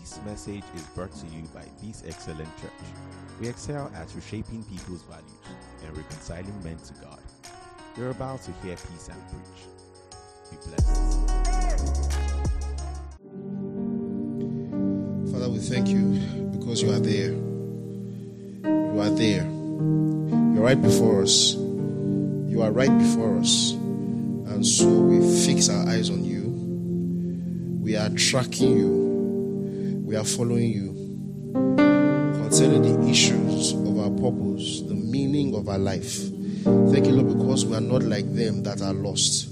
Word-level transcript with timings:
This 0.00 0.18
message 0.26 0.64
is 0.74 0.82
brought 0.88 1.12
to 1.12 1.26
you 1.26 1.42
by 1.54 1.62
This 1.80 2.02
Excellent 2.04 2.48
Church. 2.60 2.72
We 3.40 3.46
excel 3.48 3.92
at 3.94 4.12
reshaping 4.12 4.64
people's 4.64 5.02
values 5.02 5.30
and 5.86 5.96
reconciling 5.96 6.64
men 6.64 6.76
to 6.78 6.94
God. 6.94 7.20
You're 7.96 8.10
about 8.10 8.42
to 8.42 8.50
hear 8.64 8.74
PSam 8.74 9.14
preach. 9.30 9.62
Be 10.50 10.56
blessed. 10.66 10.96
Father, 15.32 15.48
we 15.48 15.58
thank 15.60 15.86
you 15.86 16.18
because 16.58 16.82
you 16.82 16.90
are 16.90 16.98
there. 16.98 17.30
You 18.64 19.00
are 19.00 19.10
there. 19.10 19.44
You're 19.44 20.64
right 20.64 20.82
before 20.82 21.22
us. 21.22 21.54
You 21.54 22.62
are 22.62 22.72
right 22.72 22.98
before 22.98 23.38
us. 23.38 23.70
And 23.70 24.66
so 24.66 24.88
we 24.88 25.20
fix 25.46 25.68
our 25.68 25.86
eyes 25.86 26.10
on 26.10 26.24
you. 26.24 26.50
We 27.80 27.94
are 27.94 28.10
tracking 28.10 28.76
you. 28.76 29.03
We 30.04 30.16
are 30.16 30.24
following 30.24 30.70
you 30.70 30.92
concerning 32.42 32.82
the 32.82 33.08
issues 33.08 33.72
of 33.72 33.98
our 33.98 34.10
purpose, 34.10 34.82
the 34.82 34.94
meaning 34.94 35.54
of 35.54 35.66
our 35.66 35.78
life. 35.78 36.18
Thank 36.92 37.06
you, 37.06 37.12
Lord, 37.12 37.38
because 37.38 37.64
we 37.64 37.74
are 37.74 37.80
not 37.80 38.02
like 38.02 38.30
them 38.34 38.62
that 38.64 38.82
are 38.82 38.92
lost. 38.92 39.48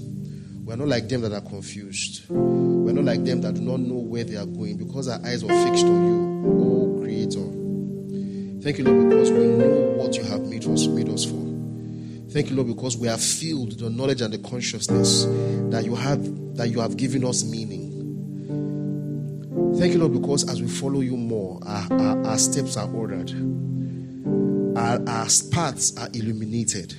We 0.63 0.71
are 0.71 0.77
not 0.77 0.89
like 0.89 1.09
them 1.09 1.21
that 1.21 1.33
are 1.33 1.41
confused. 1.41 2.29
We 2.29 2.91
are 2.91 2.93
not 2.93 3.03
like 3.03 3.25
them 3.25 3.41
that 3.41 3.55
do 3.55 3.61
not 3.61 3.79
know 3.79 3.95
where 3.95 4.23
they 4.23 4.35
are 4.35 4.45
going 4.45 4.77
because 4.77 5.07
our 5.07 5.19
eyes 5.25 5.43
are 5.43 5.47
fixed 5.47 5.85
on 5.85 6.05
you, 6.05 6.61
O 6.61 6.99
Creator. 7.01 8.61
Thank 8.61 8.77
you, 8.77 8.83
Lord, 8.83 9.09
because 9.09 9.31
we 9.31 9.47
know 9.47 9.95
what 9.97 10.15
you 10.15 10.23
have 10.23 10.41
made 10.41 10.67
us, 10.67 10.85
made 10.85 11.09
us 11.09 11.25
for. 11.25 11.43
Thank 12.29 12.51
you, 12.51 12.55
Lord, 12.57 12.67
because 12.67 12.95
we 12.95 13.07
are 13.09 13.17
filled 13.17 13.69
with 13.69 13.79
the 13.79 13.89
knowledge 13.89 14.21
and 14.21 14.31
the 14.31 14.37
consciousness 14.37 15.25
that 15.71 15.83
you 15.83 15.95
have 15.95 16.23
that 16.57 16.69
you 16.69 16.79
have 16.79 16.95
given 16.95 17.25
us 17.25 17.43
meaning. 17.43 17.72
Thank 19.83 19.95
you, 19.95 19.99
Lord, 19.99 20.13
because 20.13 20.49
as 20.49 20.61
we 20.61 20.69
follow 20.69 21.01
you 21.01 21.17
more, 21.17 21.59
our, 21.65 21.91
our, 21.91 22.25
our 22.27 22.37
steps 22.37 22.77
are 22.77 22.89
ordered, 22.89 23.31
our, 24.77 24.97
our 25.05 25.27
paths 25.51 25.97
are 25.97 26.07
illuminated. 26.13 26.95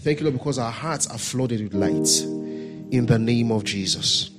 Thank 0.00 0.20
you, 0.20 0.24
Lord, 0.24 0.36
because 0.36 0.58
our 0.58 0.70
hearts 0.70 1.06
are 1.06 1.16
flooded 1.16 1.62
with 1.62 1.72
light 1.72 2.20
in 2.92 3.06
the 3.06 3.18
name 3.18 3.50
of 3.50 3.64
Jesus. 3.64 4.30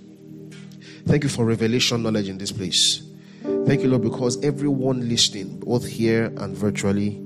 Thank 1.07 1.23
you 1.23 1.29
for 1.29 1.43
revelation 1.43 2.03
knowledge 2.03 2.29
in 2.29 2.37
this 2.37 2.51
place. 2.51 3.01
Thank 3.41 3.81
you, 3.81 3.87
Lord, 3.87 4.03
because 4.03 4.43
everyone 4.43 5.09
listening, 5.09 5.59
both 5.61 5.87
here 5.87 6.25
and 6.37 6.55
virtually, 6.55 7.19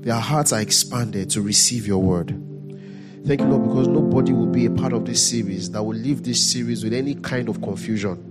their 0.00 0.18
hearts 0.18 0.54
are 0.54 0.62
expanded 0.62 1.28
to 1.32 1.42
receive 1.42 1.86
your 1.86 2.00
word. 2.00 2.30
Thank 3.26 3.42
you, 3.42 3.48
Lord, 3.48 3.64
because 3.64 3.88
nobody 3.88 4.32
will 4.32 4.46
be 4.46 4.64
a 4.64 4.70
part 4.70 4.94
of 4.94 5.04
this 5.04 5.28
series 5.28 5.70
that 5.72 5.82
will 5.82 5.94
leave 5.94 6.22
this 6.22 6.50
series 6.50 6.82
with 6.82 6.94
any 6.94 7.16
kind 7.16 7.50
of 7.50 7.60
confusion. 7.60 8.30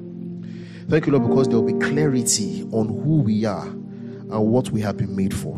Thank 0.89 1.05
you, 1.05 1.13
Lord, 1.13 1.27
because 1.27 1.47
there 1.47 1.59
will 1.59 1.73
be 1.73 1.85
clarity 1.85 2.63
on 2.71 2.87
who 2.87 3.21
we 3.21 3.45
are 3.45 3.65
and 3.65 4.47
what 4.47 4.69
we 4.69 4.81
have 4.81 4.97
been 4.97 5.15
made 5.15 5.33
for. 5.33 5.55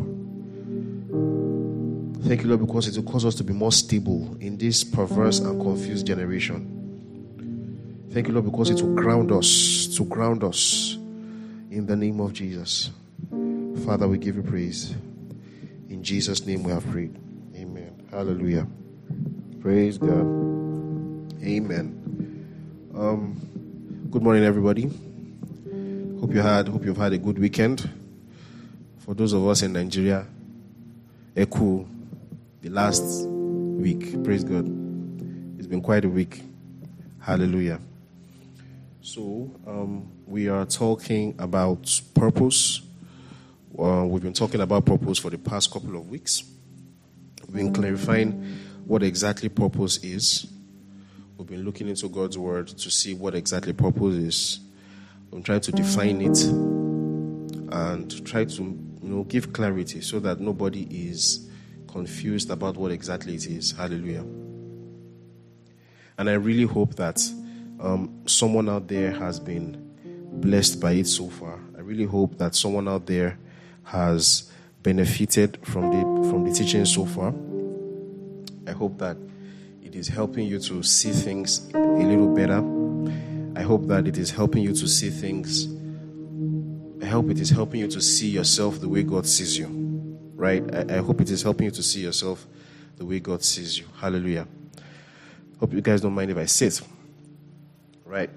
Thank 2.26 2.42
you, 2.42 2.48
Lord, 2.48 2.60
because 2.60 2.88
it 2.88 2.96
will 2.96 3.10
cause 3.10 3.24
us 3.24 3.34
to 3.36 3.44
be 3.44 3.52
more 3.52 3.72
stable 3.72 4.36
in 4.40 4.56
this 4.58 4.82
perverse 4.82 5.38
and 5.38 5.60
confused 5.60 6.06
generation. 6.06 6.72
Thank 8.12 8.28
you, 8.28 8.34
Lord, 8.34 8.46
because 8.46 8.70
it 8.70 8.80
will 8.82 8.94
ground 8.94 9.30
us, 9.30 9.88
to 9.96 10.04
ground 10.04 10.42
us 10.42 10.94
in 11.70 11.86
the 11.86 11.96
name 11.96 12.20
of 12.20 12.32
Jesus. 12.32 12.90
Father, 13.84 14.08
we 14.08 14.18
give 14.18 14.36
you 14.36 14.42
praise. 14.42 14.94
In 15.88 16.02
Jesus' 16.02 16.46
name 16.46 16.62
we 16.62 16.72
have 16.72 16.88
prayed. 16.90 17.14
Amen. 17.54 17.94
Hallelujah. 18.10 18.66
Praise 19.60 19.98
God. 19.98 20.26
Amen. 21.44 22.90
Um, 22.94 24.08
good 24.10 24.22
morning, 24.22 24.44
everybody. 24.44 24.90
Hope 26.20 26.32
you 26.32 26.40
had 26.40 26.68
hope 26.68 26.82
you've 26.86 26.96
had 26.96 27.12
a 27.12 27.18
good 27.18 27.38
weekend. 27.38 27.90
For 29.00 29.14
those 29.14 29.34
of 29.34 29.46
us 29.46 29.60
in 29.60 29.74
Nigeria, 29.74 30.26
Eku, 31.34 31.86
the 32.62 32.70
last 32.70 33.28
week. 33.28 34.24
Praise 34.24 34.42
God. 34.42 34.64
It's 35.58 35.66
been 35.66 35.82
quite 35.82 36.06
a 36.06 36.08
week. 36.08 36.42
Hallelujah. 37.20 37.80
So 39.02 39.50
um, 39.66 40.10
we 40.26 40.48
are 40.48 40.64
talking 40.64 41.34
about 41.38 42.00
purpose. 42.14 42.80
Uh, 43.78 44.06
we've 44.06 44.22
been 44.22 44.32
talking 44.32 44.62
about 44.62 44.86
purpose 44.86 45.18
for 45.18 45.28
the 45.28 45.38
past 45.38 45.70
couple 45.70 45.96
of 45.96 46.08
weeks. 46.08 46.44
We've 47.46 47.56
been 47.56 47.74
clarifying 47.74 48.58
what 48.86 49.02
exactly 49.02 49.50
purpose 49.50 49.98
is. 50.02 50.46
We've 51.36 51.46
been 51.46 51.64
looking 51.64 51.88
into 51.88 52.08
God's 52.08 52.38
word 52.38 52.68
to 52.68 52.90
see 52.90 53.12
what 53.12 53.34
exactly 53.34 53.74
purpose 53.74 54.14
is. 54.14 54.60
I'm 55.32 55.42
trying 55.42 55.60
to 55.60 55.72
define 55.72 56.20
it 56.20 56.42
and 57.72 58.26
try 58.26 58.44
to 58.44 58.62
you 58.62 59.08
know 59.08 59.24
give 59.24 59.52
clarity 59.52 60.00
so 60.00 60.20
that 60.20 60.40
nobody 60.40 60.82
is 61.08 61.48
confused 61.88 62.50
about 62.50 62.76
what 62.76 62.90
exactly 62.92 63.34
it 63.34 63.46
is. 63.46 63.72
Hallelujah. 63.72 64.24
And 66.18 66.30
I 66.30 66.34
really 66.34 66.64
hope 66.64 66.94
that 66.96 67.22
um, 67.80 68.22
someone 68.26 68.68
out 68.68 68.88
there 68.88 69.10
has 69.12 69.38
been 69.38 69.82
blessed 70.32 70.80
by 70.80 70.92
it 70.92 71.06
so 71.06 71.28
far. 71.28 71.58
I 71.76 71.80
really 71.80 72.04
hope 72.04 72.38
that 72.38 72.54
someone 72.54 72.88
out 72.88 73.06
there 73.06 73.38
has 73.84 74.50
benefited 74.82 75.58
from 75.66 75.90
the 75.90 76.30
from 76.30 76.44
the 76.44 76.52
teaching 76.52 76.84
so 76.84 77.04
far. 77.04 77.34
I 78.66 78.72
hope 78.72 78.98
that 78.98 79.16
it 79.82 79.94
is 79.94 80.08
helping 80.08 80.46
you 80.46 80.58
to 80.60 80.82
see 80.82 81.12
things 81.12 81.68
a 81.74 81.78
little 81.78 82.34
better. 82.34 82.75
I 83.56 83.62
hope 83.62 83.86
that 83.86 84.06
it 84.06 84.18
is 84.18 84.30
helping 84.30 84.62
you 84.62 84.74
to 84.74 84.86
see 84.86 85.08
things. 85.08 85.66
I 87.02 87.06
hope 87.06 87.30
it 87.30 87.40
is 87.40 87.48
helping 87.48 87.80
you 87.80 87.88
to 87.88 88.02
see 88.02 88.28
yourself 88.28 88.80
the 88.80 88.88
way 88.88 89.02
God 89.02 89.26
sees 89.26 89.56
you. 89.56 89.66
Right? 90.34 90.62
I, 90.74 90.96
I 90.96 90.98
hope 90.98 91.22
it 91.22 91.30
is 91.30 91.42
helping 91.42 91.64
you 91.64 91.70
to 91.70 91.82
see 91.82 92.02
yourself 92.02 92.46
the 92.98 93.06
way 93.06 93.18
God 93.18 93.42
sees 93.42 93.78
you. 93.78 93.86
Hallelujah. 93.98 94.46
Hope 95.58 95.72
you 95.72 95.80
guys 95.80 96.02
don't 96.02 96.14
mind 96.14 96.30
if 96.30 96.36
I 96.36 96.44
sit. 96.44 96.82
Right. 98.04 98.28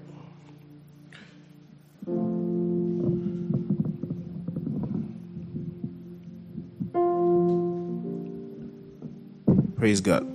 Praise 9.76 10.00
God. 10.00 10.26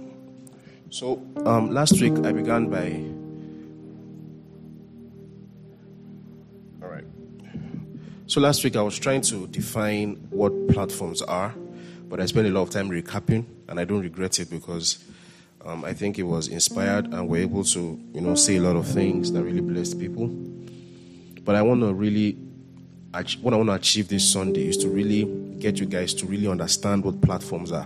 So, 0.91 1.25
um, 1.43 1.71
last 1.71 1.99
week 1.99 2.13
I 2.23 2.31
began 2.31 2.69
by. 2.69 3.14
So, 8.27 8.41
last 8.41 8.63
week 8.63 8.75
I 8.75 8.81
was 8.81 8.97
trying 8.97 9.21
to 9.21 9.45
define 9.45 10.15
what 10.31 10.51
platforms 10.69 11.21
are, 11.21 11.53
but 12.09 12.19
I 12.19 12.25
spent 12.25 12.47
a 12.47 12.49
lot 12.49 12.63
of 12.63 12.71
time 12.71 12.89
recapping, 12.89 13.45
and 13.69 13.79
I 13.79 13.85
don't 13.85 14.01
regret 14.01 14.39
it 14.39 14.49
because 14.49 14.97
um, 15.63 15.85
I 15.85 15.93
think 15.93 16.17
it 16.17 16.23
was 16.23 16.47
inspired 16.47 17.05
and 17.13 17.29
we're 17.29 17.43
able 17.43 17.63
to, 17.65 17.99
you 18.13 18.21
know, 18.21 18.33
say 18.33 18.55
a 18.55 18.61
lot 18.61 18.77
of 18.77 18.87
things 18.87 19.31
that 19.31 19.43
really 19.43 19.61
blessed 19.61 19.99
people. 19.99 20.27
But 21.43 21.53
I 21.53 21.61
want 21.61 21.81
to 21.81 21.93
really, 21.93 22.31
what 23.41 23.53
I 23.53 23.57
want 23.57 23.69
to 23.69 23.73
achieve 23.73 24.07
this 24.07 24.27
Sunday 24.27 24.69
is 24.69 24.77
to 24.77 24.89
really 24.89 25.25
get 25.59 25.79
you 25.79 25.85
guys 25.85 26.15
to 26.15 26.25
really 26.25 26.47
understand 26.47 27.03
what 27.03 27.21
platforms 27.21 27.71
are, 27.71 27.85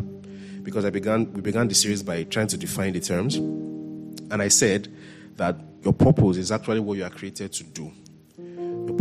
because 0.63 0.85
I 0.85 0.89
began, 0.89 1.33
we 1.33 1.41
began 1.41 1.67
the 1.67 1.75
series 1.75 2.01
by 2.01 2.23
trying 2.23 2.47
to 2.47 2.57
define 2.57 2.93
the 2.93 3.01
terms, 3.01 3.35
and 3.35 4.41
I 4.41 4.47
said 4.47 4.87
that 5.35 5.57
your 5.83 5.91
purpose 5.91 6.37
is 6.37 6.49
actually 6.49 6.79
what 6.79 6.97
you 6.97 7.03
are 7.03 7.09
created 7.09 7.51
to 7.51 7.63
do. 7.65 7.91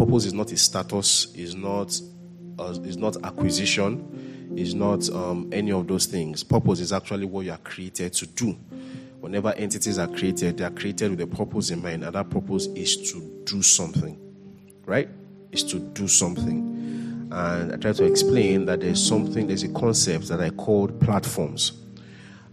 Purpose 0.09 0.25
is 0.25 0.33
not 0.33 0.51
a 0.53 0.57
status, 0.57 1.35
is 1.35 1.55
not, 1.55 2.01
uh, 2.59 2.75
is 2.83 2.97
not 2.97 3.23
acquisition, 3.25 4.55
is 4.57 4.75
not 4.75 5.07
um, 5.11 5.51
any 5.53 5.71
of 5.71 5.87
those 5.87 6.07
things. 6.07 6.43
Purpose 6.43 6.81
is 6.81 6.95
actually 6.95 7.27
what 7.27 7.45
you 7.45 7.53
are 7.53 7.59
created 7.59 8.15
to 8.15 8.27
do. 8.27 8.53
Whenever 9.21 9.53
entities 9.53 9.99
are 9.99 10.09
created, 10.09 10.57
they 10.57 10.65
are 10.65 10.71
created 10.71 11.11
with 11.11 11.21
a 11.21 11.27
purpose 11.27 11.69
in 11.69 11.83
mind, 11.83 12.05
and 12.05 12.15
that 12.15 12.31
purpose 12.31 12.69
is 12.69 13.13
to 13.13 13.43
do 13.45 13.61
something, 13.61 14.19
right? 14.87 15.11
Is 15.53 15.63
to 15.65 15.79
do 15.79 16.09
something. 16.09 17.29
And 17.31 17.75
I 17.75 17.77
try 17.77 17.93
to 17.93 18.05
explain 18.07 18.65
that 18.65 18.81
there's 18.81 19.07
something, 19.07 19.47
there's 19.47 19.63
a 19.63 19.69
concept 19.75 20.29
that 20.29 20.41
I 20.41 20.49
called 20.49 20.99
platforms, 21.03 21.73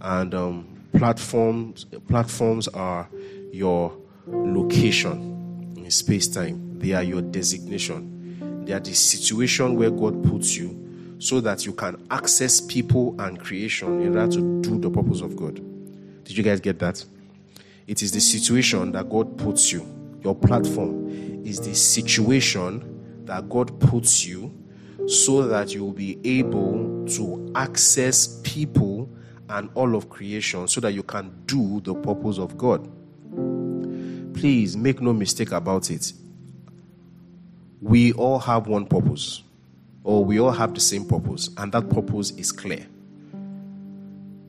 and 0.01 0.35
um, 0.35 0.81
platforms 0.91 1.85
platforms 2.09 2.67
are 2.67 3.07
your 3.53 3.97
location 4.27 5.73
in 5.77 5.89
space 5.89 6.27
time. 6.27 6.74
They 6.79 6.93
are 6.93 7.03
your 7.03 7.21
designation. 7.21 8.63
They 8.65 8.73
are 8.73 8.79
the 8.79 8.93
situation 8.93 9.75
where 9.75 9.91
God 9.91 10.23
puts 10.23 10.55
you 10.55 11.15
so 11.19 11.39
that 11.41 11.65
you 11.65 11.73
can 11.73 12.05
access 12.11 12.59
people 12.61 13.15
and 13.19 13.39
creation 13.39 14.01
in 14.01 14.17
order 14.17 14.31
to 14.33 14.61
do 14.61 14.79
the 14.79 14.89
purpose 14.89 15.21
of 15.21 15.35
God. 15.35 15.55
Did 16.23 16.37
you 16.37 16.43
guys 16.43 16.59
get 16.59 16.79
that? 16.79 17.03
It 17.87 18.01
is 18.01 18.11
the 18.11 18.19
situation 18.19 18.91
that 18.93 19.09
God 19.09 19.37
puts 19.37 19.71
you. 19.71 19.85
Your 20.23 20.35
platform 20.35 21.45
is 21.45 21.59
the 21.59 21.75
situation 21.75 23.23
that 23.25 23.47
God 23.47 23.79
puts 23.79 24.25
you 24.25 24.53
so 25.07 25.47
that 25.47 25.73
you 25.73 25.85
will 25.85 25.93
be 25.93 26.17
able 26.23 27.05
to 27.09 27.51
access 27.55 28.39
people 28.43 29.09
and 29.49 29.69
all 29.75 29.95
of 29.95 30.09
creation 30.09 30.67
so 30.67 30.81
that 30.81 30.93
you 30.93 31.03
can 31.03 31.31
do 31.45 31.79
the 31.81 31.93
purpose 31.93 32.39
of 32.39 32.57
God. 32.57 32.89
Please 34.33 34.75
make 34.75 35.01
no 35.01 35.13
mistake 35.13 35.51
about 35.51 35.91
it. 35.91 36.11
We 37.85 38.13
all 38.13 38.39
have 38.39 38.65
one 38.65 38.87
purpose, 38.87 39.43
or 40.03 40.25
we 40.25 40.39
all 40.39 40.51
have 40.51 40.73
the 40.73 40.79
same 40.79 41.05
purpose, 41.05 41.51
and 41.55 41.71
that 41.71 41.87
purpose 41.87 42.31
is 42.31 42.51
clear. 42.51 42.83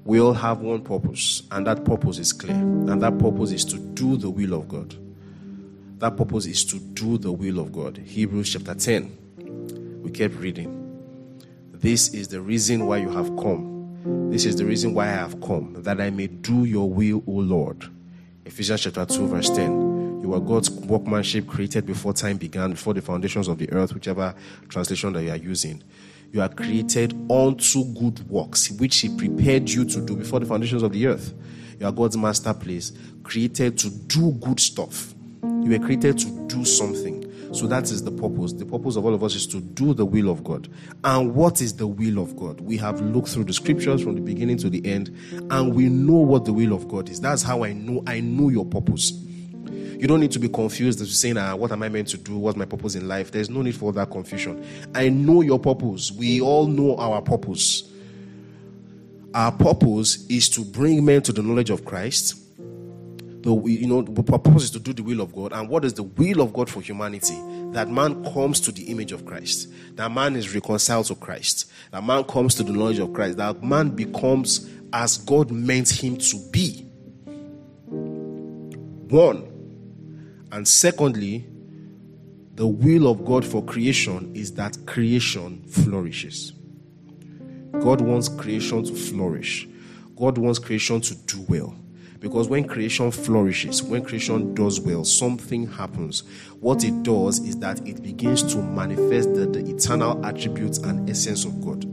We 0.06 0.18
all 0.20 0.32
have 0.32 0.60
one 0.60 0.80
purpose, 0.80 1.42
and 1.50 1.66
that 1.66 1.84
purpose 1.84 2.16
is 2.16 2.32
clear, 2.32 2.56
and 2.56 3.02
that 3.02 3.18
purpose 3.18 3.52
is 3.52 3.66
to 3.66 3.78
do 3.78 4.16
the 4.16 4.30
will 4.30 4.54
of 4.54 4.68
God. 4.68 4.96
That 5.98 6.16
purpose 6.16 6.46
is 6.46 6.64
to 6.64 6.78
do 6.78 7.18
the 7.18 7.30
will 7.30 7.58
of 7.58 7.72
God. 7.72 7.98
Hebrews 7.98 8.54
chapter 8.54 8.74
10. 8.74 10.00
We 10.02 10.10
kept 10.12 10.36
reading. 10.36 10.72
This 11.72 12.14
is 12.14 12.28
the 12.28 12.40
reason 12.40 12.86
why 12.86 12.96
you 12.96 13.10
have 13.10 13.36
come. 13.36 14.30
This 14.30 14.46
is 14.46 14.56
the 14.56 14.64
reason 14.64 14.94
why 14.94 15.08
I 15.08 15.16
have 15.16 15.42
come, 15.42 15.82
that 15.82 16.00
I 16.00 16.08
may 16.08 16.28
do 16.28 16.64
your 16.64 16.90
will, 16.90 17.22
O 17.26 17.32
Lord. 17.32 17.84
Ephesians 18.46 18.80
chapter 18.80 19.04
2, 19.04 19.26
verse 19.26 19.50
10. 19.50 19.85
You 20.22 20.34
are 20.34 20.40
God's 20.40 20.70
workmanship 20.70 21.46
created 21.46 21.86
before 21.86 22.12
time 22.12 22.36
began, 22.36 22.70
before 22.70 22.94
the 22.94 23.02
foundations 23.02 23.48
of 23.48 23.58
the 23.58 23.70
earth, 23.72 23.94
whichever 23.94 24.34
translation 24.68 25.12
that 25.12 25.22
you 25.22 25.30
are 25.30 25.36
using. 25.36 25.82
You 26.32 26.42
are 26.42 26.48
created 26.48 27.12
unto 27.30 27.84
good 27.94 28.28
works, 28.28 28.70
which 28.72 28.98
He 28.98 29.16
prepared 29.16 29.70
you 29.70 29.84
to 29.84 30.00
do 30.00 30.16
before 30.16 30.40
the 30.40 30.46
foundations 30.46 30.82
of 30.82 30.92
the 30.92 31.06
earth. 31.06 31.32
You 31.78 31.86
are 31.86 31.92
God's 31.92 32.16
masterpiece, 32.16 32.92
created 33.22 33.78
to 33.78 33.90
do 33.90 34.32
good 34.32 34.58
stuff. 34.58 35.14
You 35.42 35.70
were 35.70 35.78
created 35.78 36.18
to 36.18 36.46
do 36.48 36.64
something. 36.64 37.22
So 37.54 37.66
that 37.68 37.84
is 37.84 38.02
the 38.02 38.10
purpose. 38.10 38.52
The 38.52 38.66
purpose 38.66 38.96
of 38.96 39.04
all 39.04 39.14
of 39.14 39.22
us 39.22 39.34
is 39.34 39.46
to 39.48 39.60
do 39.60 39.94
the 39.94 40.04
will 40.04 40.28
of 40.28 40.42
God. 40.42 40.68
And 41.04 41.34
what 41.34 41.60
is 41.60 41.74
the 41.74 41.86
will 41.86 42.18
of 42.18 42.36
God? 42.36 42.60
We 42.60 42.76
have 42.78 43.00
looked 43.00 43.28
through 43.28 43.44
the 43.44 43.52
scriptures 43.52 44.02
from 44.02 44.14
the 44.14 44.20
beginning 44.20 44.58
to 44.58 44.70
the 44.70 44.84
end, 44.84 45.16
and 45.50 45.74
we 45.74 45.88
know 45.88 46.16
what 46.16 46.44
the 46.44 46.52
will 46.52 46.72
of 46.72 46.88
God 46.88 47.08
is. 47.08 47.20
That's 47.20 47.42
how 47.42 47.64
I 47.64 47.72
know 47.72 48.02
I 48.06 48.20
know 48.20 48.48
your 48.48 48.66
purpose. 48.66 49.12
You 49.98 50.06
don't 50.06 50.20
need 50.20 50.32
to 50.32 50.38
be 50.38 50.48
confused 50.48 51.00
as 51.00 51.18
saying, 51.18 51.38
ah, 51.38 51.54
what 51.54 51.72
am 51.72 51.82
I 51.82 51.88
meant 51.88 52.08
to 52.08 52.18
do? 52.18 52.36
What's 52.36 52.56
my 52.56 52.64
purpose 52.64 52.94
in 52.94 53.08
life? 53.08 53.30
There's 53.32 53.50
no 53.50 53.62
need 53.62 53.76
for 53.76 53.92
that 53.92 54.10
confusion. 54.10 54.64
I 54.94 55.08
know 55.08 55.40
your 55.42 55.58
purpose. 55.58 56.12
We 56.12 56.40
all 56.40 56.66
know 56.66 56.96
our 56.96 57.22
purpose. 57.22 57.90
Our 59.34 59.52
purpose 59.52 60.26
is 60.28 60.48
to 60.50 60.64
bring 60.64 61.04
men 61.04 61.22
to 61.22 61.32
the 61.32 61.42
knowledge 61.42 61.70
of 61.70 61.84
Christ 61.84 62.46
the 63.46 63.54
you 63.70 63.86
know 63.86 64.02
the 64.02 64.24
purpose 64.24 64.64
is 64.64 64.70
to 64.72 64.80
do 64.80 64.92
the 64.92 65.04
will 65.04 65.20
of 65.20 65.32
God. 65.32 65.52
And 65.52 65.68
what 65.68 65.84
is 65.84 65.94
the 65.94 66.02
will 66.02 66.40
of 66.40 66.52
God 66.52 66.68
for 66.68 66.80
humanity? 66.80 67.40
That 67.72 67.88
man 67.88 68.24
comes 68.32 68.58
to 68.60 68.72
the 68.72 68.82
image 68.84 69.12
of 69.12 69.24
Christ. 69.24 69.68
That 69.94 70.10
man 70.10 70.34
is 70.34 70.52
reconciled 70.52 71.06
to 71.06 71.14
Christ. 71.14 71.70
That 71.92 72.02
man 72.02 72.24
comes 72.24 72.56
to 72.56 72.64
the 72.64 72.72
knowledge 72.72 72.98
of 72.98 73.12
Christ. 73.12 73.36
That 73.36 73.62
man 73.62 73.90
becomes 73.90 74.68
as 74.92 75.18
God 75.18 75.52
meant 75.52 75.90
him 75.90 76.16
to 76.16 76.36
be. 76.50 76.82
One. 79.08 79.55
And 80.56 80.66
secondly, 80.66 81.44
the 82.54 82.66
will 82.66 83.08
of 83.08 83.26
God 83.26 83.44
for 83.44 83.62
creation 83.62 84.34
is 84.34 84.54
that 84.54 84.86
creation 84.86 85.62
flourishes. 85.64 86.54
God 87.72 88.00
wants 88.00 88.30
creation 88.30 88.82
to 88.84 88.94
flourish. 88.94 89.68
God 90.16 90.38
wants 90.38 90.58
creation 90.58 91.02
to 91.02 91.14
do 91.14 91.44
well. 91.46 91.76
Because 92.20 92.48
when 92.48 92.66
creation 92.66 93.10
flourishes, 93.10 93.82
when 93.82 94.02
creation 94.02 94.54
does 94.54 94.80
well, 94.80 95.04
something 95.04 95.66
happens. 95.70 96.20
What 96.60 96.84
it 96.84 97.02
does 97.02 97.38
is 97.40 97.58
that 97.58 97.86
it 97.86 98.02
begins 98.02 98.42
to 98.54 98.56
manifest 98.56 99.34
the, 99.34 99.44
the 99.44 99.58
eternal 99.58 100.24
attributes 100.24 100.78
and 100.78 101.10
essence 101.10 101.44
of 101.44 101.62
God. 101.62 101.84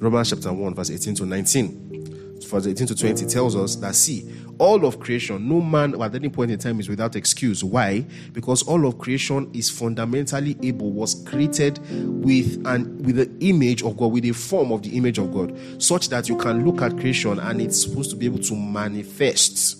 Romans 0.00 0.30
chapter 0.30 0.50
1, 0.50 0.74
verse 0.74 0.88
18 0.88 1.14
to 1.16 1.26
19, 1.26 2.40
verse 2.40 2.66
18 2.66 2.86
to 2.86 2.94
20 2.94 3.26
tells 3.26 3.54
us 3.54 3.76
that 3.76 3.94
see, 3.94 4.22
all 4.58 4.84
of 4.84 5.00
creation, 5.00 5.48
no 5.48 5.60
man 5.60 6.00
at 6.00 6.14
any 6.14 6.28
point 6.28 6.50
in 6.50 6.58
time 6.58 6.80
is 6.80 6.88
without 6.88 7.16
excuse. 7.16 7.62
Why? 7.64 8.06
Because 8.32 8.62
all 8.62 8.86
of 8.86 8.98
creation 8.98 9.50
is 9.52 9.70
fundamentally 9.70 10.56
able, 10.62 10.92
was 10.92 11.22
created 11.26 11.78
with 12.22 12.64
an 12.66 13.02
with 13.02 13.16
the 13.16 13.46
image 13.46 13.82
of 13.82 13.96
God, 13.96 14.08
with 14.08 14.24
a 14.24 14.32
form 14.32 14.72
of 14.72 14.82
the 14.82 14.96
image 14.96 15.18
of 15.18 15.32
God, 15.32 15.56
such 15.78 16.08
that 16.10 16.28
you 16.28 16.36
can 16.36 16.64
look 16.64 16.82
at 16.82 16.92
creation 16.98 17.38
and 17.38 17.60
it's 17.60 17.80
supposed 17.80 18.10
to 18.10 18.16
be 18.16 18.26
able 18.26 18.40
to 18.40 18.54
manifest 18.54 19.78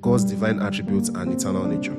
God's 0.00 0.24
divine 0.24 0.60
attributes 0.60 1.08
and 1.08 1.32
eternal 1.32 1.64
nature. 1.66 1.96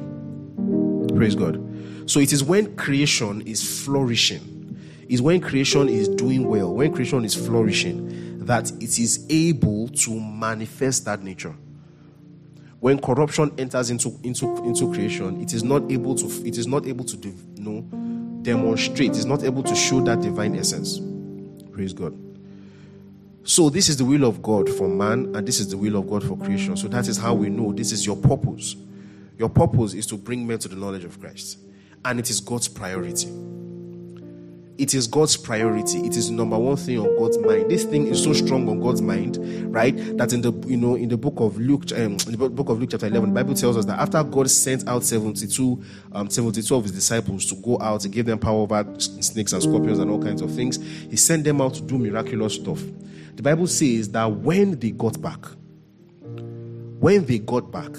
Praise 1.15 1.35
God. 1.35 1.61
So 2.09 2.19
it 2.19 2.33
is 2.33 2.43
when 2.43 2.75
creation 2.75 3.41
is 3.41 3.83
flourishing, 3.83 4.79
is 5.09 5.21
when 5.21 5.41
creation 5.41 5.89
is 5.89 6.07
doing 6.07 6.47
well, 6.47 6.73
when 6.73 6.93
creation 6.93 7.25
is 7.25 7.33
flourishing 7.33 8.34
that 8.45 8.71
it 8.81 8.99
is 8.99 9.25
able 9.29 9.87
to 9.89 10.19
manifest 10.19 11.05
that 11.05 11.23
nature. 11.23 11.55
When 12.79 12.99
corruption 12.99 13.51
enters 13.57 13.89
into, 13.89 14.19
into, 14.23 14.63
into 14.63 14.91
creation, 14.93 15.41
it 15.41 15.53
is 15.53 15.63
not 15.63 15.91
able 15.91 16.13
to 16.15 16.25
it 16.47 16.57
is 16.57 16.67
not 16.67 16.85
able 16.85 17.03
to 17.05 17.17
you 17.17 17.35
know, 17.57 17.81
demonstrate, 18.43 19.11
it 19.11 19.17
is 19.17 19.25
not 19.25 19.43
able 19.43 19.63
to 19.63 19.75
show 19.75 20.01
that 20.01 20.21
divine 20.21 20.55
essence. 20.55 20.99
Praise 21.71 21.93
God. 21.93 22.15
So 23.43 23.69
this 23.69 23.89
is 23.89 23.97
the 23.97 24.05
will 24.05 24.25
of 24.25 24.41
God 24.41 24.69
for 24.69 24.87
man, 24.87 25.35
and 25.35 25.47
this 25.47 25.59
is 25.59 25.69
the 25.69 25.77
will 25.77 25.95
of 25.95 26.07
God 26.07 26.23
for 26.23 26.37
creation. 26.37 26.77
So 26.77 26.87
that 26.89 27.07
is 27.07 27.17
how 27.17 27.33
we 27.33 27.49
know 27.49 27.73
this 27.73 27.91
is 27.91 28.05
your 28.05 28.15
purpose. 28.15 28.75
Your 29.37 29.49
purpose 29.49 29.93
is 29.93 30.05
to 30.07 30.17
bring 30.17 30.45
men 30.45 30.59
to 30.59 30.67
the 30.67 30.75
knowledge 30.75 31.03
of 31.03 31.19
Christ, 31.19 31.57
and 32.03 32.19
it 32.19 32.29
is 32.29 32.39
God's 32.39 32.67
priority 32.67 33.29
it 34.77 34.93
is 34.93 35.07
God's 35.07 35.37
priority. 35.37 35.99
It 35.99 36.17
is 36.17 36.29
number 36.29 36.57
one 36.57 36.75
thing 36.75 36.99
on 36.99 37.17
God's 37.17 37.37
mind. 37.37 37.71
This 37.71 37.83
thing 37.83 38.07
is 38.07 38.21
so 38.21 38.33
strong 38.33 38.67
on 38.67 38.79
God's 38.81 39.01
mind, 39.01 39.37
right? 39.73 39.95
That 40.17 40.33
in 40.33 40.41
the 40.41 40.51
you 40.67 40.77
know 40.77 40.95
in 40.95 41.09
the 41.09 41.17
book 41.17 41.35
of 41.37 41.57
Luke, 41.57 41.83
um, 41.93 42.13
in 42.13 42.17
the 42.17 42.49
book 42.49 42.69
of 42.69 42.79
Luke 42.79 42.89
chapter 42.91 43.07
eleven, 43.07 43.33
the 43.33 43.43
Bible 43.43 43.55
tells 43.55 43.77
us 43.77 43.85
that 43.85 43.99
after 43.99 44.23
God 44.23 44.49
sent 44.49 44.87
out 44.87 45.03
seventy 45.03 45.47
two, 45.47 45.81
um, 46.11 46.29
seventy 46.29 46.61
two 46.61 46.75
of 46.75 46.83
His 46.83 46.91
disciples 46.91 47.45
to 47.47 47.55
go 47.55 47.79
out 47.79 48.03
and 48.03 48.13
give 48.13 48.25
them 48.25 48.39
power 48.39 48.59
over 48.59 48.85
snakes 48.99 49.53
and 49.53 49.63
scorpions 49.63 49.99
and 49.99 50.11
all 50.11 50.21
kinds 50.21 50.41
of 50.41 50.53
things, 50.53 50.77
He 51.09 51.15
sent 51.15 51.43
them 51.43 51.61
out 51.61 51.75
to 51.75 51.81
do 51.81 51.97
miraculous 51.97 52.55
stuff. 52.55 52.81
The 53.35 53.43
Bible 53.43 53.67
says 53.67 54.09
that 54.11 54.25
when 54.31 54.79
they 54.79 54.91
got 54.91 55.21
back, 55.21 55.45
when 56.99 57.25
they 57.25 57.39
got 57.39 57.71
back, 57.71 57.91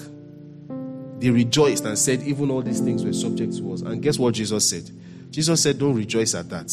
they 1.19 1.29
rejoiced 1.31 1.85
and 1.85 1.97
said, 1.97 2.21
even 2.23 2.51
all 2.51 2.61
these 2.61 2.79
things 2.79 3.03
were 3.03 3.13
subject 3.13 3.57
to 3.57 3.73
us. 3.73 3.81
And 3.81 4.01
guess 4.01 4.19
what 4.19 4.35
Jesus 4.35 4.69
said? 4.69 4.89
Jesus 5.29 5.61
said, 5.61 5.77
Don't 5.77 5.95
rejoice 5.95 6.35
at 6.35 6.49
that. 6.49 6.71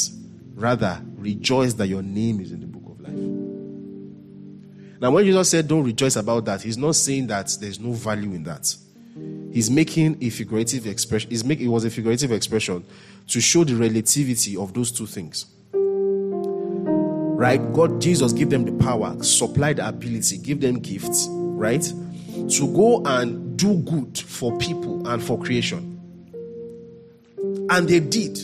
Rather, 0.54 1.00
rejoice 1.16 1.74
that 1.74 1.86
your 1.88 2.02
name 2.02 2.40
is 2.40 2.52
in 2.52 2.60
the 2.60 2.66
book 2.66 2.84
of 2.86 3.00
life. 3.00 3.14
Now, 5.00 5.10
when 5.10 5.24
Jesus 5.24 5.50
said, 5.50 5.68
Don't 5.68 5.84
rejoice 5.84 6.16
about 6.16 6.44
that, 6.46 6.62
he's 6.62 6.78
not 6.78 6.96
saying 6.96 7.26
that 7.28 7.56
there's 7.60 7.80
no 7.80 7.92
value 7.92 8.32
in 8.32 8.44
that. 8.44 8.74
He's 9.52 9.70
making 9.70 10.18
a 10.20 10.30
figurative 10.30 10.86
expression. 10.86 11.30
He's 11.30 11.44
make, 11.44 11.60
it 11.60 11.68
was 11.68 11.84
a 11.84 11.90
figurative 11.90 12.32
expression 12.32 12.84
to 13.28 13.40
show 13.40 13.62
the 13.62 13.76
relativity 13.76 14.56
of 14.56 14.74
those 14.74 14.90
two 14.90 15.06
things. 15.06 15.46
Right? 17.36 17.58
God, 17.72 18.00
Jesus, 18.00 18.32
give 18.32 18.50
them 18.50 18.64
the 18.64 18.72
power, 18.84 19.22
supply 19.22 19.72
the 19.72 19.86
ability, 19.86 20.38
give 20.38 20.60
them 20.60 20.80
gifts, 20.80 21.28
right? 21.30 21.82
To 21.82 22.74
go 22.74 23.04
and 23.04 23.56
do 23.56 23.76
good 23.82 24.18
for 24.18 24.56
people 24.58 25.06
and 25.06 25.22
for 25.22 25.38
creation. 25.38 25.93
And 27.70 27.88
they 27.88 28.00
did 28.00 28.38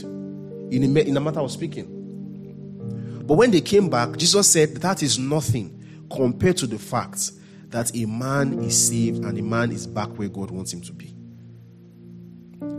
in 0.72 0.96
a, 0.96 1.00
in 1.00 1.16
a 1.16 1.20
matter 1.20 1.40
of 1.40 1.50
speaking. 1.50 3.24
But 3.26 3.34
when 3.34 3.50
they 3.50 3.60
came 3.60 3.88
back, 3.88 4.16
Jesus 4.16 4.48
said 4.48 4.76
that 4.78 5.02
is 5.02 5.18
nothing 5.18 6.06
compared 6.10 6.56
to 6.58 6.66
the 6.66 6.78
fact 6.78 7.32
that 7.68 7.94
a 7.94 8.04
man 8.06 8.58
is 8.64 8.88
saved 8.88 9.24
and 9.24 9.38
a 9.38 9.42
man 9.42 9.70
is 9.70 9.86
back 9.86 10.08
where 10.18 10.28
God 10.28 10.50
wants 10.50 10.72
him 10.72 10.80
to 10.82 10.92
be. 10.92 11.14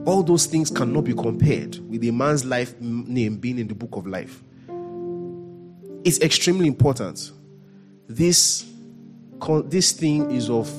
All 0.06 0.24
those 0.24 0.48
things 0.48 0.70
cannot 0.70 1.06
be 1.06 1.14
compared 1.14 1.78
with 1.90 2.04
a 2.04 2.12
man's 2.12 2.44
life 2.44 2.80
name 2.82 3.38
being 3.38 3.60
in 3.60 3.68
the 3.68 3.76
book 3.76 3.96
of 3.96 4.08
life. 4.08 4.42
It's 6.04 6.20
extremely 6.20 6.68
important. 6.68 7.32
This, 8.08 8.66
this 9.66 9.92
thing 9.92 10.32
is 10.32 10.50
of 10.50 10.70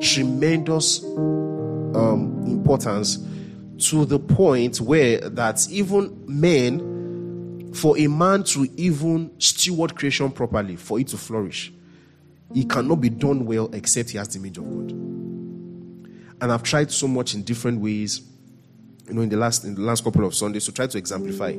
tremendous 0.00 1.02
um, 1.04 2.42
importance 2.46 3.16
to 3.78 4.04
the 4.04 4.18
point 4.18 4.80
where 4.80 5.20
that 5.20 5.66
even 5.70 6.24
men, 6.26 7.72
for 7.74 7.98
a 7.98 8.06
man 8.06 8.44
to 8.44 8.68
even 8.76 9.30
steward 9.38 9.94
creation 9.94 10.30
properly, 10.30 10.76
for 10.76 10.98
it 10.98 11.08
to 11.08 11.16
flourish, 11.16 11.72
it 12.54 12.70
cannot 12.70 12.96
be 12.96 13.10
done 13.10 13.44
well 13.44 13.68
except 13.74 14.10
he 14.10 14.18
has 14.18 14.28
the 14.28 14.38
image 14.38 14.58
of 14.58 14.64
God. 14.64 14.90
And 16.40 16.52
I've 16.52 16.62
tried 16.62 16.90
so 16.90 17.08
much 17.08 17.34
in 17.34 17.42
different 17.42 17.80
ways, 17.80 18.22
you 19.08 19.14
know, 19.14 19.22
in 19.22 19.28
the 19.28 19.36
last 19.36 19.64
in 19.64 19.74
the 19.74 19.80
last 19.80 20.04
couple 20.04 20.24
of 20.24 20.34
Sundays 20.34 20.64
to 20.66 20.72
try 20.72 20.86
to 20.86 20.98
exemplify 20.98 21.56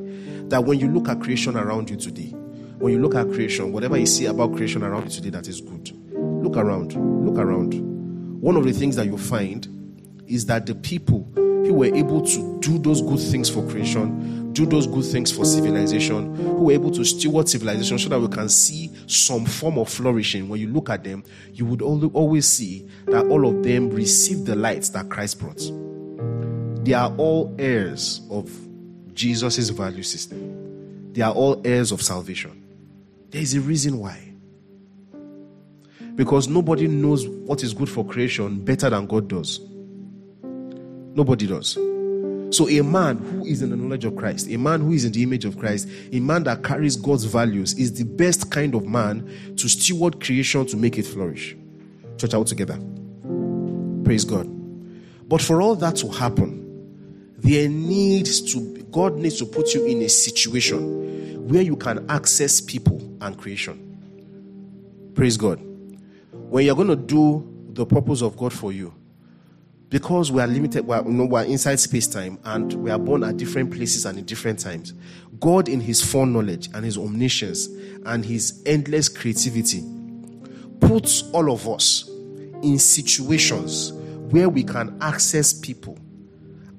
that 0.48 0.64
when 0.64 0.78
you 0.78 0.88
look 0.88 1.08
at 1.08 1.20
creation 1.20 1.56
around 1.56 1.90
you 1.90 1.96
today, 1.96 2.30
when 2.78 2.92
you 2.92 3.00
look 3.00 3.14
at 3.14 3.28
creation, 3.30 3.72
whatever 3.72 3.96
you 3.96 4.06
see 4.06 4.26
about 4.26 4.54
creation 4.54 4.82
around 4.82 5.04
you 5.04 5.10
today 5.10 5.30
that 5.30 5.48
is 5.48 5.60
good, 5.60 5.90
look 6.14 6.56
around, 6.56 6.94
look 7.26 7.38
around. 7.38 7.74
One 8.40 8.56
of 8.56 8.64
the 8.64 8.72
things 8.72 8.96
that 8.96 9.06
you 9.06 9.18
find 9.18 9.66
is 10.28 10.46
that 10.46 10.66
the 10.66 10.74
people 10.74 11.28
who 11.64 11.74
were 11.74 11.94
able 11.94 12.22
to 12.22 12.58
do 12.60 12.78
those 12.78 13.02
good 13.02 13.20
things 13.20 13.48
for 13.50 13.66
creation, 13.68 14.52
do 14.52 14.66
those 14.66 14.86
good 14.86 15.04
things 15.04 15.30
for 15.30 15.44
civilization, 15.44 16.34
who 16.36 16.64
were 16.64 16.72
able 16.72 16.90
to 16.90 17.04
steward 17.04 17.48
civilization 17.48 17.98
so 17.98 18.08
that 18.08 18.20
we 18.20 18.28
can 18.28 18.48
see 18.48 18.90
some 19.06 19.44
form 19.44 19.78
of 19.78 19.88
flourishing. 19.88 20.48
When 20.48 20.60
you 20.60 20.68
look 20.68 20.90
at 20.90 21.04
them, 21.04 21.22
you 21.52 21.64
would 21.66 21.82
always 21.82 22.48
see 22.48 22.86
that 23.06 23.26
all 23.26 23.46
of 23.46 23.62
them 23.62 23.90
received 23.90 24.46
the 24.46 24.56
light 24.56 24.82
that 24.94 25.08
Christ 25.08 25.38
brought. 25.38 25.60
they 26.84 26.94
are 26.94 27.14
all 27.18 27.54
heirs 27.58 28.22
of 28.30 28.50
Jesus' 29.12 29.68
value 29.68 30.02
system. 30.02 31.12
They 31.12 31.20
are 31.22 31.34
all 31.34 31.60
heirs 31.64 31.92
of 31.92 32.00
salvation. 32.00 32.64
There 33.30 33.42
is 33.42 33.54
a 33.54 33.60
reason 33.60 33.98
why. 33.98 34.32
Because 36.14 36.48
nobody 36.48 36.88
knows 36.88 37.28
what 37.28 37.62
is 37.62 37.74
good 37.74 37.90
for 37.90 38.06
creation 38.06 38.64
better 38.64 38.88
than 38.88 39.06
God 39.06 39.28
does. 39.28 39.60
Nobody 41.18 41.48
does. 41.48 41.72
So, 42.56 42.68
a 42.68 42.80
man 42.80 43.18
who 43.18 43.44
is 43.44 43.60
in 43.60 43.70
the 43.70 43.76
knowledge 43.76 44.04
of 44.04 44.14
Christ, 44.14 44.48
a 44.48 44.56
man 44.56 44.80
who 44.80 44.92
is 44.92 45.04
in 45.04 45.10
the 45.10 45.24
image 45.24 45.44
of 45.44 45.58
Christ, 45.58 45.88
a 46.12 46.20
man 46.20 46.44
that 46.44 46.62
carries 46.62 46.94
God's 46.94 47.24
values, 47.24 47.74
is 47.74 47.92
the 47.92 48.04
best 48.04 48.52
kind 48.52 48.72
of 48.76 48.86
man 48.86 49.28
to 49.56 49.68
steward 49.68 50.20
creation 50.20 50.64
to 50.66 50.76
make 50.76 50.96
it 50.96 51.04
flourish. 51.04 51.56
Church 52.18 52.34
out 52.34 52.46
together. 52.46 52.78
Praise 54.04 54.24
God. 54.24 54.46
But 55.28 55.42
for 55.42 55.60
all 55.60 55.74
that 55.74 55.96
to 55.96 56.08
happen, 56.08 57.34
there 57.36 57.68
needs 57.68 58.52
to 58.52 58.78
God 58.92 59.16
needs 59.16 59.38
to 59.38 59.44
put 59.44 59.74
you 59.74 59.86
in 59.86 60.00
a 60.02 60.08
situation 60.08 61.48
where 61.48 61.62
you 61.62 61.74
can 61.74 62.08
access 62.08 62.60
people 62.60 63.02
and 63.20 63.36
creation. 63.36 65.12
Praise 65.16 65.36
God. 65.36 65.58
When 66.32 66.64
you're 66.64 66.76
going 66.76 66.88
to 66.88 66.96
do 66.96 67.44
the 67.72 67.84
purpose 67.84 68.22
of 68.22 68.36
God 68.36 68.52
for 68.52 68.72
you, 68.72 68.94
because 69.88 70.30
we 70.30 70.42
are 70.42 70.46
limited, 70.46 70.86
we 70.86 70.94
are, 70.94 71.02
you 71.02 71.10
know, 71.10 71.24
we 71.24 71.40
are 71.40 71.44
inside 71.44 71.80
space 71.80 72.06
time 72.06 72.38
and 72.44 72.72
we 72.74 72.90
are 72.90 72.98
born 72.98 73.24
at 73.24 73.36
different 73.36 73.72
places 73.72 74.04
and 74.04 74.18
in 74.18 74.24
different 74.24 74.58
times. 74.58 74.92
God, 75.40 75.68
in 75.68 75.80
His 75.80 76.02
foreknowledge 76.02 76.68
and 76.74 76.84
His 76.84 76.98
omniscience 76.98 77.66
and 78.04 78.24
His 78.24 78.62
endless 78.66 79.08
creativity, 79.08 79.82
puts 80.80 81.22
all 81.32 81.50
of 81.50 81.66
us 81.68 82.08
in 82.62 82.78
situations 82.78 83.92
where 84.30 84.48
we 84.48 84.62
can 84.62 84.96
access 85.00 85.52
people 85.52 85.98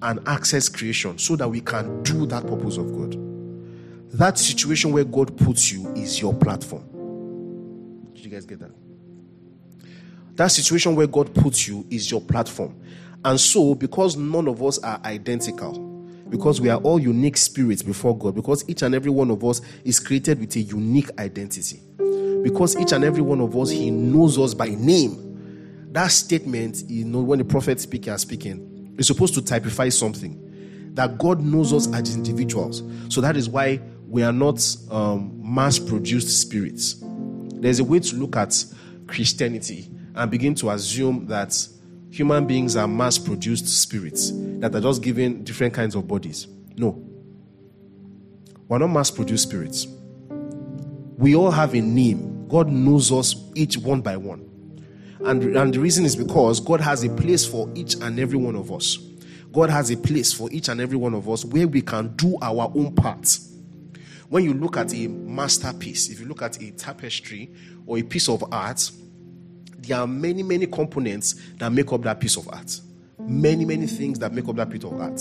and 0.01 0.19
access 0.27 0.69
creation 0.69 1.17
so 1.17 1.35
that 1.35 1.47
we 1.47 1.61
can 1.61 2.03
do 2.03 2.25
that 2.27 2.45
purpose 2.45 2.77
of 2.77 2.93
God. 2.93 3.17
That 4.13 4.37
situation 4.37 4.91
where 4.91 5.03
God 5.03 5.35
puts 5.37 5.71
you 5.71 5.91
is 5.93 6.21
your 6.21 6.33
platform. 6.33 6.83
Did 8.13 8.25
you 8.25 8.31
guys 8.31 8.45
get 8.45 8.59
that? 8.59 8.71
That 10.39 10.47
situation 10.47 10.95
where 10.95 11.05
God 11.05 11.35
puts 11.35 11.67
you 11.67 11.85
is 11.89 12.09
your 12.09 12.21
platform. 12.21 12.79
And 13.25 13.37
so, 13.37 13.75
because 13.75 14.15
none 14.15 14.47
of 14.47 14.63
us 14.63 14.79
are 14.79 15.01
identical, 15.03 15.73
because 16.29 16.61
we 16.61 16.69
are 16.69 16.79
all 16.79 16.97
unique 16.97 17.35
spirits 17.35 17.83
before 17.83 18.17
God, 18.17 18.35
because 18.35 18.63
each 18.69 18.81
and 18.81 18.95
every 18.95 19.11
one 19.11 19.31
of 19.31 19.43
us 19.43 19.59
is 19.83 19.99
created 19.99 20.39
with 20.39 20.55
a 20.55 20.61
unique 20.61 21.09
identity, 21.19 21.81
because 22.41 22.77
each 22.77 22.93
and 22.93 23.03
every 23.03 23.21
one 23.21 23.41
of 23.41 23.53
us, 23.57 23.69
He 23.69 23.91
knows 23.91 24.39
us 24.39 24.53
by 24.53 24.69
name 24.69 25.25
that 25.91 26.07
statement, 26.07 26.83
you 26.87 27.03
know, 27.03 27.19
when 27.19 27.39
the 27.39 27.43
prophet 27.45 27.81
speaking 27.81 28.13
are 28.13 28.17
speaking, 28.17 28.95
is 28.97 29.07
supposed 29.07 29.33
to 29.33 29.41
typify 29.41 29.89
something 29.89 30.93
that 30.93 31.17
God 31.17 31.41
knows 31.41 31.73
us 31.73 31.91
as 31.93 32.15
individuals. 32.15 32.81
So 33.13 33.19
that 33.19 33.35
is 33.35 33.49
why 33.49 33.81
we 34.07 34.23
are 34.23 34.31
not 34.31 34.63
um, 34.89 35.37
mass 35.43 35.79
produced 35.79 36.29
spirits. 36.29 37.03
There's 37.55 37.79
a 37.79 37.83
way 37.83 37.99
to 37.99 38.15
look 38.15 38.37
at 38.37 38.63
Christianity 39.07 39.89
and 40.19 40.29
begin 40.29 40.53
to 40.53 40.69
assume 40.69 41.25
that 41.27 41.57
human 42.11 42.45
beings 42.45 42.75
are 42.75 42.89
mass 42.89 43.17
produced 43.17 43.67
spirits 43.67 44.31
that 44.59 44.75
are 44.75 44.81
just 44.81 45.01
given 45.01 45.45
different 45.45 45.73
kinds 45.73 45.95
of 45.95 46.09
bodies. 46.09 46.45
No. 46.75 47.01
We're 48.67 48.79
not 48.79 48.87
mass 48.87 49.09
produced 49.09 49.43
spirits. 49.43 49.87
We 51.17 51.35
all 51.35 51.51
have 51.51 51.73
a 51.73 51.79
name. 51.79 52.47
God 52.49 52.67
knows 52.67 53.13
us 53.13 53.33
each 53.55 53.77
one 53.77 54.01
by 54.01 54.17
one. 54.17 54.45
And, 55.21 55.55
and 55.55 55.73
the 55.73 55.79
reason 55.79 56.05
is 56.05 56.17
because 56.17 56.59
God 56.59 56.81
has 56.81 57.05
a 57.05 57.09
place 57.09 57.45
for 57.45 57.69
each 57.73 57.95
and 57.95 58.19
every 58.19 58.37
one 58.37 58.57
of 58.57 58.73
us. 58.73 58.97
God 59.53 59.69
has 59.69 59.89
a 59.89 59.95
place 59.95 60.33
for 60.33 60.49
each 60.51 60.67
and 60.67 60.81
every 60.81 60.97
one 60.97 61.13
of 61.13 61.29
us 61.29 61.45
where 61.45 61.67
we 61.67 61.81
can 61.81 62.13
do 62.17 62.37
our 62.41 62.69
own 62.75 62.93
part. 62.93 63.39
When 64.27 64.43
you 64.43 64.53
look 64.53 64.75
at 64.75 64.93
a 64.93 65.07
masterpiece, 65.07 66.09
if 66.09 66.19
you 66.19 66.27
look 66.27 66.41
at 66.41 66.61
a 66.61 66.71
tapestry 66.71 67.53
or 67.85 67.97
a 67.97 68.03
piece 68.03 68.27
of 68.27 68.43
art, 68.53 68.91
there 69.81 69.99
are 69.99 70.07
many, 70.07 70.43
many 70.43 70.67
components 70.67 71.35
that 71.57 71.71
make 71.71 71.91
up 71.91 72.01
that 72.03 72.19
piece 72.19 72.37
of 72.37 72.47
art. 72.49 72.79
Many, 73.19 73.65
many 73.65 73.85
things 73.85 74.19
that 74.19 74.33
make 74.33 74.47
up 74.47 74.55
that 74.55 74.69
piece 74.69 74.83
of 74.83 74.99
art. 74.99 75.17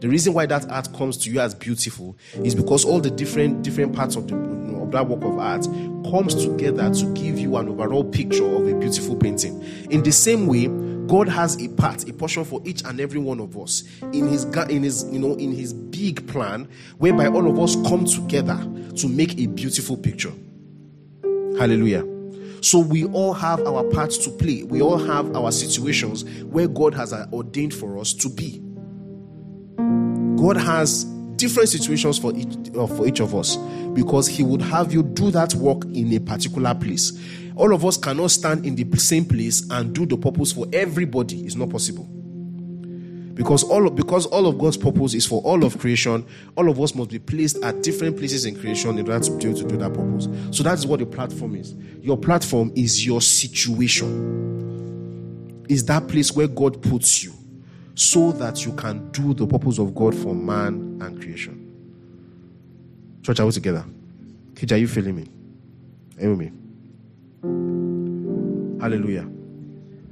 The 0.00 0.08
reason 0.08 0.34
why 0.34 0.46
that 0.46 0.70
art 0.70 0.92
comes 0.94 1.16
to 1.18 1.30
you 1.30 1.40
as 1.40 1.54
beautiful 1.54 2.16
is 2.44 2.54
because 2.54 2.84
all 2.84 3.00
the 3.00 3.10
different 3.10 3.62
different 3.62 3.94
parts 3.94 4.16
of 4.16 4.28
the 4.28 4.36
of 4.80 4.90
that 4.92 5.08
work 5.08 5.22
of 5.22 5.38
art 5.38 5.64
comes 6.10 6.34
together 6.34 6.92
to 6.92 7.06
give 7.14 7.38
you 7.38 7.56
an 7.56 7.68
overall 7.68 8.04
picture 8.04 8.44
of 8.44 8.66
a 8.66 8.74
beautiful 8.78 9.16
painting. 9.16 9.62
In 9.90 10.02
the 10.02 10.12
same 10.12 10.46
way, 10.46 10.66
God 11.06 11.28
has 11.28 11.60
a 11.62 11.68
part, 11.68 12.08
a 12.08 12.12
portion 12.12 12.44
for 12.44 12.60
each 12.64 12.82
and 12.84 13.00
every 13.00 13.18
one 13.18 13.40
of 13.40 13.56
us 13.58 13.82
in 14.12 14.28
his 14.28 14.44
in 14.44 14.82
his 14.82 15.04
you 15.10 15.18
know 15.18 15.34
in 15.34 15.52
his 15.52 15.72
big 15.72 16.26
plan 16.28 16.68
whereby 16.98 17.26
all 17.26 17.48
of 17.48 17.58
us 17.58 17.74
come 17.88 18.04
together 18.04 18.56
to 18.96 19.08
make 19.08 19.38
a 19.38 19.46
beautiful 19.46 19.96
picture. 19.96 20.32
Hallelujah. 21.58 22.09
So 22.60 22.78
we 22.78 23.06
all 23.06 23.32
have 23.32 23.66
our 23.66 23.84
parts 23.84 24.18
to 24.18 24.30
play. 24.30 24.62
We 24.62 24.82
all 24.82 24.98
have 24.98 25.34
our 25.34 25.50
situations 25.52 26.24
where 26.44 26.68
God 26.68 26.94
has 26.94 27.12
ordained 27.32 27.74
for 27.74 27.98
us 27.98 28.12
to 28.14 28.28
be. 28.28 28.60
God 30.36 30.56
has 30.56 31.04
different 31.40 31.70
situations 31.70 32.18
for 32.18 32.34
each 32.36 32.54
uh, 32.76 32.86
for 32.86 33.06
each 33.06 33.20
of 33.20 33.34
us 33.34 33.56
because 33.94 34.28
he 34.28 34.42
would 34.42 34.60
have 34.60 34.92
you 34.92 35.02
do 35.02 35.30
that 35.30 35.54
work 35.54 35.84
in 35.86 36.12
a 36.12 36.18
particular 36.18 36.74
place 36.74 37.18
all 37.56 37.72
of 37.72 37.84
us 37.84 37.96
cannot 37.96 38.30
stand 38.30 38.66
in 38.66 38.76
the 38.76 38.98
same 38.98 39.24
place 39.24 39.66
and 39.70 39.94
do 39.94 40.04
the 40.04 40.18
purpose 40.18 40.52
for 40.52 40.66
everybody 40.74 41.40
it's 41.46 41.54
not 41.54 41.70
possible 41.70 42.06
because 43.40 43.64
all 43.64 43.86
of, 43.86 43.96
because 43.96 44.26
all 44.26 44.46
of 44.46 44.58
God's 44.58 44.76
purpose 44.76 45.14
is 45.14 45.24
for 45.24 45.40
all 45.42 45.64
of 45.64 45.78
creation 45.78 46.26
all 46.56 46.68
of 46.68 46.78
us 46.78 46.94
must 46.94 47.08
be 47.08 47.18
placed 47.18 47.56
at 47.64 47.82
different 47.82 48.18
places 48.18 48.44
in 48.44 48.54
creation 48.54 48.98
in 48.98 49.10
order 49.10 49.24
to 49.24 49.30
be 49.32 49.48
able 49.48 49.58
to 49.58 49.64
do 49.64 49.78
that 49.78 49.94
purpose 49.94 50.28
so 50.50 50.62
that's 50.62 50.84
what 50.84 51.00
the 51.00 51.06
platform 51.06 51.54
is 51.54 51.74
your 52.02 52.18
platform 52.18 52.70
is 52.76 53.06
your 53.06 53.22
situation 53.22 54.40
is 55.70 55.84
that 55.84 56.08
place 56.08 56.32
where 56.32 56.48
God 56.48 56.82
puts 56.82 57.22
you 57.22 57.32
so 57.94 58.32
that 58.32 58.66
you 58.66 58.72
can 58.72 59.10
do 59.12 59.32
the 59.34 59.46
purpose 59.46 59.78
of 59.78 59.94
God 59.94 60.14
for 60.14 60.34
man 60.34 60.98
and 61.00 61.20
creation. 61.20 61.56
Church, 63.22 63.38
are 63.40 63.46
we 63.46 63.52
together? 63.52 63.84
Kid, 64.56 64.72
are 64.72 64.78
you 64.78 64.88
feeling 64.88 65.16
me? 65.16 65.28
Are 66.20 66.34
me? 66.34 66.50
Hallelujah. 68.80 69.28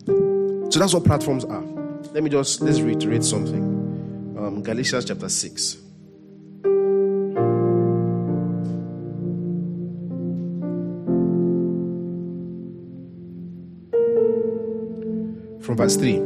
So 0.06 0.78
that's 0.78 0.94
what 0.94 1.04
platforms 1.04 1.44
are. 1.44 1.77
Let 2.12 2.22
me 2.22 2.30
just 2.30 2.62
let's 2.62 2.80
reiterate 2.80 3.22
something. 3.22 4.36
Um, 4.38 4.62
Galatians 4.62 5.04
chapter 5.04 5.28
6. 5.28 5.74
From 15.60 15.76
verse 15.76 15.96
3. 15.96 16.22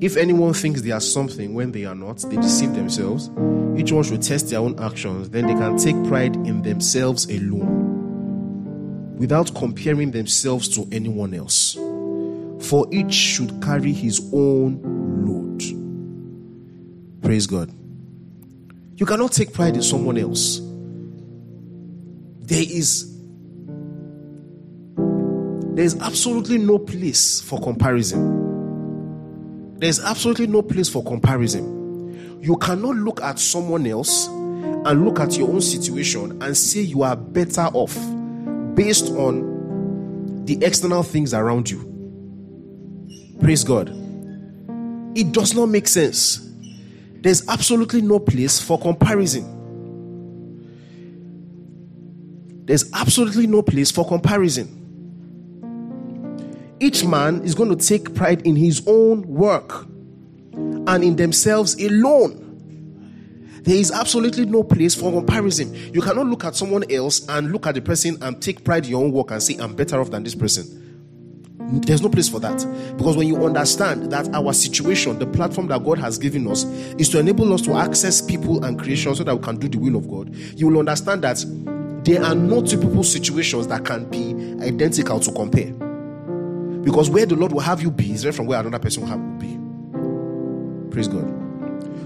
If 0.00 0.16
anyone 0.16 0.52
thinks 0.52 0.82
they 0.82 0.92
are 0.92 1.00
something 1.00 1.54
when 1.54 1.72
they 1.72 1.84
are 1.84 1.94
not, 1.94 2.18
they 2.18 2.36
deceive 2.36 2.74
themselves. 2.74 3.28
Each 3.76 3.90
one 3.90 4.04
should 4.04 4.22
test 4.22 4.50
their 4.50 4.60
own 4.60 4.78
actions, 4.78 5.30
then 5.30 5.46
they 5.46 5.54
can 5.54 5.76
take 5.78 5.96
pride 6.04 6.36
in 6.36 6.62
themselves 6.62 7.24
alone, 7.28 9.16
without 9.18 9.52
comparing 9.54 10.12
themselves 10.12 10.68
to 10.76 10.86
anyone 10.92 11.34
else. 11.34 11.76
For 12.60 12.86
each 12.90 13.12
should 13.12 13.62
carry 13.62 13.92
his 13.92 14.20
own 14.32 14.80
load. 15.24 15.62
Praise 17.22 17.46
God. 17.46 17.72
You 18.96 19.04
cannot 19.04 19.32
take 19.32 19.52
pride 19.52 19.76
in 19.76 19.82
someone 19.82 20.16
else. 20.16 20.60
There 22.42 22.62
is 22.62 23.12
there 25.74 25.84
is 25.84 26.00
absolutely 26.00 26.56
no 26.56 26.78
place 26.78 27.42
for 27.42 27.60
comparison. 27.60 28.44
There's 29.78 30.00
absolutely 30.00 30.46
no 30.46 30.62
place 30.62 30.88
for 30.88 31.04
comparison. 31.04 32.40
You 32.40 32.56
cannot 32.56 32.96
look 32.96 33.20
at 33.20 33.38
someone 33.38 33.86
else 33.86 34.28
and 34.28 35.04
look 35.04 35.20
at 35.20 35.36
your 35.36 35.50
own 35.50 35.60
situation 35.60 36.42
and 36.42 36.56
say 36.56 36.80
you 36.80 37.02
are 37.02 37.14
better 37.16 37.68
off 37.74 37.94
based 38.74 39.10
on 39.10 40.44
the 40.46 40.64
external 40.64 41.02
things 41.02 41.34
around 41.34 41.68
you. 41.68 41.95
Praise 43.40 43.64
God. 43.64 43.90
It 45.14 45.32
does 45.32 45.54
not 45.54 45.66
make 45.66 45.88
sense. 45.88 46.48
There's 47.20 47.48
absolutely 47.48 48.02
no 48.02 48.18
place 48.18 48.60
for 48.60 48.78
comparison. 48.78 49.54
There's 52.66 52.90
absolutely 52.92 53.46
no 53.46 53.62
place 53.62 53.90
for 53.90 54.06
comparison 54.06 54.76
each 56.80 57.04
man 57.04 57.42
is 57.42 57.54
going 57.54 57.76
to 57.76 57.76
take 57.76 58.14
pride 58.14 58.46
in 58.46 58.56
his 58.56 58.82
own 58.86 59.22
work 59.22 59.86
and 60.54 61.02
in 61.02 61.16
themselves 61.16 61.74
alone. 61.82 62.42
There 63.62 63.76
is 63.76 63.90
absolutely 63.90 64.46
no 64.46 64.62
place 64.62 64.94
for 64.94 65.10
comparison. 65.10 65.74
You 65.92 66.00
cannot 66.00 66.26
look 66.26 66.44
at 66.44 66.54
someone 66.54 66.84
else 66.90 67.26
and 67.28 67.50
look 67.50 67.66
at 67.66 67.74
the 67.74 67.80
person 67.80 68.16
and 68.22 68.40
take 68.40 68.62
pride 68.62 68.84
in 68.84 68.90
your 68.90 69.02
own 69.02 69.10
work 69.10 69.30
and 69.32 69.42
say, 69.42 69.56
I'm 69.58 69.74
better 69.74 70.00
off 70.00 70.10
than 70.10 70.22
this 70.22 70.34
person. 70.34 70.85
There's 71.68 72.00
no 72.00 72.08
place 72.08 72.28
for 72.28 72.38
that. 72.40 72.64
Because 72.96 73.16
when 73.16 73.26
you 73.26 73.44
understand 73.44 74.12
that 74.12 74.32
our 74.32 74.52
situation, 74.52 75.18
the 75.18 75.26
platform 75.26 75.66
that 75.68 75.82
God 75.84 75.98
has 75.98 76.16
given 76.16 76.46
us, 76.48 76.64
is 76.98 77.08
to 77.10 77.18
enable 77.18 77.52
us 77.52 77.62
to 77.62 77.74
access 77.74 78.20
people 78.20 78.64
and 78.64 78.78
creation 78.78 79.14
so 79.14 79.24
that 79.24 79.34
we 79.34 79.42
can 79.42 79.56
do 79.56 79.68
the 79.68 79.78
will 79.78 79.96
of 79.96 80.08
God, 80.08 80.34
you 80.54 80.68
will 80.68 80.78
understand 80.78 81.22
that 81.22 81.44
there 82.04 82.22
are 82.22 82.36
no 82.36 82.62
two 82.62 82.78
people's 82.78 83.10
situations 83.10 83.66
that 83.66 83.84
can 83.84 84.04
be 84.08 84.32
identical 84.64 85.18
to 85.18 85.32
compare. 85.32 85.72
Because 86.82 87.10
where 87.10 87.26
the 87.26 87.34
Lord 87.34 87.50
will 87.50 87.60
have 87.60 87.82
you 87.82 87.90
be 87.90 88.12
is 88.12 88.22
different 88.22 88.36
from 88.36 88.46
where 88.46 88.60
another 88.60 88.78
person 88.78 89.02
will 89.02 89.10
have 89.10 89.18
you 89.18 89.36
be. 89.40 90.92
Praise 90.92 91.08
God. 91.08 91.32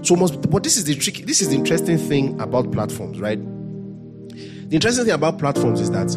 So 0.03 0.15
must 0.15 0.49
but 0.49 0.63
this 0.63 0.77
is 0.77 0.85
the 0.85 0.95
tricky 0.95 1.23
this 1.23 1.39
is 1.39 1.49
the 1.49 1.55
interesting 1.55 1.99
thing 1.99 2.41
about 2.41 2.71
platforms, 2.71 3.21
right? 3.21 3.37
The 4.27 4.75
interesting 4.75 5.05
thing 5.05 5.13
about 5.13 5.37
platforms 5.37 5.79
is 5.79 5.91
that 5.91 6.09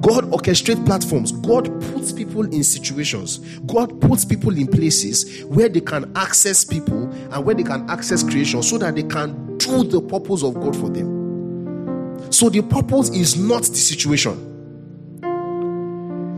God 0.00 0.24
orchestrates 0.30 0.84
platforms. 0.86 1.32
God 1.32 1.64
puts 1.92 2.12
people 2.12 2.42
in 2.42 2.62
situations. 2.62 3.38
God 3.66 4.00
puts 4.00 4.24
people 4.24 4.56
in 4.56 4.68
places 4.68 5.44
where 5.46 5.68
they 5.68 5.80
can 5.80 6.12
access 6.16 6.64
people 6.64 7.10
and 7.32 7.44
where 7.44 7.56
they 7.56 7.64
can 7.64 7.88
access 7.90 8.22
creation 8.22 8.62
so 8.62 8.78
that 8.78 8.94
they 8.94 9.02
can 9.02 9.56
do 9.58 9.82
the 9.82 10.00
purpose 10.00 10.44
of 10.44 10.54
God 10.54 10.76
for 10.76 10.88
them. 10.88 11.17
So 12.30 12.48
the 12.48 12.62
purpose 12.62 13.10
is 13.10 13.36
not 13.36 13.62
the 13.62 13.76
situation. 13.76 14.48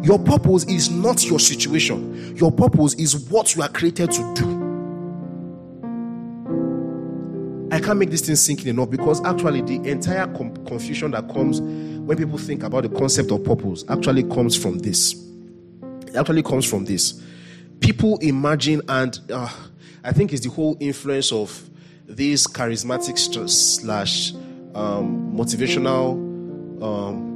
Your 0.02 0.18
purpose 0.18 0.64
is 0.64 0.90
not 0.90 1.24
your 1.26 1.38
situation. 1.38 2.36
Your 2.36 2.50
purpose 2.50 2.94
is 2.94 3.28
what 3.28 3.54
you 3.54 3.62
are 3.62 3.68
created 3.68 4.10
to 4.12 4.34
do. 4.34 4.60
I 7.72 7.78
can't 7.78 7.98
make 7.98 8.10
this 8.10 8.22
thing 8.22 8.34
sink 8.36 8.62
in 8.62 8.68
enough 8.68 8.90
because 8.90 9.24
actually 9.24 9.60
the 9.62 9.88
entire 9.88 10.26
com- 10.34 10.56
confusion 10.66 11.12
that 11.12 11.28
comes 11.28 11.60
when 11.60 12.16
people 12.16 12.38
think 12.38 12.62
about 12.62 12.82
the 12.82 12.88
concept 12.88 13.30
of 13.30 13.44
purpose 13.44 13.84
actually 13.88 14.24
comes 14.24 14.56
from 14.56 14.78
this. 14.78 15.14
It 16.06 16.16
actually 16.16 16.42
comes 16.42 16.64
from 16.68 16.84
this. 16.86 17.22
People 17.80 18.18
imagine, 18.18 18.82
and 18.88 19.18
uh, 19.32 19.48
I 20.02 20.12
think 20.12 20.32
it's 20.32 20.42
the 20.42 20.50
whole 20.50 20.76
influence 20.80 21.30
of 21.30 21.70
this 22.06 22.46
charismatic 22.46 23.18
slash 23.48 24.32
um, 24.74 25.32
motivational 25.34 26.12
um, 26.82 27.30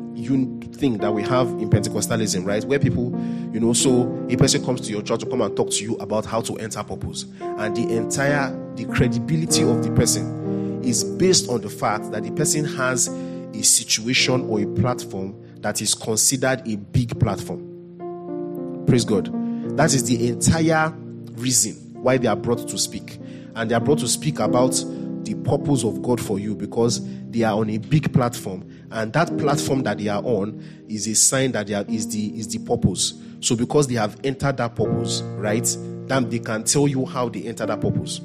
thing 0.75 0.99
that 0.99 1.12
we 1.12 1.23
have 1.23 1.49
in 1.49 1.70
Pentecostalism, 1.70 2.44
right? 2.47 2.64
Where 2.64 2.79
people, 2.79 3.11
you 3.53 3.61
know, 3.61 3.73
so 3.73 4.27
a 4.31 4.37
person 4.37 4.64
comes 4.64 4.81
to 4.83 4.90
your 4.90 5.03
church 5.03 5.20
to 5.20 5.27
come 5.27 5.40
and 5.40 5.57
talk 5.57 5.70
to 5.70 5.83
you 5.83 5.97
about 5.97 6.25
how 6.25 6.40
to 6.42 6.57
enter 6.57 6.83
purpose, 6.83 7.25
and 7.40 7.77
the 7.77 7.97
entire 7.97 8.51
the 8.77 8.85
credibility 8.87 9.62
of 9.62 9.85
the 9.85 9.90
person 9.92 10.83
is 10.85 11.05
based 11.05 11.49
on 11.49 11.61
the 11.61 11.70
fact 11.70 12.11
that 12.12 12.23
the 12.23 12.31
person 12.33 12.64
has 12.64 13.09
a 13.09 13.62
situation 13.62 14.49
or 14.49 14.61
a 14.61 14.66
platform 14.66 15.35
that 15.61 15.81
is 15.81 15.94
considered 15.94 16.62
a 16.68 16.77
big 16.77 17.18
platform. 17.20 18.85
Praise 18.87 19.05
God. 19.05 19.31
That 19.77 19.94
is 19.94 20.05
the 20.05 20.29
entire 20.29 20.90
reason 21.33 21.75
why 21.94 22.18
they 22.18 22.29
are 22.29 22.37
brought 22.37 22.68
to 22.68 22.79
speak. 22.79 23.18
And 23.55 23.70
they 23.70 23.75
are 23.75 23.81
brought 23.81 24.01
to 24.01 24.09
speak 24.09 24.40
about 24.40 24.75
the 25.25 25.35
purpose 25.35 25.85
of 25.85 26.03
God 26.03 26.21
for 26.21 26.39
you 26.39 26.55
because 26.55 27.01
they 27.31 27.43
are 27.43 27.59
on 27.59 27.71
a 27.71 27.79
big 27.79 28.13
platform 28.13 28.69
and 28.91 29.13
that 29.13 29.37
platform 29.39 29.83
that 29.83 29.99
they 29.99 30.09
are 30.09 30.23
on 30.23 30.63
is 30.89 31.07
a 31.09 31.15
sign 31.15 31.53
that 31.53 31.67
they 31.67 31.75
are, 31.75 31.85
is 31.89 32.09
the 32.09 32.39
is 32.39 32.49
the 32.49 32.59
purpose. 32.61 33.15
So 33.41 33.57
because 33.57 33.87
they 33.89 33.95
have 33.95 34.19
entered 34.25 34.57
that 34.59 34.77
purpose, 34.77 35.21
right? 35.23 35.65
Then 36.07 36.29
they 36.29 36.39
can 36.39 36.65
tell 36.65 36.87
you 36.87 37.05
how 37.05 37.29
they 37.29 37.43
entered 37.43 37.67
that 37.67 37.81
purpose. 37.81 38.21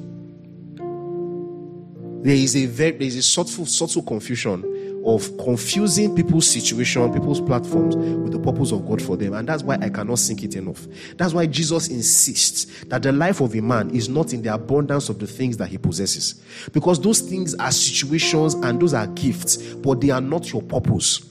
There 2.21 2.35
is 2.35 2.55
a 2.55 2.65
very 2.65 2.91
there 2.91 3.07
is 3.07 3.15
a 3.15 3.23
subtle 3.23 3.65
subtle 3.65 4.03
confusion 4.03 4.63
of 5.05 5.37
confusing 5.37 6.15
people's 6.15 6.47
situation, 6.47 7.11
people's 7.13 7.41
platforms 7.41 7.95
with 7.95 8.31
the 8.31 8.39
purpose 8.39 8.71
of 8.71 8.87
God 8.87 9.01
for 9.01 9.17
them. 9.17 9.33
And 9.33 9.47
that's 9.47 9.63
why 9.63 9.77
I 9.81 9.89
cannot 9.89 10.19
sink 10.19 10.43
it 10.43 10.55
enough. 10.55 10.87
That's 11.17 11.33
why 11.33 11.45
Jesus 11.47 11.87
insists 11.87 12.83
that 12.85 13.03
the 13.03 13.11
life 13.11 13.41
of 13.41 13.55
a 13.55 13.61
man 13.61 13.89
is 13.91 14.09
not 14.09 14.33
in 14.33 14.41
the 14.41 14.53
abundance 14.53 15.09
of 15.09 15.19
the 15.19 15.27
things 15.27 15.57
that 15.57 15.67
he 15.67 15.77
possesses. 15.77 16.41
Because 16.71 16.99
those 17.01 17.21
things 17.21 17.55
are 17.55 17.71
situations 17.71 18.53
and 18.55 18.81
those 18.81 18.93
are 18.93 19.07
gifts, 19.07 19.57
but 19.75 20.01
they 20.01 20.09
are 20.09 20.21
not 20.21 20.51
your 20.51 20.61
purpose. 20.61 21.25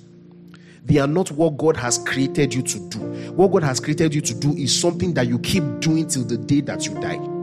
They 0.85 0.99
are 0.99 1.07
not 1.07 1.31
what 1.31 1.59
God 1.59 1.77
has 1.77 1.99
created 1.99 2.55
you 2.55 2.63
to 2.63 2.79
do. 2.89 2.99
What 3.33 3.49
God 3.49 3.63
has 3.63 3.79
created 3.79 4.15
you 4.15 4.23
to 4.23 4.35
do 4.35 4.53
is 4.53 4.79
something 4.79 5.13
that 5.15 5.27
you 5.27 5.39
keep 5.39 5.63
doing 5.81 6.09
till 6.09 6.25
the 6.25 6.39
day 6.39 6.63
that 6.63 6.87
you 6.87 6.95
die. 6.95 7.38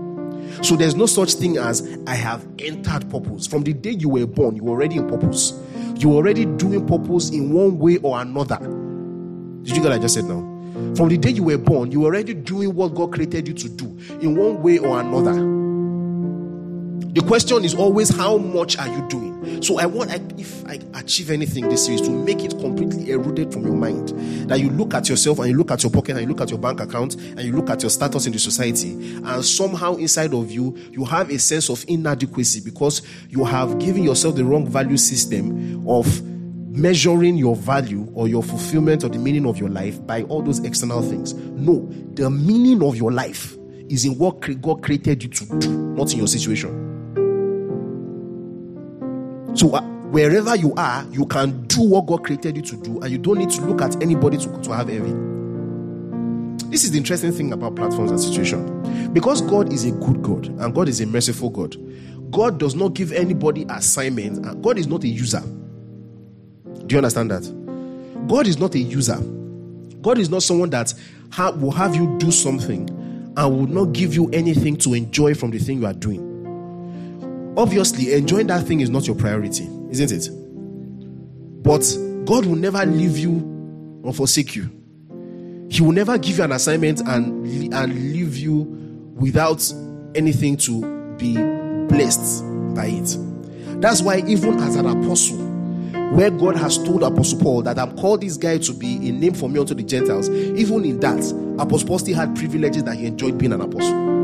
So 0.61 0.75
there's 0.75 0.95
no 0.95 1.05
such 1.05 1.33
thing 1.33 1.57
as 1.57 1.97
I 2.07 2.15
have 2.15 2.45
entered 2.59 3.09
purpose. 3.09 3.47
From 3.47 3.63
the 3.63 3.73
day 3.73 3.91
you 3.91 4.09
were 4.09 4.25
born, 4.25 4.55
you 4.55 4.63
were 4.63 4.71
already 4.71 4.97
in 4.97 5.07
purpose. 5.07 5.53
You're 5.97 6.13
already 6.13 6.45
doing 6.45 6.85
purpose 6.85 7.29
in 7.29 7.51
one 7.53 7.79
way 7.79 7.97
or 7.97 8.19
another. 8.19 8.57
Did 8.57 9.75
you 9.75 9.81
get 9.81 9.89
what 9.89 9.93
I 9.93 9.99
just 9.99 10.15
said 10.15 10.25
now? 10.25 10.55
From 10.95 11.09
the 11.09 11.17
day 11.17 11.29
you 11.29 11.43
were 11.43 11.57
born, 11.57 11.91
you 11.91 12.01
were 12.01 12.07
already 12.07 12.33
doing 12.33 12.75
what 12.75 12.95
God 12.95 13.13
created 13.13 13.47
you 13.47 13.53
to 13.53 13.69
do 13.69 13.85
in 14.21 14.35
one 14.35 14.61
way 14.61 14.77
or 14.77 14.99
another. 14.99 15.33
The 17.13 17.21
question 17.21 17.63
is 17.63 17.73
always 17.73 18.09
how 18.15 18.37
much 18.37 18.77
are 18.77 18.87
you 18.87 19.07
doing? 19.07 19.34
So 19.61 19.79
I 19.79 19.85
want, 19.85 20.11
if 20.39 20.65
I 20.65 20.79
achieve 20.93 21.31
anything 21.31 21.69
this 21.69 21.87
year, 21.87 21.95
is 21.95 22.01
to 22.01 22.11
make 22.11 22.43
it 22.43 22.51
completely 22.59 23.09
eroded 23.11 23.51
from 23.51 23.63
your 23.63 23.75
mind. 23.75 24.09
That 24.49 24.59
you 24.59 24.69
look 24.69 24.93
at 24.93 25.09
yourself 25.09 25.39
and 25.39 25.49
you 25.49 25.57
look 25.57 25.71
at 25.71 25.83
your 25.83 25.91
pocket 25.91 26.17
and 26.17 26.21
you 26.21 26.27
look 26.27 26.41
at 26.41 26.49
your 26.49 26.59
bank 26.59 26.79
account 26.79 27.15
and 27.15 27.41
you 27.41 27.53
look 27.53 27.69
at 27.69 27.81
your 27.81 27.89
status 27.89 28.25
in 28.25 28.33
the 28.33 28.39
society, 28.39 28.91
and 28.91 29.43
somehow 29.45 29.95
inside 29.95 30.33
of 30.33 30.51
you, 30.51 30.75
you 30.91 31.05
have 31.05 31.29
a 31.29 31.39
sense 31.39 31.69
of 31.69 31.83
inadequacy 31.87 32.61
because 32.61 33.01
you 33.29 33.43
have 33.43 33.79
given 33.79 34.03
yourself 34.03 34.35
the 34.35 34.45
wrong 34.45 34.67
value 34.67 34.97
system 34.97 35.87
of 35.87 36.21
measuring 36.75 37.37
your 37.37 37.55
value 37.55 38.11
or 38.13 38.27
your 38.27 38.43
fulfillment 38.43 39.03
or 39.03 39.09
the 39.09 39.17
meaning 39.17 39.45
of 39.45 39.57
your 39.57 39.69
life 39.69 40.05
by 40.05 40.23
all 40.23 40.41
those 40.41 40.59
external 40.65 41.01
things. 41.01 41.33
No, 41.33 41.87
the 42.15 42.29
meaning 42.29 42.83
of 42.83 42.97
your 42.97 43.11
life 43.13 43.55
is 43.89 44.03
in 44.03 44.17
what 44.17 44.41
God 44.61 44.83
created 44.83 45.23
you 45.23 45.29
to 45.29 45.59
do, 45.59 45.69
not 45.69 46.11
in 46.11 46.19
your 46.19 46.27
situation. 46.27 46.84
So 49.55 49.71
uh, 49.73 49.81
wherever 49.81 50.55
you 50.55 50.73
are, 50.75 51.05
you 51.11 51.25
can 51.25 51.65
do 51.67 51.81
what 51.81 52.05
God 52.05 52.23
created 52.23 52.57
you 52.57 52.61
to 52.63 52.75
do, 52.75 52.99
and 52.99 53.09
you 53.09 53.17
don't 53.17 53.37
need 53.37 53.49
to 53.51 53.61
look 53.61 53.81
at 53.81 54.01
anybody 54.03 54.37
to, 54.37 54.61
to 54.61 54.71
have 54.71 54.89
envy. 54.89 55.13
This 56.69 56.83
is 56.83 56.91
the 56.91 56.97
interesting 56.97 57.31
thing 57.31 57.53
about 57.53 57.75
platforms 57.75 58.11
and 58.11 58.19
situation. 58.19 59.13
Because 59.13 59.41
God 59.41 59.71
is 59.71 59.85
a 59.85 59.91
good 59.91 60.21
God 60.21 60.47
and 60.47 60.75
God 60.75 60.89
is 60.89 60.99
a 60.99 61.05
merciful 61.05 61.49
God, 61.49 61.77
God 62.31 62.59
does 62.59 62.75
not 62.75 62.95
give 62.95 63.13
anybody 63.13 63.65
assignments, 63.69 64.39
and 64.39 64.61
God 64.61 64.77
is 64.77 64.87
not 64.87 65.05
a 65.05 65.07
user. 65.07 65.41
Do 66.85 66.93
you 66.93 66.97
understand 66.97 67.31
that? 67.31 68.27
God 68.27 68.47
is 68.47 68.59
not 68.59 68.75
a 68.75 68.79
user. 68.79 69.17
God 70.01 70.17
is 70.17 70.29
not 70.29 70.43
someone 70.43 70.69
that 70.71 70.93
ha- 71.31 71.51
will 71.51 71.71
have 71.71 71.95
you 71.95 72.17
do 72.17 72.29
something 72.29 72.89
and 73.37 73.37
will 73.37 73.67
not 73.67 73.93
give 73.93 74.13
you 74.13 74.29
anything 74.31 74.75
to 74.77 74.93
enjoy 74.93 75.33
from 75.33 75.51
the 75.51 75.59
thing 75.59 75.79
you 75.79 75.85
are 75.85 75.93
doing. 75.93 76.34
Obviously, 77.57 78.13
enjoying 78.13 78.47
that 78.47 78.65
thing 78.65 78.81
is 78.81 78.89
not 78.89 79.07
your 79.07 79.15
priority, 79.15 79.69
isn't 79.89 80.11
it? 80.11 80.29
But 81.63 81.81
God 82.25 82.45
will 82.45 82.55
never 82.55 82.85
leave 82.85 83.17
you 83.17 84.01
or 84.03 84.13
forsake 84.13 84.55
you. 84.55 84.69
He 85.69 85.81
will 85.81 85.93
never 85.93 86.17
give 86.17 86.37
you 86.37 86.43
an 86.43 86.51
assignment 86.51 87.01
and, 87.01 87.73
and 87.73 87.93
leave 88.13 88.35
you 88.35 88.57
without 89.15 89.71
anything 90.15 90.57
to 90.57 91.15
be 91.17 91.33
blessed 91.87 92.43
by 92.75 92.87
it. 92.87 93.17
That's 93.81 94.01
why, 94.01 94.23
even 94.27 94.59
as 94.59 94.75
an 94.75 94.85
apostle, 94.85 95.37
where 96.13 96.29
God 96.29 96.55
has 96.55 96.77
told 96.77 97.03
Apostle 97.03 97.39
Paul 97.39 97.61
that 97.63 97.79
I'm 97.79 97.95
called 97.97 98.21
this 98.21 98.37
guy 98.37 98.57
to 98.59 98.73
be 98.73 98.95
a 99.09 99.11
name 99.11 99.33
for 99.33 99.49
me 99.49 99.59
unto 99.59 99.73
the 99.73 99.83
Gentiles, 99.83 100.29
even 100.29 100.85
in 100.85 100.99
that, 100.99 101.19
Apostle 101.59 101.87
Paul 101.87 101.99
still 101.99 102.15
had 102.15 102.35
privileges 102.35 102.83
that 102.83 102.95
he 102.95 103.05
enjoyed 103.05 103.37
being 103.37 103.53
an 103.53 103.61
apostle. 103.61 104.14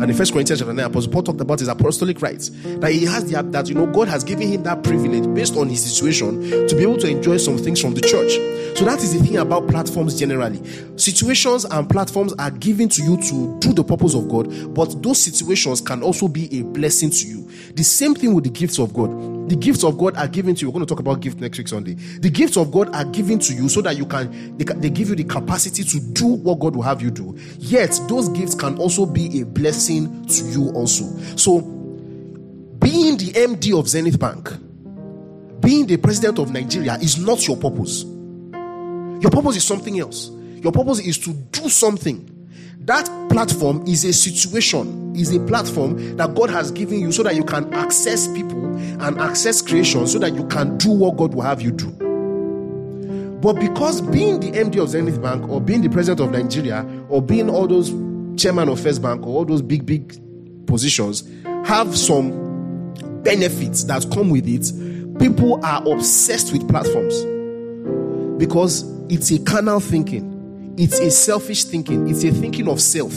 And 0.00 0.10
in 0.10 0.16
First 0.16 0.32
Corinthians 0.32 0.60
chapter 0.60 0.74
9, 0.74 0.84
Apostle 0.86 1.12
Paul 1.12 1.22
talked 1.22 1.40
about 1.40 1.60
his 1.60 1.68
apostolic 1.68 2.20
rights. 2.20 2.50
That 2.64 2.90
he 2.90 3.04
has 3.04 3.30
the 3.30 3.42
that 3.42 3.68
you 3.68 3.74
know 3.74 3.86
God 3.86 4.08
has 4.08 4.24
given 4.24 4.48
him 4.48 4.64
that 4.64 4.82
privilege 4.82 5.32
based 5.34 5.56
on 5.56 5.68
his 5.68 5.84
situation 5.84 6.42
to 6.68 6.74
be 6.74 6.82
able 6.82 6.98
to 6.98 7.08
enjoy 7.08 7.36
some 7.36 7.58
things 7.58 7.80
from 7.80 7.94
the 7.94 8.00
church. 8.00 8.32
So 8.76 8.84
that 8.86 8.98
is 8.98 9.16
the 9.16 9.24
thing 9.24 9.36
about 9.36 9.68
platforms 9.68 10.18
generally. 10.18 10.60
Situations 10.96 11.64
and 11.64 11.88
platforms 11.88 12.32
are 12.40 12.50
given 12.50 12.88
to 12.88 13.02
you 13.02 13.16
to 13.18 13.58
do 13.60 13.72
the 13.72 13.84
purpose 13.84 14.14
of 14.14 14.28
God, 14.28 14.74
but 14.74 15.00
those 15.02 15.20
situations 15.20 15.80
can 15.80 16.02
also 16.02 16.26
be 16.26 16.58
a 16.58 16.64
blessing 16.64 17.10
to 17.10 17.26
you. 17.26 17.48
The 17.74 17.84
same 17.84 18.14
thing 18.14 18.34
with 18.34 18.44
the 18.44 18.50
gifts 18.50 18.78
of 18.78 18.92
God. 18.92 19.33
The 19.46 19.56
gifts 19.56 19.84
of 19.84 19.98
God 19.98 20.16
are 20.16 20.28
given 20.28 20.54
to 20.54 20.62
you. 20.62 20.68
We're 20.68 20.74
going 20.74 20.86
to 20.86 20.88
talk 20.94 21.00
about 21.00 21.20
gift 21.20 21.38
next 21.38 21.58
week 21.58 21.68
Sunday. 21.68 21.94
The 21.94 22.30
gifts 22.30 22.56
of 22.56 22.72
God 22.72 22.94
are 22.94 23.04
given 23.04 23.38
to 23.40 23.52
you 23.52 23.68
so 23.68 23.82
that 23.82 23.96
you 23.96 24.06
can 24.06 24.56
they, 24.56 24.64
they 24.64 24.90
give 24.90 25.10
you 25.10 25.14
the 25.14 25.24
capacity 25.24 25.84
to 25.84 26.00
do 26.00 26.26
what 26.26 26.60
God 26.60 26.74
will 26.74 26.82
have 26.82 27.02
you 27.02 27.10
do. 27.10 27.36
Yet 27.58 27.98
those 28.08 28.28
gifts 28.30 28.54
can 28.54 28.78
also 28.78 29.04
be 29.04 29.40
a 29.40 29.44
blessing 29.46 30.24
to 30.26 30.44
you 30.44 30.70
also. 30.70 31.04
So 31.36 31.60
being 31.60 33.18
the 33.18 33.32
MD 33.32 33.78
of 33.78 33.88
Zenith 33.88 34.18
Bank, 34.18 34.50
being 35.60 35.86
the 35.86 35.96
president 35.98 36.38
of 36.38 36.50
Nigeria 36.50 36.94
is 36.94 37.18
not 37.18 37.46
your 37.46 37.56
purpose. 37.56 38.04
Your 38.04 39.30
purpose 39.30 39.56
is 39.56 39.64
something 39.64 39.98
else. 40.00 40.30
Your 40.56 40.72
purpose 40.72 41.00
is 41.00 41.18
to 41.18 41.32
do 41.32 41.68
something. 41.68 42.33
That 42.84 43.06
platform 43.30 43.82
is 43.86 44.04
a 44.04 44.12
situation, 44.12 45.16
is 45.16 45.34
a 45.34 45.40
platform 45.46 46.18
that 46.18 46.34
God 46.34 46.50
has 46.50 46.70
given 46.70 47.00
you 47.00 47.12
so 47.12 47.22
that 47.22 47.34
you 47.34 47.42
can 47.42 47.72
access 47.72 48.28
people 48.28 48.62
and 48.76 49.18
access 49.18 49.62
creation 49.62 50.06
so 50.06 50.18
that 50.18 50.34
you 50.34 50.46
can 50.48 50.76
do 50.76 50.90
what 50.90 51.16
God 51.16 51.32
will 51.34 51.40
have 51.42 51.62
you 51.62 51.70
do. 51.70 51.90
But 53.40 53.54
because 53.54 54.02
being 54.02 54.40
the 54.40 54.50
MD 54.52 54.82
of 54.82 54.90
Zenith 54.90 55.22
Bank 55.22 55.48
or 55.48 55.62
being 55.62 55.80
the 55.80 55.88
president 55.88 56.20
of 56.20 56.30
Nigeria 56.38 56.86
or 57.08 57.22
being 57.22 57.48
all 57.48 57.66
those 57.66 57.88
chairman 58.38 58.68
of 58.68 58.78
First 58.78 59.00
Bank 59.00 59.22
or 59.22 59.28
all 59.28 59.44
those 59.46 59.62
big, 59.62 59.86
big 59.86 60.20
positions 60.66 61.26
have 61.66 61.96
some 61.96 62.92
benefits 63.22 63.84
that 63.84 64.04
come 64.12 64.28
with 64.28 64.46
it, 64.46 65.18
people 65.18 65.64
are 65.64 65.82
obsessed 65.90 66.52
with 66.52 66.68
platforms 66.68 67.14
because 68.36 68.82
it's 69.08 69.30
a 69.30 69.42
carnal 69.44 69.80
thinking 69.80 70.33
it's 70.76 70.98
a 70.98 71.10
selfish 71.10 71.64
thinking, 71.64 72.08
it's 72.08 72.24
a 72.24 72.30
thinking 72.32 72.68
of 72.68 72.80
self. 72.80 73.12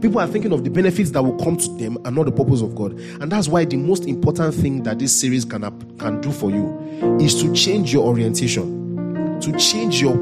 People 0.00 0.20
are 0.20 0.28
thinking 0.28 0.52
of 0.52 0.62
the 0.62 0.70
benefits 0.70 1.10
that 1.10 1.22
will 1.22 1.36
come 1.42 1.56
to 1.56 1.68
them 1.76 1.98
and 2.04 2.14
not 2.14 2.26
the 2.26 2.32
purpose 2.32 2.60
of 2.60 2.74
God. 2.74 2.92
And 3.20 3.32
that's 3.32 3.48
why 3.48 3.64
the 3.64 3.76
most 3.76 4.04
important 4.04 4.54
thing 4.54 4.84
that 4.84 4.98
this 5.00 5.18
series 5.18 5.44
can, 5.44 5.62
can 5.98 6.20
do 6.20 6.30
for 6.30 6.50
you 6.50 7.18
is 7.20 7.40
to 7.42 7.52
change 7.52 7.92
your 7.92 8.06
orientation, 8.06 9.40
to 9.40 9.52
change 9.58 10.00
your 10.00 10.14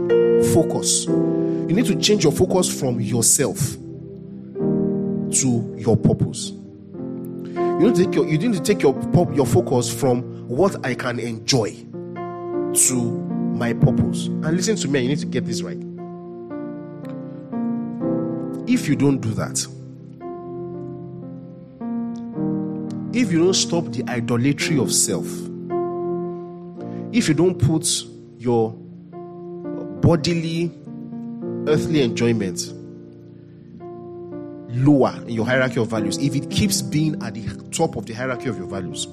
focus. 0.54 1.04
You 1.06 1.72
need 1.72 1.86
to 1.86 1.96
change 1.96 2.24
your 2.24 2.32
focus 2.32 2.80
from 2.80 3.00
yourself 3.00 3.58
to 5.32 5.74
your 5.76 5.96
purpose. 5.96 6.50
You 6.50 7.78
need 7.78 7.94
to 7.96 8.04
take 8.04 8.14
your, 8.14 8.26
you 8.26 8.38
need 8.38 8.54
to 8.54 8.62
take 8.62 8.82
your, 8.82 8.98
your 9.34 9.46
focus 9.46 9.92
from 9.92 10.48
what 10.48 10.86
I 10.86 10.94
can 10.94 11.18
enjoy 11.18 11.72
to 11.72 12.94
my 13.56 13.74
purpose. 13.74 14.26
And 14.26 14.56
listen 14.56 14.76
to 14.76 14.88
me, 14.88 15.00
you 15.00 15.08
need 15.08 15.18
to 15.18 15.26
get 15.26 15.44
this 15.44 15.60
right. 15.62 15.85
If 18.68 18.88
you 18.88 18.96
don't 18.96 19.20
do 19.20 19.30
that, 19.34 19.64
if 23.16 23.30
you 23.30 23.38
don't 23.38 23.54
stop 23.54 23.84
the 23.92 24.04
idolatry 24.08 24.76
of 24.78 24.92
self, 24.92 25.24
if 27.14 27.28
you 27.28 27.34
don't 27.34 27.56
put 27.58 27.88
your 28.38 28.72
bodily, 30.02 30.72
earthly 31.68 32.02
enjoyment 32.02 32.72
lower 34.84 35.14
in 35.22 35.30
your 35.30 35.46
hierarchy 35.46 35.80
of 35.80 35.88
values, 35.88 36.18
if 36.18 36.34
it 36.34 36.50
keeps 36.50 36.82
being 36.82 37.22
at 37.22 37.34
the 37.34 37.46
top 37.70 37.94
of 37.94 38.06
the 38.06 38.14
hierarchy 38.14 38.48
of 38.48 38.58
your 38.58 38.66
values, 38.66 39.06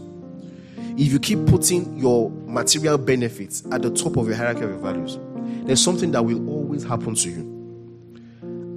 if 0.98 1.12
you 1.14 1.20
keep 1.20 1.46
putting 1.46 1.96
your 1.96 2.32
material 2.48 2.98
benefits 2.98 3.64
at 3.72 3.84
the 3.84 3.92
top 3.92 4.18
of 4.18 4.26
your 4.26 4.36
hierarchy 4.36 4.64
of 4.64 4.72
your 4.72 4.80
values, 4.80 5.20
there's 5.68 5.82
something 5.82 6.10
that 6.12 6.26
will 6.26 6.50
always 6.50 6.84
happen 6.84 7.14
to 7.14 7.30
you 7.30 7.53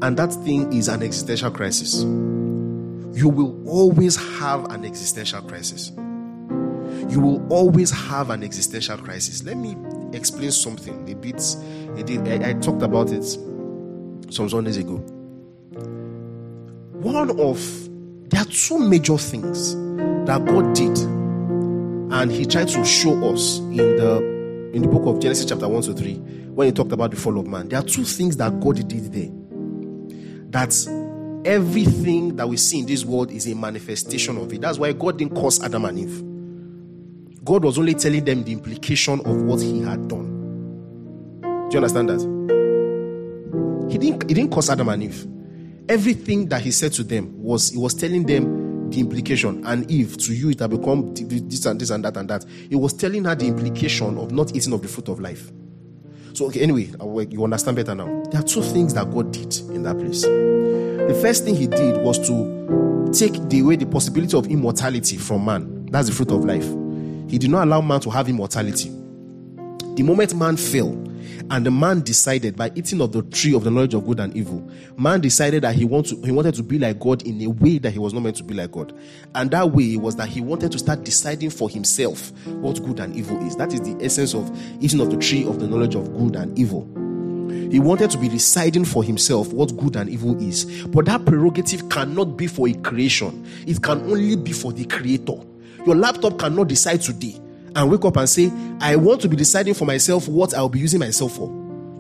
and 0.03 0.17
that 0.19 0.33
thing 0.45 0.73
is 0.73 0.89
an 0.89 1.03
existential 1.03 1.51
crisis. 1.51 2.03
You 2.03 3.31
will 3.31 3.67
always 3.67 4.17
have 4.39 4.71
an 4.71 4.85
existential 4.85 5.41
crisis. 5.43 5.91
You 7.09 7.21
will 7.21 7.53
always 7.53 7.91
have 7.91 8.29
an 8.29 8.43
existential 8.43 8.99
crisis. 8.99 9.43
Let 9.43 9.57
me 9.57 9.75
explain 10.13 10.51
something 10.51 11.11
a 11.11 11.15
bit. 11.15 11.41
I, 11.97 12.51
I 12.51 12.53
talked 12.55 12.83
about 12.83 13.11
it 13.11 13.25
some 13.25 14.49
Sundays 14.51 14.77
ago. 14.77 14.97
One 16.93 17.41
of 17.41 17.89
there 18.29 18.43
are 18.43 18.47
two 18.47 18.79
major 18.79 19.17
things 19.17 19.75
that 20.27 20.45
God 20.45 20.75
did, 20.75 20.99
and 20.99 22.31
He 22.31 22.45
tried 22.45 22.69
to 22.69 22.85
show 22.85 23.33
us 23.33 23.59
in 23.61 23.77
the 23.77 24.19
in 24.75 24.83
the 24.83 24.89
book 24.89 25.07
of 25.07 25.21
Genesis, 25.21 25.47
chapter 25.47 25.69
1 25.69 25.83
to 25.85 25.95
3, 25.95 26.15
when 26.53 26.67
He 26.67 26.73
talked 26.73 26.93
about 26.93 27.13
the 27.13 27.17
fall 27.17 27.39
of 27.39 27.47
man. 27.47 27.69
There 27.69 27.79
are 27.79 27.85
two 27.85 28.05
things 28.05 28.37
that 28.37 28.61
God 28.61 28.87
did 28.89 29.13
there 29.13 29.31
that 30.51 30.75
everything 31.45 32.37
that 32.37 32.49
we 32.49 32.57
see 32.57 32.81
in 32.81 32.87
this 32.87 33.05
world 33.05 33.31
is 33.31 33.47
a 33.47 33.55
manifestation 33.55 34.37
of 34.37 34.53
it. 34.53 34.61
That's 34.61 34.79
why 34.79 34.93
God 34.93 35.19
didn't 35.19 35.37
curse 35.41 35.63
Adam 35.63 35.85
and 35.85 35.99
Eve. 35.99 37.45
God 37.45 37.65
was 37.65 37.79
only 37.79 37.95
telling 37.95 38.25
them 38.25 38.43
the 38.43 38.53
implication 38.53 39.21
of 39.21 39.43
what 39.43 39.61
he 39.61 39.81
had 39.81 40.09
done. 40.09 40.33
Do 41.43 41.79
you 41.79 41.85
understand 41.85 42.09
that? 42.09 42.21
He 43.91 43.99
didn't, 43.99 44.29
he 44.29 44.35
didn't 44.35 44.53
curse 44.53 44.69
Adam 44.69 44.89
and 44.89 45.03
Eve. 45.05 45.27
Everything 45.89 46.49
that 46.49 46.63
he 46.63 46.73
said 46.73 46.93
to 46.95 47.05
them 47.05 47.41
was 47.41 47.71
he 47.71 47.79
was 47.79 47.95
telling 47.95 48.27
them 48.27 48.91
the 48.91 49.01
implication. 49.01 49.65
And 49.65 49.89
Eve, 49.91 50.17
to 50.19 50.35
you, 50.35 50.51
it 50.51 50.59
had 50.61 50.71
become 50.71 51.15
this 51.15 51.65
and 51.67 51.81
this 51.81 51.91
and 51.91 52.05
that 52.05 52.17
and 52.17 52.29
that. 52.29 52.45
He 52.69 52.75
was 52.75 52.93
telling 52.93 53.25
her 53.25 53.35
the 53.35 53.47
implication 53.47 54.19
of 54.19 54.33
not 54.33 54.55
eating 54.57 54.73
of 54.73 54.83
the 54.83 54.89
fruit 54.89 55.09
of 55.09 55.21
life. 55.21 55.53
So, 56.37 56.45
okay, 56.49 56.61
anyway, 56.61 56.91
uh, 57.01 57.07
you 57.31 57.43
understand 57.45 57.77
better 57.77 57.95
now. 57.95 58.23
There 58.31 58.39
are 58.39 58.45
two 58.45 58.61
things 58.61 58.93
that 58.93 59.11
God 59.11 59.33
did 59.33 59.59
in 59.71 59.85
that 59.85 59.99
place. 59.99 60.21
The 60.21 61.19
first 61.23 61.45
thing 61.45 61.57
He 61.57 61.67
did 61.67 61.97
was 62.03 62.19
to 62.29 63.11
take 63.11 63.37
away 63.59 63.77
the 63.77 63.87
possibility 63.87 64.37
of 64.37 64.47
immortality 64.49 65.17
from 65.17 65.47
man. 65.47 65.87
That's 65.87 66.09
the 66.09 66.15
fruit 66.15 66.31
of 66.31 66.45
life. 66.45 66.67
He 67.31 67.39
did 67.39 67.49
not 67.49 67.67
allow 67.67 67.81
man 67.81 68.01
to 68.01 68.11
have 68.11 68.29
immortality. 68.29 68.91
The 69.95 70.03
moment 70.03 70.35
man 70.35 70.59
fell, 70.59 70.91
and 71.51 71.67
the 71.67 71.71
man 71.71 72.01
decided 72.03 72.57
by 72.57 72.71
eating 72.75 73.01
of 73.01 73.13
the 73.13 73.23
tree 73.23 73.55
of 73.55 73.65
the 73.65 73.71
knowledge 73.71 73.95
of 73.95 74.07
good 74.07 74.21
and 74.21 74.37
evil, 74.37 74.69
man 74.97 75.21
decided 75.21 75.63
that 75.63 75.75
he, 75.75 75.85
want 75.85 76.07
to, 76.07 76.21
he 76.23 76.33
wanted 76.33 76.55
to 76.55 76.63
be 76.63 76.79
like 76.79 76.99
God 76.99 77.23
in 77.23 77.41
a 77.43 77.49
way 77.49 77.79
that 77.79 77.93
he 77.93 77.99
was 77.99 78.13
not 78.13 78.23
meant 78.23 78.37
to 78.37 78.45
be 78.45 78.55
like 78.55 78.73
God. 78.73 78.93
And 79.35 79.51
that 79.51 79.71
way 79.71 79.97
was 79.97 80.17
that 80.17 80.29
he 80.29 80.41
wanted 80.41 80.73
to 80.73 80.79
start 80.79 81.05
deciding 81.05 81.51
for 81.51 81.69
himself 81.69 82.33
what 82.47 82.83
good 82.85 83.01
and 83.01 83.15
evil 83.15 83.45
is. 83.47 83.57
That 83.57 83.73
is 83.73 83.81
the 83.81 83.97
essence 84.05 84.35
of 84.35 84.51
eating 84.83 85.01
of 85.01 85.11
the 85.11 85.17
tree 85.17 85.47
of 85.47 85.61
the 85.61 85.67
knowledge 85.67 85.95
of 85.95 86.13
good 86.17 86.37
and 86.37 86.59
evil. 86.59 86.89
He 87.71 87.81
wanted 87.81 88.11
to 88.11 88.19
be 88.19 88.29
deciding 88.29 88.85
for 88.85 89.03
himself 89.03 89.53
what 89.53 89.77
good 89.77 89.97
and 89.97 90.09
evil 90.09 90.41
is. 90.41 90.65
But 90.87 91.07
that 91.07 91.25
prerogative 91.25 91.89
cannot 91.89 92.37
be 92.37 92.47
for 92.47 92.69
a 92.69 92.75
creation, 92.75 93.47
it 93.67 93.83
can 93.83 94.01
only 94.03 94.37
be 94.37 94.53
for 94.53 94.73
the 94.73 94.85
creator. 94.85 95.37
Your 95.85 95.95
laptop 95.95 96.39
cannot 96.39 96.69
decide 96.69 97.01
today 97.01 97.41
and 97.77 97.91
wake 97.91 98.05
up 98.05 98.17
and 98.17 98.29
say, 98.29 98.51
I 98.81 98.97
want 98.97 99.21
to 99.21 99.29
be 99.29 99.37
deciding 99.37 99.75
for 99.75 99.85
myself 99.85 100.27
what 100.27 100.55
I'll 100.55 100.69
be 100.69 100.81
using 100.81 100.99
myself 100.99 101.37
for. 101.37 101.49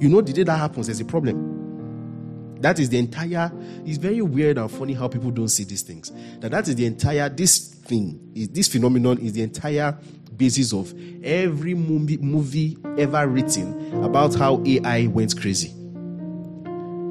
You 0.00 0.08
know, 0.08 0.22
the 0.22 0.32
day 0.32 0.42
that 0.42 0.56
happens, 0.56 0.86
there's 0.86 1.00
a 1.00 1.04
problem. 1.04 2.56
That 2.60 2.78
is 2.78 2.88
the 2.88 2.98
entire. 2.98 3.52
It's 3.84 3.98
very 3.98 4.22
weird 4.22 4.56
and 4.56 4.70
funny 4.70 4.94
how 4.94 5.08
people 5.08 5.30
don't 5.30 5.48
see 5.48 5.64
these 5.64 5.82
things. 5.82 6.10
That 6.40 6.50
that 6.52 6.66
is 6.68 6.74
the 6.74 6.86
entire. 6.86 7.28
This 7.28 7.58
thing 7.68 8.32
is 8.34 8.48
this 8.48 8.68
phenomenon 8.68 9.18
is 9.18 9.34
the 9.34 9.42
entire 9.42 9.96
basis 10.36 10.72
of 10.72 10.94
every 11.22 11.74
movie, 11.74 12.16
movie 12.16 12.78
ever 12.98 13.26
written 13.26 14.02
about 14.02 14.34
how 14.34 14.62
AI 14.66 15.06
went 15.08 15.38
crazy. 15.38 15.74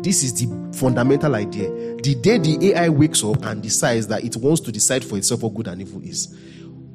This 0.01 0.23
is 0.23 0.34
the 0.34 0.78
fundamental 0.78 1.36
idea. 1.36 1.69
The 1.97 2.15
day 2.15 2.38
the 2.39 2.73
AI 2.73 2.89
wakes 2.89 3.23
up 3.23 3.43
and 3.45 3.62
decides 3.62 4.08
that 4.08 4.23
it 4.23 4.36
wants 4.36 4.62
to 4.62 4.71
decide 4.71 5.04
for 5.04 5.17
itself 5.17 5.43
what 5.43 5.54
good 5.54 5.67
and 5.67 5.82
evil 5.82 6.01
is, 6.01 6.36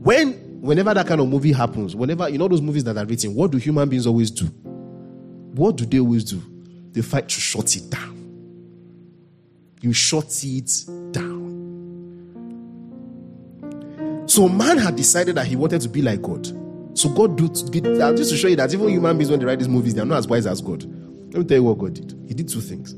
when 0.00 0.49
whenever 0.60 0.92
that 0.94 1.06
kind 1.06 1.20
of 1.20 1.28
movie 1.28 1.52
happens, 1.52 1.96
whenever 1.96 2.28
you 2.28 2.38
know 2.38 2.48
those 2.48 2.60
movies 2.60 2.84
that 2.84 2.96
are 2.96 3.06
written, 3.06 3.34
what 3.34 3.50
do 3.50 3.58
human 3.58 3.88
beings 3.88 4.06
always 4.06 4.30
do? 4.30 4.44
What 5.54 5.76
do 5.76 5.86
they 5.86 5.98
always 5.98 6.24
do? 6.24 6.42
They 6.92 7.02
fight 7.02 7.28
to 7.28 7.40
shut 7.40 7.74
it 7.76 7.90
down. 7.90 8.16
You 9.80 9.92
shut 9.92 10.44
it 10.44 10.70
down. 11.12 11.40
So 14.26 14.48
man 14.48 14.78
had 14.78 14.96
decided 14.96 15.34
that 15.36 15.46
he 15.46 15.56
wanted 15.56 15.80
to 15.80 15.88
be 15.88 16.02
like 16.02 16.22
God. 16.22 16.46
So 16.96 17.08
God 17.08 17.36
did, 17.36 17.54
do 17.70 18.16
just 18.16 18.30
to 18.30 18.36
show 18.36 18.48
you 18.48 18.56
that 18.56 18.72
even 18.72 18.88
human 18.88 19.16
beings 19.16 19.30
when 19.30 19.40
they 19.40 19.46
write 19.46 19.58
these 19.58 19.68
movies, 19.68 19.94
they 19.94 20.02
are 20.02 20.06
not 20.06 20.18
as 20.18 20.28
wise 20.28 20.46
as 20.46 20.60
God. 20.60 20.84
Let 21.32 21.38
me 21.38 21.44
tell 21.44 21.56
you 21.56 21.64
what 21.64 21.78
God 21.78 21.94
did. 21.94 22.14
He 22.28 22.34
did 22.34 22.48
two 22.48 22.60
things. 22.60 22.94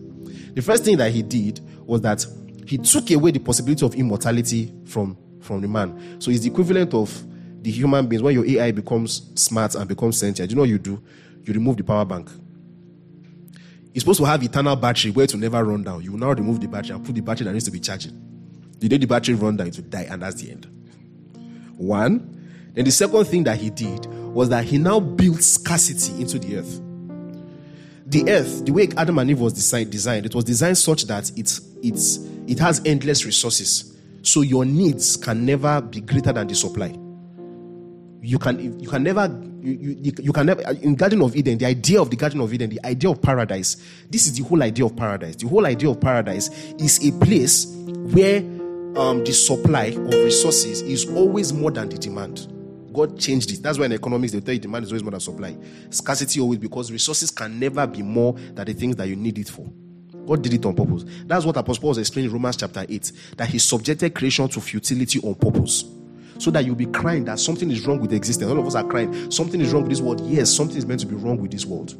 The 0.54 0.62
first 0.62 0.84
thing 0.84 0.96
that 0.96 1.12
he 1.12 1.22
did 1.22 1.60
was 1.86 2.00
that 2.02 2.26
he 2.66 2.78
took 2.78 3.10
away 3.10 3.30
the 3.30 3.38
possibility 3.38 3.86
of 3.86 3.94
immortality 3.94 4.74
from, 4.84 5.16
from 5.40 5.60
the 5.60 5.68
man. 5.68 6.20
So 6.20 6.30
it's 6.30 6.40
the 6.40 6.50
equivalent 6.50 6.94
of 6.94 7.10
the 7.62 7.70
human 7.70 8.06
beings 8.06 8.22
when 8.22 8.34
your 8.34 8.46
AI 8.46 8.72
becomes 8.72 9.30
smart 9.34 9.74
and 9.74 9.88
becomes 9.88 10.18
sentient. 10.18 10.50
You 10.50 10.56
know 10.56 10.62
what 10.62 10.68
you 10.68 10.78
do? 10.78 11.02
You 11.44 11.54
remove 11.54 11.76
the 11.76 11.84
power 11.84 12.04
bank. 12.04 12.28
It's 13.94 14.00
supposed 14.00 14.20
to 14.20 14.24
have 14.24 14.42
eternal 14.42 14.74
battery 14.74 15.10
where 15.10 15.24
it 15.24 15.32
will 15.32 15.40
never 15.40 15.62
run 15.64 15.82
down. 15.82 16.02
You 16.02 16.12
will 16.12 16.18
now 16.18 16.32
remove 16.32 16.60
the 16.60 16.66
battery 16.66 16.94
and 16.94 17.04
put 17.04 17.14
the 17.14 17.20
battery 17.20 17.44
that 17.44 17.52
needs 17.52 17.66
to 17.66 17.70
be 17.70 17.80
charging. 17.80 18.20
The 18.78 18.88
day 18.88 18.96
the 18.96 19.06
battery 19.06 19.34
run 19.34 19.56
down, 19.56 19.68
it 19.68 19.76
will 19.76 19.84
die, 19.84 20.08
and 20.10 20.22
that's 20.22 20.42
the 20.42 20.50
end. 20.50 20.66
One. 21.76 22.28
Then 22.74 22.84
the 22.84 22.90
second 22.90 23.24
thing 23.26 23.44
that 23.44 23.58
he 23.58 23.70
did 23.70 24.06
was 24.06 24.48
that 24.48 24.64
he 24.64 24.78
now 24.78 24.98
built 24.98 25.42
scarcity 25.42 26.20
into 26.20 26.38
the 26.38 26.56
earth. 26.56 26.80
The 28.06 28.28
earth, 28.30 28.64
the 28.64 28.72
way 28.72 28.88
Adam 28.96 29.18
and 29.18 29.30
Eve 29.30 29.40
was 29.40 29.52
designed, 29.52 29.90
designed 29.90 30.26
it 30.26 30.34
was 30.34 30.44
designed 30.44 30.78
such 30.78 31.04
that 31.04 31.30
it's 31.36 31.60
it's 31.82 32.16
it 32.46 32.58
has 32.58 32.80
endless 32.84 33.24
resources. 33.24 33.96
So 34.22 34.40
your 34.40 34.64
needs 34.64 35.16
can 35.16 35.44
never 35.44 35.80
be 35.80 36.00
greater 36.00 36.32
than 36.32 36.46
the 36.46 36.54
supply. 36.54 36.96
You 38.22 38.38
can 38.38 38.80
you 38.80 38.88
can 38.88 39.02
never 39.02 39.26
you, 39.60 39.96
you, 40.00 40.12
you 40.20 40.32
can 40.32 40.46
never 40.46 40.62
in 40.80 40.94
Garden 40.94 41.22
of 41.22 41.34
Eden, 41.34 41.58
the 41.58 41.66
idea 41.66 42.00
of 42.00 42.08
the 42.08 42.16
Garden 42.16 42.40
of 42.40 42.54
Eden, 42.54 42.70
the 42.70 42.84
idea 42.86 43.10
of 43.10 43.20
paradise. 43.20 43.76
This 44.08 44.26
is 44.26 44.38
the 44.38 44.44
whole 44.44 44.62
idea 44.62 44.84
of 44.84 44.94
paradise. 44.96 45.34
The 45.34 45.48
whole 45.48 45.66
idea 45.66 45.90
of 45.90 46.00
paradise 46.00 46.48
is 46.78 47.04
a 47.06 47.10
place 47.18 47.66
where 47.66 48.38
um, 48.96 49.24
the 49.24 49.32
supply 49.32 49.86
of 49.86 50.14
resources 50.14 50.82
is 50.82 51.04
always 51.10 51.52
more 51.52 51.72
than 51.72 51.88
the 51.88 51.98
demand. 51.98 52.46
God 52.92 53.18
changed 53.18 53.50
it. 53.50 53.60
That's 53.62 53.78
why 53.78 53.86
in 53.86 53.92
economics 53.92 54.32
they 54.32 54.40
tell 54.40 54.54
you 54.54 54.60
demand 54.60 54.84
is 54.84 54.92
always 54.92 55.02
more 55.02 55.10
than 55.12 55.20
supply. 55.20 55.56
Scarcity 55.90 56.40
always 56.40 56.60
because 56.60 56.92
resources 56.92 57.30
can 57.32 57.58
never 57.58 57.86
be 57.88 58.02
more 58.02 58.34
than 58.34 58.66
the 58.66 58.72
things 58.72 58.94
that 58.96 59.08
you 59.08 59.16
need 59.16 59.38
it 59.38 59.48
for. 59.48 59.66
God 60.26 60.42
did 60.42 60.54
it 60.54 60.64
on 60.64 60.76
purpose. 60.76 61.04
That's 61.26 61.44
what 61.44 61.56
Apostle 61.56 61.80
Paul 61.80 61.88
was 61.88 61.98
explaining 61.98 62.30
in 62.30 62.34
Romans 62.34 62.56
chapter 62.56 62.84
8 62.88 63.12
that 63.38 63.48
he 63.48 63.58
subjected 63.58 64.14
creation 64.14 64.46
to 64.48 64.60
futility 64.60 65.18
on 65.20 65.34
purpose. 65.34 65.84
So 66.38 66.50
that 66.50 66.64
you'll 66.64 66.74
be 66.74 66.86
crying 66.86 67.24
that 67.26 67.38
something 67.38 67.70
is 67.70 67.86
wrong 67.86 68.00
with 68.00 68.12
existence. 68.12 68.50
All 68.50 68.58
of 68.58 68.66
us 68.66 68.74
are 68.74 68.84
crying, 68.84 69.30
something 69.30 69.60
is 69.60 69.72
wrong 69.72 69.82
with 69.82 69.90
this 69.90 70.00
world. 70.00 70.20
Yes, 70.22 70.50
something 70.50 70.76
is 70.76 70.86
meant 70.86 71.00
to 71.00 71.06
be 71.06 71.14
wrong 71.14 71.40
with 71.40 71.50
this 71.50 71.64
world. 71.64 71.96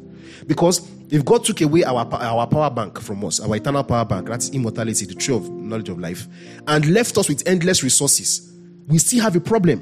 Because 0.47 0.89
if 1.09 1.23
God 1.23 1.45
took 1.45 1.61
away 1.61 1.83
our, 1.83 2.07
our 2.13 2.47
power 2.47 2.69
bank 2.69 2.99
from 2.99 3.23
us, 3.23 3.39
our 3.39 3.55
eternal 3.55 3.83
power 3.83 4.05
bank, 4.05 4.27
that's 4.27 4.49
immortality, 4.49 5.05
the 5.05 5.15
tree 5.15 5.35
of 5.35 5.49
knowledge 5.49 5.89
of 5.89 5.99
life, 5.99 6.27
and 6.67 6.85
left 6.93 7.17
us 7.17 7.29
with 7.29 7.47
endless 7.47 7.83
resources, 7.83 8.53
we 8.87 8.97
still 8.97 9.21
have 9.21 9.35
a 9.35 9.39
problem. 9.39 9.81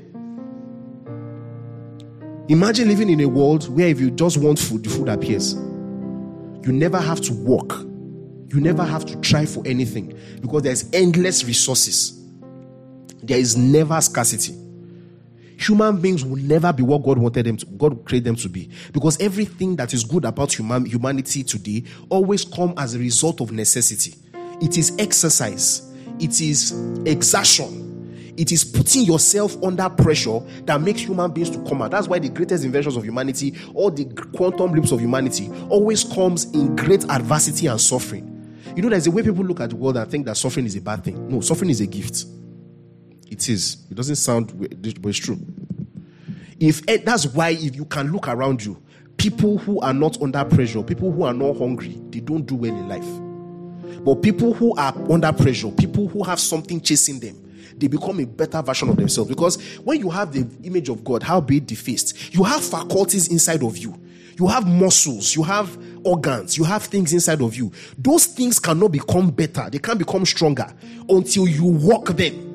Imagine 2.50 2.90
living 2.90 3.10
in 3.10 3.22
a 3.22 3.28
world 3.28 3.70
where 3.70 3.88
if 3.88 4.00
you 4.00 4.12
just 4.12 4.38
want 4.38 4.60
food, 4.60 4.84
the 4.84 4.90
food 4.90 5.08
appears. 5.08 5.54
You 5.54 6.72
never 6.72 7.00
have 7.00 7.22
to 7.22 7.34
work. 7.34 7.80
You 8.54 8.60
never 8.60 8.84
have 8.84 9.06
to 9.06 9.16
try 9.22 9.46
for 9.46 9.64
anything 9.66 10.14
because 10.42 10.64
there's 10.64 10.90
endless 10.92 11.46
resources. 11.46 12.21
There 13.24 13.38
is 13.38 13.56
never 13.58 14.00
scarcity. 14.02 14.54
Human 15.58 16.02
beings 16.02 16.26
will 16.26 16.42
never 16.42 16.74
be 16.74 16.82
what 16.82 17.04
God 17.04 17.20
wanted 17.20 17.46
them 17.46 17.58
to, 17.58 17.66
God 17.66 18.04
created 18.06 18.26
them 18.26 18.36
to 18.38 18.50
be. 18.50 18.70
Because 18.92 19.20
everything 19.22 19.76
that 19.76 19.94
is 19.94 20.04
good 20.04 20.26
about 20.26 20.52
human, 20.52 20.86
humanity 20.86 21.44
today 21.44 21.84
always 22.10 22.44
come 22.44 22.74
as 22.78 22.96
a 22.96 23.00
result 23.00 23.42
of 23.42 23.52
necessity. 23.52 24.16
It 24.60 24.78
is 24.78 24.96
exercise. 24.98 25.88
It 26.20 26.42
is 26.42 26.72
exertion 27.06 27.82
it 28.38 28.52
is 28.52 28.64
putting 28.64 29.04
yourself 29.04 29.62
under 29.64 29.90
pressure 29.90 30.40
that 30.66 30.82
makes 30.82 31.02
human 31.02 31.32
beings 31.32 31.50
to 31.52 31.60
come 31.64 31.82
out. 31.82 31.92
That's 31.92 32.08
why 32.08 32.20
the 32.20 32.30
greatest 32.30 32.64
inventions 32.64 32.96
of 32.96 33.04
humanity, 33.04 33.54
all 33.74 33.92
the 33.92 34.06
quantum 34.36 34.72
leaps 34.72 34.92
of 34.92 35.00
humanity, 35.00 35.50
always 35.70 36.04
comes 36.04 36.46
in 36.46 36.76
great 36.76 37.04
adversity 37.10 37.68
and 37.68 37.80
suffering. 37.80 38.28
You 38.76 38.84
know, 38.84 38.90
there's 38.90 39.08
a 39.08 39.12
way 39.12 39.22
people 39.22 39.44
look 39.44 39.60
at 39.60 39.72
the 39.72 39.76
world 39.76 39.98
and 39.98 40.10
think 40.10 40.26
that 40.26 40.38
suffering 40.38 40.66
is 40.66 40.76
a 40.76 40.82
bad 40.82 41.04
thing. 41.04 41.28
No, 41.28 41.42
suffering 41.42 41.70
is 41.70 41.82
a 41.82 41.88
gift. 41.88 42.26
It 43.32 43.48
is. 43.48 43.78
It 43.90 43.96
doesn't 43.96 44.18
sound, 44.18 44.54
but 44.60 45.10
it's 45.10 45.18
true. 45.18 45.40
If 46.60 46.88
eh, 46.88 46.98
that's 47.04 47.26
why, 47.26 47.52
if 47.52 47.76
you 47.76 47.86
can 47.86 48.12
look 48.12 48.28
around 48.28 48.64
you, 48.64 48.80
people 49.18 49.58
who 49.58 49.80
are 49.80 49.94
not 49.94 50.22
under 50.22 50.44
pressure, 50.44 50.84
people 50.84 51.12
who 51.12 51.24
are 51.24 51.34
not 51.34 51.58
hungry, 51.58 52.00
they 52.10 52.20
don't 52.20 52.46
do 52.46 52.56
well 52.56 52.76
in 52.76 52.90
life. 52.90 54.04
But 54.04 54.22
people 54.22 54.54
who 54.54 54.76
are 54.76 54.94
under 55.10 55.32
pressure, 55.32 55.72
people 55.72 56.10
who 56.10 56.24
have 56.24 56.40
something 56.40 56.82
chasing 56.82 57.20
them, 57.20 57.38
they 57.78 57.88
become 57.88 58.20
a 58.20 58.26
better 58.26 58.62
version 58.62 58.90
of 58.90 58.98
themselves. 58.98 59.30
Because 59.30 59.62
when 59.80 60.00
you 60.00 60.10
have 60.10 60.34
the 60.34 60.46
image 60.66 60.90
of 60.90 61.04
God, 61.04 61.24
how 61.24 61.40
be 61.40 61.58
it 61.58 61.68
defaced, 61.68 62.34
you 62.34 62.44
have 62.44 62.64
faculties 62.64 63.30
inside 63.30 63.64
of 63.64 63.78
you. 63.78 63.98
You 64.38 64.48
have 64.48 64.68
muscles, 64.68 65.36
you 65.36 65.44
have 65.44 65.78
organs, 66.04 66.58
you 66.58 66.66
have 66.66 66.84
things 66.84 67.14
inside 67.14 67.42
of 67.42 67.56
you. 67.56 67.72
Those 67.98 68.26
things 68.26 68.60
cannot 68.60 68.92
become 68.92 69.30
better, 69.30 69.70
they 69.70 69.80
can't 69.80 70.00
become 70.00 70.26
stronger 70.26 70.68
until 71.08 71.48
you 71.48 71.66
walk 71.66 72.10
them. 72.10 72.51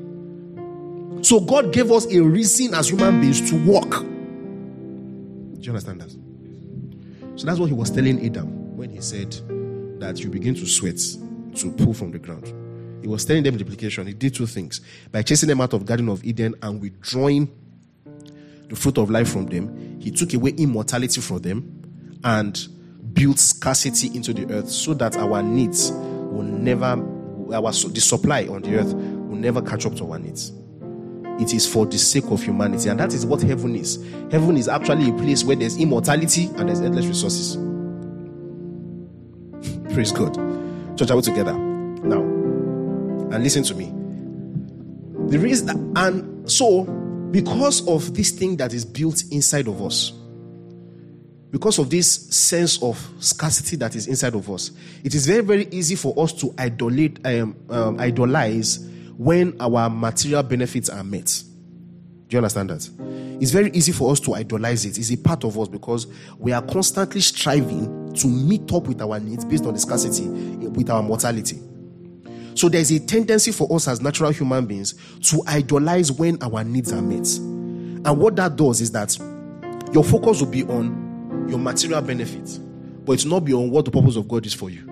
So 1.26 1.40
God 1.40 1.72
gave 1.72 1.90
us 1.90 2.06
a 2.06 2.22
reason 2.22 2.72
as 2.72 2.88
human 2.88 3.20
beings 3.20 3.50
to 3.50 3.56
walk. 3.66 3.90
Do 3.90 5.60
you 5.60 5.70
understand 5.70 6.00
that? 6.00 6.10
So 7.34 7.46
that's 7.46 7.58
what 7.58 7.66
he 7.66 7.72
was 7.72 7.90
telling 7.90 8.24
Adam 8.24 8.76
when 8.76 8.90
he 8.90 9.00
said 9.00 9.32
that 9.98 10.20
you 10.20 10.30
begin 10.30 10.54
to 10.54 10.64
sweat 10.64 11.00
to 11.56 11.72
pull 11.72 11.94
from 11.94 12.12
the 12.12 12.20
ground. 12.20 12.46
He 13.02 13.08
was 13.08 13.24
telling 13.24 13.42
them 13.42 13.54
the 13.54 13.62
implication. 13.62 14.06
He 14.06 14.12
did 14.12 14.36
two 14.36 14.46
things 14.46 14.80
by 15.10 15.22
chasing 15.22 15.48
them 15.48 15.60
out 15.60 15.72
of 15.72 15.84
Garden 15.84 16.08
of 16.10 16.22
Eden 16.24 16.54
and 16.62 16.80
withdrawing 16.80 17.50
the 18.68 18.76
fruit 18.76 18.96
of 18.96 19.10
life 19.10 19.28
from 19.28 19.46
them. 19.46 19.98
He 20.00 20.12
took 20.12 20.32
away 20.32 20.50
immortality 20.56 21.20
from 21.20 21.40
them 21.40 22.20
and 22.22 22.56
built 23.14 23.40
scarcity 23.40 24.14
into 24.14 24.32
the 24.32 24.48
earth 24.54 24.68
so 24.68 24.94
that 24.94 25.16
our 25.16 25.42
needs 25.42 25.90
will 25.90 26.44
never, 26.44 27.02
our 27.52 27.72
the 27.72 28.00
supply 28.00 28.46
on 28.46 28.62
the 28.62 28.76
earth 28.78 28.94
will 28.94 29.34
never 29.34 29.60
catch 29.60 29.86
up 29.86 29.96
to 29.96 30.12
our 30.12 30.20
needs. 30.20 30.52
It 31.38 31.52
is 31.52 31.70
for 31.70 31.84
the 31.84 31.98
sake 31.98 32.24
of 32.30 32.42
humanity, 32.42 32.88
and 32.88 32.98
that 32.98 33.12
is 33.12 33.26
what 33.26 33.42
heaven 33.42 33.76
is. 33.76 33.96
Heaven 34.30 34.56
is 34.56 34.68
actually 34.68 35.10
a 35.10 35.12
place 35.14 35.44
where 35.44 35.56
there's 35.56 35.76
immortality 35.76 36.46
and 36.56 36.68
there's 36.68 36.80
endless 36.80 37.06
resources. 37.06 37.56
Praise 39.92 40.12
God. 40.12 40.34
Church, 40.96 41.10
are 41.10 41.16
we 41.16 41.22
together? 41.22 41.52
Now, 41.52 42.20
and 42.20 43.44
listen 43.44 43.62
to 43.64 43.74
me. 43.74 43.92
The 45.30 45.38
reason, 45.38 45.92
and 45.96 46.50
so, 46.50 46.84
because 47.30 47.86
of 47.86 48.14
this 48.14 48.30
thing 48.30 48.56
that 48.56 48.72
is 48.72 48.84
built 48.84 49.22
inside 49.30 49.68
of 49.68 49.82
us, 49.82 50.12
because 51.50 51.78
of 51.78 51.90
this 51.90 52.10
sense 52.34 52.82
of 52.82 53.10
scarcity 53.18 53.76
that 53.76 53.94
is 53.94 54.06
inside 54.06 54.34
of 54.34 54.50
us, 54.50 54.70
it 55.04 55.14
is 55.14 55.26
very, 55.26 55.42
very 55.42 55.68
easy 55.70 55.96
for 55.96 56.18
us 56.18 56.32
to 56.34 56.46
idolate, 56.52 57.24
um, 57.26 57.56
um, 57.68 58.00
idolize 58.00 58.78
when 59.16 59.56
our 59.60 59.88
material 59.88 60.42
benefits 60.42 60.88
are 60.88 61.04
met. 61.04 61.42
Do 62.28 62.34
you 62.34 62.38
understand 62.38 62.70
that? 62.70 62.88
It's 63.40 63.52
very 63.52 63.70
easy 63.70 63.92
for 63.92 64.10
us 64.10 64.18
to 64.20 64.34
idolize 64.34 64.84
it. 64.84 64.98
It's 64.98 65.12
a 65.12 65.16
part 65.16 65.44
of 65.44 65.58
us 65.58 65.68
because 65.68 66.06
we 66.38 66.52
are 66.52 66.62
constantly 66.62 67.20
striving 67.20 68.12
to 68.14 68.26
meet 68.26 68.72
up 68.72 68.88
with 68.88 69.00
our 69.00 69.20
needs 69.20 69.44
based 69.44 69.64
on 69.64 69.74
the 69.74 69.80
scarcity 69.80 70.24
eh, 70.24 70.68
with 70.68 70.90
our 70.90 71.02
mortality. 71.02 71.60
So 72.54 72.68
there's 72.68 72.90
a 72.90 72.98
tendency 72.98 73.52
for 73.52 73.72
us 73.74 73.86
as 73.86 74.00
natural 74.00 74.30
human 74.30 74.66
beings 74.66 74.94
to 75.30 75.42
idolize 75.46 76.10
when 76.10 76.42
our 76.42 76.64
needs 76.64 76.92
are 76.92 77.02
met. 77.02 77.28
And 77.36 78.18
what 78.18 78.36
that 78.36 78.56
does 78.56 78.80
is 78.80 78.90
that 78.92 79.16
your 79.92 80.02
focus 80.02 80.40
will 80.40 80.50
be 80.50 80.64
on 80.64 81.46
your 81.48 81.58
material 81.58 82.00
benefits, 82.00 82.58
but 82.58 83.12
it's 83.12 83.24
not 83.24 83.44
be 83.44 83.52
on 83.52 83.70
what 83.70 83.84
the 83.84 83.90
purpose 83.90 84.16
of 84.16 84.26
God 84.26 84.46
is 84.46 84.54
for 84.54 84.70
you. 84.70 84.84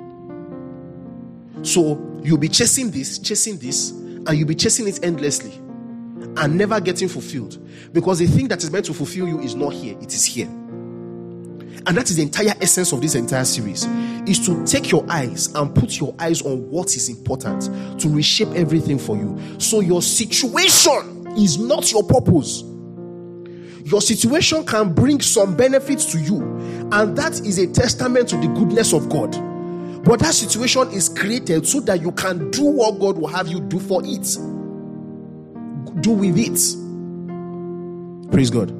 So 1.62 2.20
you'll 2.22 2.38
be 2.38 2.48
chasing 2.48 2.90
this, 2.90 3.18
chasing 3.18 3.56
this, 3.56 3.92
and 4.26 4.38
you'll 4.38 4.48
be 4.48 4.54
chasing 4.54 4.88
it 4.88 5.00
endlessly 5.02 5.52
and 6.36 6.56
never 6.56 6.80
getting 6.80 7.08
fulfilled 7.08 7.58
because 7.92 8.18
the 8.18 8.26
thing 8.26 8.48
that 8.48 8.62
is 8.62 8.70
meant 8.70 8.86
to 8.86 8.94
fulfill 8.94 9.28
you 9.28 9.40
is 9.40 9.54
not 9.54 9.72
here, 9.72 9.96
it 10.00 10.12
is 10.12 10.24
here. 10.24 10.48
And 11.86 11.98
that 11.98 12.08
is 12.08 12.16
the 12.16 12.22
entire 12.22 12.54
essence 12.60 12.92
of 12.92 13.02
this 13.02 13.14
entire 13.14 13.44
series 13.44 13.84
is 14.26 14.44
to 14.46 14.64
take 14.64 14.90
your 14.90 15.04
eyes 15.10 15.54
and 15.54 15.74
put 15.74 16.00
your 16.00 16.14
eyes 16.18 16.40
on 16.42 16.70
what 16.70 16.96
is 16.96 17.08
important 17.10 18.00
to 18.00 18.08
reshape 18.08 18.48
everything 18.48 18.98
for 18.98 19.16
you. 19.16 19.38
So 19.58 19.80
your 19.80 20.00
situation 20.00 21.26
is 21.36 21.58
not 21.58 21.92
your 21.92 22.02
purpose. 22.04 22.62
Your 23.84 24.00
situation 24.00 24.64
can 24.64 24.94
bring 24.94 25.20
some 25.20 25.54
benefits 25.54 26.06
to 26.12 26.18
you, 26.18 26.40
and 26.90 27.16
that 27.18 27.40
is 27.40 27.58
a 27.58 27.66
testament 27.66 28.30
to 28.30 28.36
the 28.38 28.46
goodness 28.48 28.94
of 28.94 29.10
God. 29.10 29.34
But 30.04 30.20
that 30.20 30.34
situation 30.34 30.88
is 30.90 31.08
created 31.08 31.66
so 31.66 31.80
that 31.80 32.02
you 32.02 32.12
can 32.12 32.50
do 32.50 32.64
what 32.64 33.00
God 33.00 33.18
will 33.18 33.28
have 33.28 33.48
you 33.48 33.60
do 33.60 33.80
for 33.80 34.02
it. 34.04 34.38
Do 36.02 36.10
with 36.10 36.36
it. 36.38 38.30
Praise 38.30 38.50
God. 38.50 38.72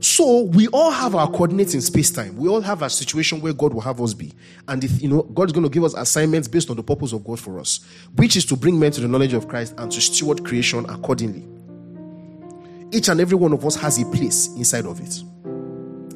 So 0.00 0.42
we 0.42 0.68
all 0.68 0.90
have 0.90 1.14
our 1.14 1.28
coordinates 1.28 1.74
in 1.74 1.80
space 1.80 2.10
time. 2.10 2.36
We 2.36 2.48
all 2.48 2.60
have 2.60 2.82
a 2.82 2.90
situation 2.90 3.40
where 3.40 3.52
God 3.52 3.72
will 3.72 3.80
have 3.82 4.00
us 4.00 4.14
be. 4.14 4.32
And 4.68 4.82
if 4.82 5.00
you 5.00 5.08
know, 5.08 5.22
God's 5.22 5.52
going 5.52 5.64
to 5.64 5.70
give 5.70 5.84
us 5.84 5.94
assignments 5.94 6.48
based 6.48 6.70
on 6.70 6.76
the 6.76 6.82
purpose 6.82 7.12
of 7.12 7.24
God 7.24 7.38
for 7.38 7.60
us, 7.60 7.80
which 8.16 8.36
is 8.36 8.44
to 8.46 8.56
bring 8.56 8.78
men 8.78 8.90
to 8.92 9.00
the 9.00 9.08
knowledge 9.08 9.32
of 9.32 9.48
Christ 9.48 9.74
and 9.78 9.92
to 9.92 10.00
steward 10.00 10.44
creation 10.44 10.84
accordingly. 10.90 11.46
each 12.92 13.08
and 13.08 13.20
every 13.20 13.36
one 13.36 13.52
of 13.52 13.64
us 13.64 13.74
has 13.76 14.00
a 14.00 14.04
place 14.06 14.48
inside 14.56 14.86
of 14.86 15.00
it. 15.00 15.22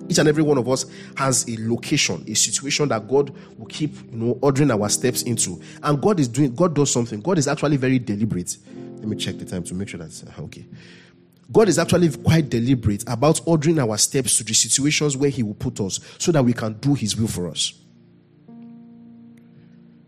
Each 0.09 0.19
and 0.19 0.29
every 0.29 0.42
one 0.42 0.59
of 0.59 0.69
us 0.69 0.87
has 1.16 1.49
a 1.49 1.57
location, 1.59 2.25
a 2.29 2.35
situation 2.35 2.88
that 2.88 3.09
God 3.09 3.35
will 3.59 3.66
keep, 3.66 3.95
you 4.11 4.16
know, 4.16 4.38
ordering 4.40 4.71
our 4.71 4.88
steps 4.88 5.23
into. 5.23 5.61
And 5.83 6.01
God 6.01 6.21
is 6.21 6.29
doing, 6.29 6.55
God 6.55 6.75
does 6.75 6.92
something. 6.92 7.21
God 7.21 7.38
is 7.38 7.49
actually 7.49 7.77
very 7.77 7.99
deliberate. 7.99 8.57
Let 8.99 9.09
me 9.09 9.16
check 9.16 9.38
the 9.38 9.45
time 9.45 9.62
to 9.64 9.75
make 9.75 9.88
sure 9.88 9.99
that's 9.99 10.23
uh, 10.23 10.42
okay. 10.42 10.66
God 11.51 11.69
is 11.69 11.79
actually 11.79 12.11
quite 12.11 12.49
deliberate 12.49 13.05
about 13.07 13.40
ordering 13.47 13.79
our 13.79 13.97
steps 13.99 14.37
to 14.38 14.45
the 14.45 14.55
situations 14.55 15.16
where 15.16 15.31
He 15.31 15.42
will 15.42 15.55
put 15.55 15.81
us 15.81 16.01
so 16.19 16.33
that 16.33 16.45
we 16.45 16.53
can 16.53 16.75
do 16.75 16.95
His 16.95 17.16
will 17.16 17.29
for 17.29 17.49
us. 17.49 17.73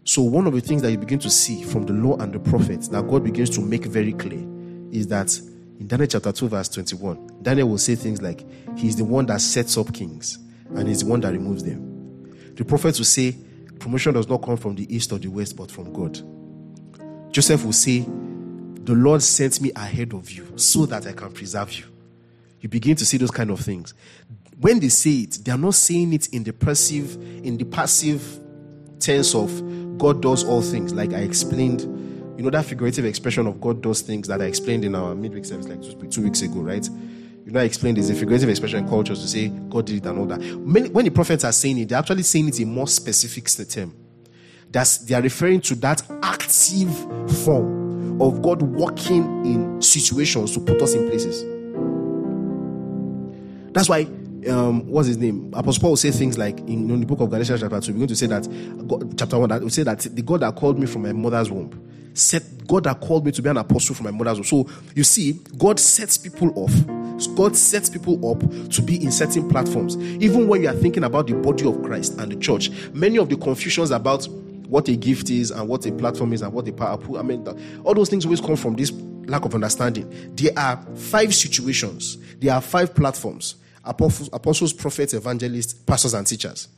So, 0.04 0.22
one 0.22 0.46
of 0.46 0.54
the 0.54 0.61
things 0.61 0.82
that 0.82 0.90
you 0.90 0.98
begin 0.98 1.18
to 1.18 1.30
see 1.30 1.62
from 1.62 1.84
the 1.84 1.92
law 1.92 2.16
and 2.16 2.32
the 2.32 2.38
prophets 2.38 2.88
that 2.88 3.06
God 3.06 3.24
begins 3.24 3.50
to 3.50 3.61
make 3.61 3.84
very 3.84 4.12
clear 4.14 4.42
is 4.90 5.06
that 5.08 5.38
in 5.78 5.86
Daniel 5.86 6.08
chapter 6.08 6.32
2, 6.32 6.48
verse 6.48 6.68
21, 6.68 7.42
Daniel 7.42 7.68
will 7.68 7.78
say 7.78 7.94
things 7.94 8.20
like, 8.20 8.44
He's 8.76 8.96
the 8.96 9.04
one 9.04 9.26
that 9.26 9.40
sets 9.40 9.78
up 9.78 9.92
kings 9.94 10.38
and 10.74 10.88
He's 10.88 11.00
the 11.00 11.06
one 11.06 11.20
that 11.20 11.32
removes 11.32 11.62
them. 11.62 12.54
The 12.54 12.64
prophets 12.64 12.98
will 12.98 13.06
say, 13.06 13.36
Promotion 13.78 14.14
does 14.14 14.28
not 14.28 14.42
come 14.42 14.56
from 14.56 14.74
the 14.74 14.92
east 14.94 15.12
or 15.12 15.18
the 15.18 15.28
west, 15.28 15.56
but 15.56 15.70
from 15.70 15.92
God. 15.92 16.20
Joseph 17.32 17.64
will 17.64 17.72
say, 17.72 18.00
The 18.00 18.94
Lord 18.94 19.22
sent 19.22 19.60
me 19.60 19.70
ahead 19.76 20.14
of 20.14 20.28
you 20.30 20.52
so 20.56 20.84
that 20.86 21.06
I 21.06 21.12
can 21.12 21.30
preserve 21.30 21.72
you. 21.72 21.84
You 22.60 22.68
begin 22.68 22.96
to 22.96 23.06
see 23.06 23.16
those 23.16 23.30
kind 23.30 23.50
of 23.50 23.60
things. 23.60 23.94
When 24.60 24.80
they 24.80 24.88
say 24.88 25.10
it, 25.10 25.38
they 25.44 25.52
are 25.52 25.58
not 25.58 25.76
saying 25.76 26.12
it 26.12 26.28
in 26.30 26.42
the 26.42 26.52
passive, 26.52 27.14
in 27.44 27.56
the 27.56 27.64
passive 27.64 28.40
tense 28.98 29.32
of 29.32 29.98
God 29.98 30.22
does 30.22 30.42
all 30.42 30.62
things, 30.62 30.92
like 30.92 31.12
I 31.12 31.18
explained 31.18 31.82
you 32.38 32.44
know 32.44 32.51
that 32.51 32.66
figurative 32.66 33.05
expression 33.05 33.48
of 33.48 33.61
God 33.61 33.83
does 33.83 34.01
things 34.01 34.29
that 34.29 34.40
I 34.40 34.44
explained 34.44 34.85
in 34.85 34.94
our 34.94 35.12
midweek 35.12 35.44
service 35.44 35.66
like 35.66 35.83
two, 35.83 36.07
two 36.07 36.22
weeks 36.22 36.40
ago, 36.40 36.61
right? 36.61 36.88
You 37.44 37.51
know, 37.51 37.59
I 37.59 37.64
explained 37.64 37.98
is 37.98 38.11
a 38.11 38.14
figurative 38.14 38.48
expression 38.48 38.79
in 38.79 38.88
cultures 38.88 39.20
to 39.22 39.27
say 39.27 39.48
God 39.48 39.87
did 39.87 39.96
it 39.96 40.07
and 40.07 40.20
all 40.20 40.27
that. 40.27 40.40
Many, 40.40 40.88
when 40.88 41.05
the 41.05 41.11
prophets 41.11 41.42
are 41.42 41.51
saying 41.51 41.79
it, 41.79 41.88
they're 41.88 41.98
actually 41.98 42.22
saying 42.22 42.46
it 42.46 42.61
in 42.61 42.72
more 42.72 42.87
specific 42.87 43.48
term. 43.68 43.92
That's 44.70 44.98
they 44.98 45.16
are 45.16 45.20
referring 45.20 45.62
to 45.62 45.74
that 45.77 46.01
active 46.22 46.94
form 47.44 48.22
of 48.22 48.40
God 48.40 48.62
working 48.62 49.24
in 49.44 49.83
situations 49.83 50.55
to 50.55 50.61
put 50.61 50.81
us 50.81 50.94
in 50.94 51.09
places. 51.09 51.42
That's 53.72 53.88
why 53.88 54.03
um, 54.48 54.87
what's 54.87 55.09
his 55.09 55.18
name? 55.18 55.53
Apostle 55.55 55.81
Paul 55.81 55.90
will 55.90 55.96
say 55.96 56.12
things 56.12 56.38
like 56.38 56.61
in, 56.61 56.88
in 56.88 57.01
the 57.01 57.07
book 57.07 57.18
of 57.18 57.31
Galatians 57.31 57.62
chapter 57.62 57.81
2, 57.81 57.92
we're 57.94 57.98
going 57.98 58.09
to 58.09 58.14
say 58.14 58.27
that 58.29 58.46
God, 58.87 59.18
chapter 59.18 59.40
1 59.40 59.48
that 59.48 59.61
will 59.61 59.70
say 59.70 59.83
that 59.83 59.98
the 59.98 60.22
God 60.22 60.38
that 60.38 60.55
called 60.55 60.79
me 60.79 60.87
from 60.87 61.03
my 61.03 61.12
mother's 61.12 61.51
womb 61.51 61.88
set 62.18 62.66
God 62.66 62.85
that 62.85 63.00
called 63.00 63.24
me 63.24 63.33
to 63.33 63.42
be 63.42 63.48
an 63.48 63.57
apostle 63.57 63.94
from 63.94 64.04
my 64.04 64.11
mother's. 64.11 64.48
So 64.48 64.68
you 64.94 65.04
see, 65.04 65.40
God 65.57 65.81
sets 65.81 66.18
people 66.18 66.52
off. 66.57 66.74
God 67.35 67.57
sets 67.57 67.88
people 67.88 68.31
up 68.31 68.40
to 68.70 68.83
be 68.83 69.02
in 69.02 69.11
certain 69.11 69.48
platforms. 69.48 69.96
Even 69.96 70.46
when 70.46 70.62
you 70.62 70.68
are 70.68 70.74
thinking 70.74 71.04
about 71.04 71.26
the 71.26 71.35
body 71.35 71.66
of 71.66 71.83
Christ 71.83 72.18
and 72.18 72.31
the 72.31 72.37
church, 72.37 72.70
many 72.92 73.18
of 73.18 73.28
the 73.28 73.37
confusions 73.37 73.90
about 73.90 74.26
what 74.68 74.88
a 74.88 74.96
gift 74.96 75.31
is 75.31 75.50
and 75.50 75.66
what 75.68 75.87
a 75.87 75.92
platform 75.92 76.33
is 76.33 76.42
and 76.42 76.52
what 76.52 76.68
a 76.68 76.72
power, 76.72 76.98
I 77.18 77.22
mean, 77.22 77.46
all 77.85 77.94
those 77.94 78.11
things 78.11 78.24
always 78.24 78.40
come 78.40 78.57
from 78.57 78.74
this 78.74 78.92
lack 79.26 79.44
of 79.44 79.54
understanding. 79.54 80.35
There 80.37 80.52
are 80.57 80.76
five 80.94 81.35
situations, 81.35 82.18
there 82.38 82.54
are 82.54 82.61
five 82.61 82.94
platforms 82.94 83.57
apostles, 83.85 84.28
apostles 84.33 84.72
prophets, 84.72 85.14
evangelists, 85.14 85.72
pastors, 85.72 86.14
and 86.14 86.26
teachers. 86.26 86.68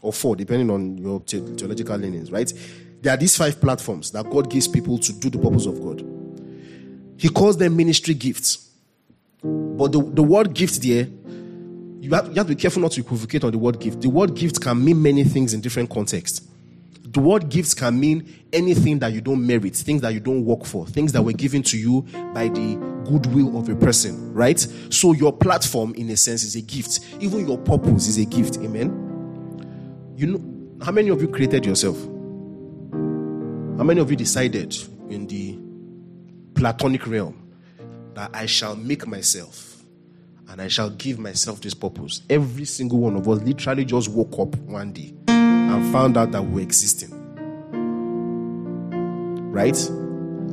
Or 0.00 0.12
four, 0.12 0.36
depending 0.36 0.70
on 0.70 0.96
your 0.98 1.20
theological 1.20 1.96
leanings, 1.96 2.30
right? 2.30 2.52
There 3.00 3.14
are 3.14 3.16
these 3.16 3.36
five 3.36 3.60
platforms 3.60 4.10
that 4.12 4.28
God 4.28 4.50
gives 4.50 4.66
people 4.66 4.98
to 4.98 5.12
do 5.12 5.30
the 5.30 5.38
purpose 5.38 5.66
of 5.66 5.80
God. 5.82 6.04
He 7.16 7.28
calls 7.28 7.56
them 7.56 7.76
ministry 7.76 8.14
gifts. 8.14 8.70
But 9.42 9.92
the, 9.92 10.02
the 10.02 10.22
word 10.22 10.54
gift 10.54 10.82
there, 10.82 11.06
you 12.00 12.10
have, 12.10 12.28
you 12.28 12.34
have 12.34 12.46
to 12.46 12.54
be 12.54 12.60
careful 12.60 12.82
not 12.82 12.92
to 12.92 13.00
equivocate 13.00 13.44
on 13.44 13.52
the 13.52 13.58
word 13.58 13.78
gift. 13.78 14.00
The 14.00 14.08
word 14.08 14.34
gift 14.34 14.60
can 14.60 14.84
mean 14.84 15.00
many 15.00 15.24
things 15.24 15.54
in 15.54 15.60
different 15.60 15.90
contexts. 15.90 16.42
The 17.02 17.20
word 17.20 17.48
gifts 17.48 17.72
can 17.74 17.98
mean 17.98 18.44
anything 18.52 18.98
that 18.98 19.12
you 19.12 19.20
don't 19.20 19.44
merit, 19.46 19.74
things 19.74 20.02
that 20.02 20.12
you 20.12 20.20
don't 20.20 20.44
work 20.44 20.64
for, 20.64 20.86
things 20.86 21.12
that 21.12 21.22
were 21.22 21.32
given 21.32 21.62
to 21.64 21.78
you 21.78 22.02
by 22.34 22.48
the 22.48 22.76
goodwill 23.08 23.58
of 23.58 23.68
a 23.68 23.76
person, 23.76 24.34
right? 24.34 24.58
So 24.90 25.12
your 25.12 25.32
platform, 25.32 25.94
in 25.94 26.10
a 26.10 26.16
sense, 26.16 26.42
is 26.42 26.54
a 26.54 26.60
gift. 26.60 27.00
Even 27.20 27.48
your 27.48 27.58
purpose 27.58 28.08
is 28.08 28.18
a 28.18 28.26
gift. 28.26 28.58
Amen. 28.58 30.14
You 30.16 30.26
know, 30.26 30.84
how 30.84 30.92
many 30.92 31.08
of 31.08 31.22
you 31.22 31.28
created 31.28 31.64
yourself? 31.64 31.96
How 33.78 33.84
many 33.84 34.00
of 34.00 34.10
you 34.10 34.16
decided 34.16 34.76
in 35.08 35.28
the 35.28 35.56
platonic 36.60 37.06
realm 37.06 37.48
that 38.14 38.28
I 38.34 38.46
shall 38.46 38.74
make 38.74 39.06
myself 39.06 39.84
and 40.48 40.60
I 40.60 40.66
shall 40.66 40.90
give 40.90 41.20
myself 41.20 41.60
this 41.60 41.74
purpose? 41.74 42.22
Every 42.28 42.64
single 42.64 42.98
one 42.98 43.14
of 43.14 43.28
us 43.28 43.40
literally 43.40 43.84
just 43.84 44.08
woke 44.08 44.36
up 44.36 44.56
one 44.62 44.92
day 44.92 45.14
and 45.28 45.92
found 45.92 46.16
out 46.16 46.32
that 46.32 46.42
we're 46.42 46.62
existing. 46.62 47.12
Right? 49.52 49.76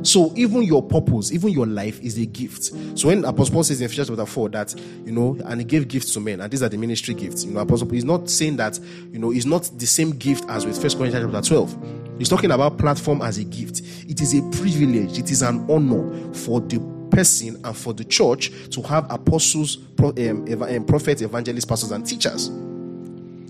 So 0.06 0.32
even 0.36 0.62
your 0.62 0.84
purpose, 0.84 1.32
even 1.32 1.50
your 1.50 1.66
life 1.66 2.00
is 2.00 2.16
a 2.16 2.26
gift. 2.26 2.72
So 2.96 3.08
when 3.08 3.24
Apostle 3.24 3.54
Paul 3.54 3.64
says 3.64 3.80
in 3.80 3.86
Ephesians 3.86 4.08
chapter 4.08 4.24
4 4.24 4.48
that, 4.50 4.72
you 5.04 5.10
know, 5.10 5.36
and 5.44 5.60
he 5.60 5.64
gave 5.64 5.88
gifts 5.88 6.14
to 6.14 6.20
men, 6.20 6.40
and 6.40 6.50
these 6.50 6.62
are 6.62 6.68
the 6.68 6.78
ministry 6.78 7.12
gifts, 7.12 7.44
you 7.44 7.50
know, 7.50 7.60
Apostle 7.60 7.88
Paul 7.88 7.96
is 7.96 8.04
not 8.04 8.30
saying 8.30 8.56
that, 8.58 8.78
you 9.10 9.18
know, 9.18 9.32
it's 9.32 9.46
not 9.46 9.68
the 9.76 9.86
same 9.86 10.12
gift 10.12 10.48
as 10.48 10.64
with 10.64 10.80
First 10.80 10.96
Corinthians 10.96 11.32
chapter 11.32 11.48
12. 11.48 12.18
He's 12.18 12.28
talking 12.28 12.52
about 12.52 12.78
platform 12.78 13.20
as 13.20 13.38
a 13.38 13.44
gift. 13.44 13.80
It 14.08 14.20
is 14.20 14.32
a 14.32 14.42
privilege, 14.56 15.18
it 15.18 15.32
is 15.32 15.42
an 15.42 15.68
honor 15.68 16.32
for 16.32 16.60
the 16.60 16.78
person 17.10 17.60
and 17.64 17.76
for 17.76 17.92
the 17.92 18.04
church 18.04 18.52
to 18.70 18.82
have 18.82 19.10
apostles, 19.10 19.78
um, 19.98 20.62
um, 20.62 20.84
prophets, 20.84 21.20
evangelists, 21.20 21.64
pastors, 21.64 21.90
and 21.90 22.06
teachers. 22.06 22.48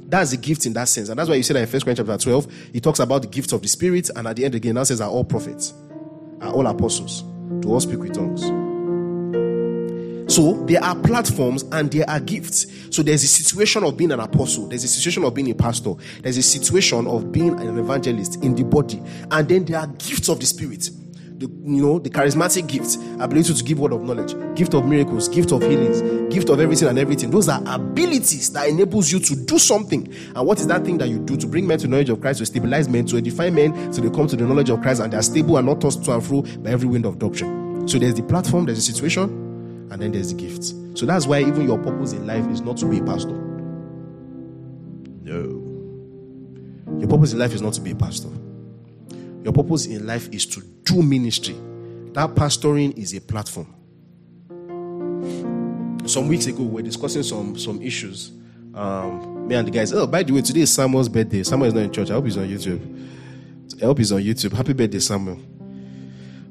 That's 0.09 0.33
a 0.33 0.39
gift 0.39 0.65
in 0.65 0.73
that 0.73 0.89
sense. 0.89 1.11
And 1.11 1.19
that's 1.19 1.29
why 1.29 1.35
you 1.35 1.43
see 1.43 1.53
that 1.53 1.61
in 1.61 1.67
First 1.67 1.85
Corinthians 1.85 2.09
chapter 2.09 2.25
12, 2.25 2.53
he 2.73 2.81
talks 2.81 3.01
about 3.01 3.21
the 3.23 3.29
gift 3.29 3.53
of 3.53 3.61
the 3.61 3.69
Spirit, 3.69 4.09
and 4.17 4.27
at 4.27 4.37
the 4.37 4.47
end 4.47 4.55
again, 4.55 4.77
now 4.77 4.85
says 4.85 5.03
are 5.03 5.11
all 5.11 5.25
prophets 5.25 5.75
are 6.41 6.53
all 6.53 6.67
apostles. 6.67 7.23
To 7.63 7.69
all 7.69 7.81
speak 7.81 8.01
with 8.01 8.15
tongues. 8.15 8.43
So 10.29 10.55
there 10.65 10.83
are 10.83 10.97
platforms 10.97 11.63
and 11.73 11.91
there 11.93 12.09
are 12.11 12.19
gifts. 12.19 12.67
So 12.95 13.03
there's 13.03 13.23
a 13.23 13.29
situation 13.29 13.85
of 13.85 13.97
being 13.97 14.11
an 14.11 14.21
apostle, 14.21 14.67
there's 14.67 14.83
a 14.83 14.89
situation 14.89 15.25
of 15.25 15.35
being 15.35 15.51
a 15.51 15.55
pastor, 15.55 15.95
there's 16.21 16.37
a 16.37 16.43
situation 16.43 17.07
of 17.07 17.31
being 17.31 17.59
an 17.61 17.79
evangelist 17.79 18.43
in 18.43 18.57
the 18.57 18.65
body, 18.65 19.01
and 19.31 19.49
then 19.49 19.65
there 19.65 19.79
are 19.79 19.87
gifts 19.87 20.29
of 20.29 20.41
the 20.41 20.47
spirit 20.47 20.91
the 21.39 21.47
you 21.47 21.83
know 21.83 21.99
the 21.99 22.11
charismatic 22.11 22.67
gifts, 22.67 22.97
ability 23.21 23.55
to 23.55 23.65
give 23.65 23.79
word 23.79 23.93
of 23.93 24.03
knowledge, 24.03 24.35
gift 24.57 24.75
of 24.75 24.87
miracles, 24.87 25.29
gift 25.29 25.53
of 25.53 25.63
healings, 25.63 26.01
gift 26.33 26.49
of 26.49 26.61
everything 26.61 26.89
and 26.89 26.99
everything. 26.99 27.31
Those 27.31 27.49
are 27.49 27.63
abilities 27.67 28.53
that 28.53 28.69
enables 28.69 29.13
you 29.13 29.19
to 29.21 29.37
do 29.37 29.59
something. 29.59 30.13
And 30.35 30.47
what 30.47 30.59
is 30.61 30.67
that 30.69 30.85
thing 30.85 30.99
that 30.99 31.09
you 31.09 31.19
do 31.19 31.37
to 31.37 31.47
bring 31.47 31.67
men 31.67 31.79
to 31.81 31.89
knowledge 31.89 32.11
of 32.11 32.21
Christ, 32.21 32.39
to 32.39 32.47
stabilize 32.47 32.89
men, 32.89 33.07
to 33.07 33.19
edify 33.19 33.51
men, 33.51 33.93
so 33.93 34.01
they 34.01 34.11
come 34.11 34.27
to 34.27 34.37
the 34.37 34.45
knowledge 34.45 34.71
of 34.71 34.81
Christ 34.81 35.01
and 35.01 35.13
they 35.13 35.17
are 35.17 35.23
stable 35.23 35.57
and 35.57 35.67
not 35.67 35.81
tossed 35.81 36.05
to 36.05 36.13
and 36.13 36.25
fro 36.25 36.43
by 36.43 36.71
every 36.71 36.89
wind 36.89 37.05
of 37.05 37.19
doctrine. 37.19 37.87
So 37.89 37.99
there's 37.99 38.15
the 38.15 38.23
platform, 38.23 38.67
there's 38.67 38.79
the 38.79 38.93
situation, 38.93 39.25
and 39.91 40.01
then 40.01 40.13
there's 40.13 40.33
the 40.33 40.41
gifts. 40.41 40.75
So 40.95 41.07
that's 41.07 41.27
why 41.27 41.41
even 41.41 41.67
your 41.67 41.79
purpose 41.79 42.13
in 42.13 42.27
life 42.27 42.47
is 42.49 42.61
not 42.61 42.77
to 42.79 42.87
be 42.87 42.99
a 42.99 43.05
pastor. 43.05 43.35
No. 45.23 45.63
Your 46.99 47.09
purpose 47.09 47.33
in 47.33 47.39
life 47.39 47.53
is 47.53 47.61
not 47.61 47.75
to 47.75 47.81
be 47.81 47.91
a 47.91 47.97
pastor. 47.97 48.31
Your 49.47 49.53
purpose 49.53 49.87
in 49.87 50.05
life 50.05 50.29
is 50.33 50.45
to 50.47 50.61
do 50.61 51.03
ministry. 51.03 51.55
That 52.15 52.35
pastoring 52.35 52.99
is 52.99 53.15
a 53.15 53.21
platform. 53.21 53.73
Some 56.05 56.27
weeks 56.27 56.47
ago, 56.47 56.65
we 56.65 56.67
were 56.67 56.83
discussing 56.83 57.23
some 57.23 57.57
some 57.57 57.81
issues. 57.81 58.33
Um, 58.75 59.47
me 59.47 59.55
and 59.55 59.69
the 59.69 59.71
guys. 59.71 59.93
Oh, 59.93 60.09
by 60.09 60.25
the 60.25 60.33
way, 60.33 60.43
today 60.43 60.63
is 60.63 60.73
Samuel's 60.73 61.09
birthday. 61.09 61.45
Samuel 61.45 61.69
is 61.69 61.75
not 61.75 61.85
in 61.85 61.93
church. 61.93 62.11
I 62.11 62.15
hope 62.15 62.25
he's 62.25 62.37
on 62.37 62.49
YouTube. 62.49 63.81
I 63.81 63.85
hope 63.85 63.99
he's 63.99 64.11
on 64.11 64.21
YouTube. 64.21 64.53
Happy 64.53 64.73
birthday, 64.73 64.99
Samuel. 64.99 65.39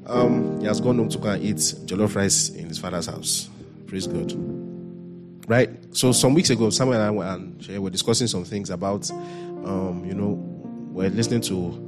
Um, 0.06 0.58
he 0.62 0.66
has 0.66 0.80
gone 0.80 0.96
home 0.96 1.10
to 1.10 1.18
go 1.18 1.28
and 1.28 1.44
eat 1.44 1.56
jollof 1.56 2.14
rice 2.16 2.48
in 2.48 2.66
his 2.66 2.78
father's 2.78 3.08
house. 3.08 3.50
Praise 3.88 4.06
God. 4.06 4.32
Right. 5.46 5.68
So 5.94 6.12
some 6.12 6.32
weeks 6.32 6.48
ago, 6.48 6.70
Samuel 6.70 6.98
and 6.98 7.04
I 7.04 7.10
were, 7.10 7.80
were 7.82 7.90
discussing 7.90 8.26
some 8.26 8.44
things 8.44 8.70
about, 8.70 9.10
um, 9.10 10.02
you 10.06 10.14
know, 10.14 10.42
we're 10.92 11.10
listening 11.10 11.42
to 11.42 11.85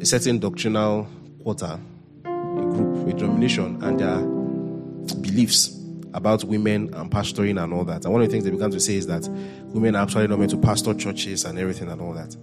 a 0.00 0.06
certain 0.06 0.38
doctrinal 0.38 1.08
quarter, 1.42 1.78
a 2.24 2.28
group, 2.28 3.08
a 3.08 3.12
denomination, 3.12 3.82
and 3.82 3.98
their 3.98 5.16
beliefs 5.16 5.76
about 6.14 6.44
women 6.44 6.92
and 6.94 7.10
pastoring 7.10 7.62
and 7.62 7.72
all 7.72 7.84
that. 7.84 8.04
And 8.04 8.12
one 8.12 8.22
of 8.22 8.28
the 8.28 8.32
things 8.32 8.44
they 8.44 8.50
began 8.50 8.70
to 8.70 8.80
say 8.80 8.94
is 8.94 9.06
that 9.08 9.28
women 9.28 9.96
are 9.96 10.02
actually 10.02 10.28
not 10.28 10.38
meant 10.38 10.52
to 10.52 10.56
pastor 10.56 10.94
churches 10.94 11.44
and 11.44 11.58
everything 11.58 11.88
and 11.88 12.00
all 12.00 12.12
that. 12.14 12.36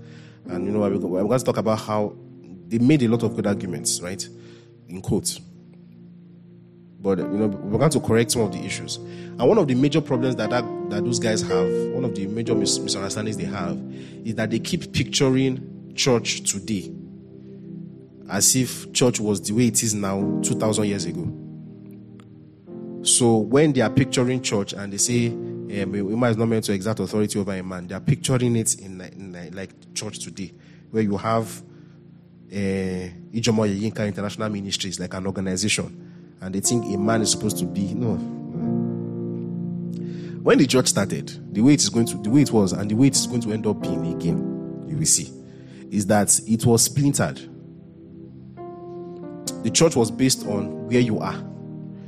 And 0.48 0.66
you 0.66 0.72
know, 0.72 0.80
we're 0.80 0.98
going 1.00 1.40
to 1.40 1.46
talk 1.46 1.58
about 1.58 1.80
how 1.80 2.16
they 2.68 2.78
made 2.78 3.04
a 3.04 3.08
lot 3.08 3.24
of 3.24 3.36
good 3.36 3.48
arguments, 3.48 4.02
right? 4.02 4.28
In 4.90 5.02
quotes. 5.02 5.40
But 7.00 7.20
you 7.20 7.28
know, 7.28 7.48
we're 7.48 7.80
going 7.80 7.92
to 7.92 8.00
correct 8.00 8.32
some 8.32 8.42
of 8.42 8.52
the 8.52 8.60
issues. 8.60 8.98
And 8.98 9.48
one 9.48 9.58
of 9.58 9.68
the 9.68 9.76
major 9.76 10.02
problems 10.02 10.36
that 10.36 10.50
that, 10.50 10.64
that 10.90 11.06
those 11.06 11.20
guys 11.20 11.42
have, 11.42 11.68
one 11.94 12.04
of 12.04 12.16
the 12.16 12.28
major 12.28 12.54
mis- 12.54 12.80
misunderstandings 12.80 13.38
they 13.38 13.46
have, 13.46 13.78
is 14.26 14.36
that 14.36 14.52
they 14.52 14.60
keep 14.60 14.92
picturing 14.92 15.94
church 15.96 16.52
today 16.52 16.92
as 18.30 18.56
if 18.56 18.92
church 18.94 19.20
was 19.20 19.42
the 19.42 19.54
way 19.54 19.68
it 19.68 19.84
is 19.84 19.94
now 19.94 20.40
2000 20.42 20.86
years 20.86 21.06
ago 21.06 21.32
So 23.06 23.38
when 23.38 23.72
they 23.72 23.82
are 23.82 23.90
picturing 23.90 24.42
church 24.42 24.74
and 24.74 24.92
they 24.92 24.98
say 24.98 25.28
um, 25.28 25.92
woman 25.92 26.32
is 26.32 26.38
not 26.38 26.48
meant 26.48 26.66
to 26.66 26.74
exert 26.74 27.00
authority 27.00 27.38
over 27.40 27.54
a 27.54 27.62
man, 27.62 27.88
they 27.88 27.94
are 27.94 28.00
picturing 28.00 28.56
it 28.56 28.80
in, 28.80 29.00
in 29.00 29.52
like 29.54 29.70
church 29.94 30.20
today, 30.20 30.52
where 30.90 31.04
you 31.04 31.16
have 31.18 31.62
uh, 32.52 32.56
Ijomo 33.32 33.68
Yinka 33.80 34.08
International 34.08 34.50
Ministries, 34.50 35.00
like 35.00 35.14
an 35.14 35.28
organization, 35.28 36.36
and 36.42 36.56
they 36.56 36.62
think 36.62 36.84
a 36.86 36.98
man 36.98 37.22
is 37.22 37.32
supposed 37.32 37.60
to 37.60 37.66
be 37.66 37.94
no. 37.94 38.16
When 40.42 40.58
the 40.58 40.66
church 40.66 40.88
started, 40.88 41.54
the 41.54 41.62
way 41.62 41.74
it 41.74 41.82
is 41.82 41.90
going 41.90 42.08
to, 42.08 42.18
the 42.18 42.30
way 42.32 42.42
it 42.42 42.52
was, 42.52 42.72
and 42.74 42.90
the 42.90 42.96
way 42.96 43.08
it 43.08 43.16
is 43.16 43.28
going 43.28 43.42
to 43.42 43.52
end 43.52 43.68
up 43.68 43.82
being 43.82 44.14
again, 44.16 44.84
you 44.88 44.98
will 44.98 45.06
see, 45.06 45.32
is 45.92 46.08
that 46.08 46.40
it 46.48 46.66
was 46.66 46.84
splintered. 46.84 47.40
The 49.64 49.70
church 49.72 49.96
was 49.96 50.12
based 50.12 50.46
on 50.46 50.88
where 50.88 51.00
you 51.00 51.20
are. 51.20 51.44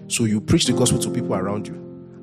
So 0.07 0.25
you 0.25 0.39
preach 0.39 0.65
the 0.65 0.73
gospel 0.73 0.99
to 0.99 1.09
people 1.09 1.35
around 1.35 1.67
you, 1.67 1.75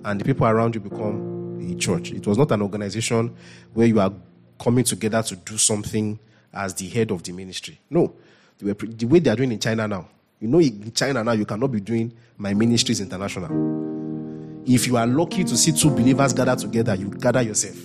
and 0.05 0.21
the 0.21 0.25
people 0.25 0.47
around 0.47 0.75
you 0.75 0.81
become 0.81 1.61
a 1.61 1.75
church. 1.77 2.13
It 2.13 2.27
was 2.27 2.39
not 2.39 2.51
an 2.53 2.63
organization 2.63 3.35
where 3.73 3.87
you 3.87 4.01
are 4.01 4.13
coming 4.59 4.85
together 4.85 5.23
to 5.23 5.37
do 5.37 5.59
something 5.59 6.19
as 6.53 6.75
the 6.75 6.89
head 6.89 7.11
of 7.11 7.23
the 7.23 7.33
ministry. 7.33 7.79
No, 7.91 8.15
the 8.59 8.67
way, 8.67 8.73
the 8.73 9.07
way 9.07 9.19
they 9.19 9.31
are 9.31 9.37
doing 9.37 9.53
in 9.53 9.59
China 9.59 9.89
now. 9.89 10.09
You 10.41 10.49
know, 10.49 10.61
in 10.61 10.93
China 10.93 11.25
now, 11.25 11.33
you 11.33 11.45
cannot 11.47 11.73
be 11.73 11.81
doing 11.81 12.13
my 12.37 12.55
ministries 12.55 13.01
international. 13.01 13.51
If 14.67 14.87
you 14.87 14.97
are 14.97 15.07
lucky 15.07 15.45
to 15.45 15.57
see 15.57 15.73
two 15.73 15.91
believers 15.91 16.33
gather 16.33 16.57
together, 16.57 16.95
you 16.95 17.09
gather 17.09 17.43
yourself. 17.43 17.77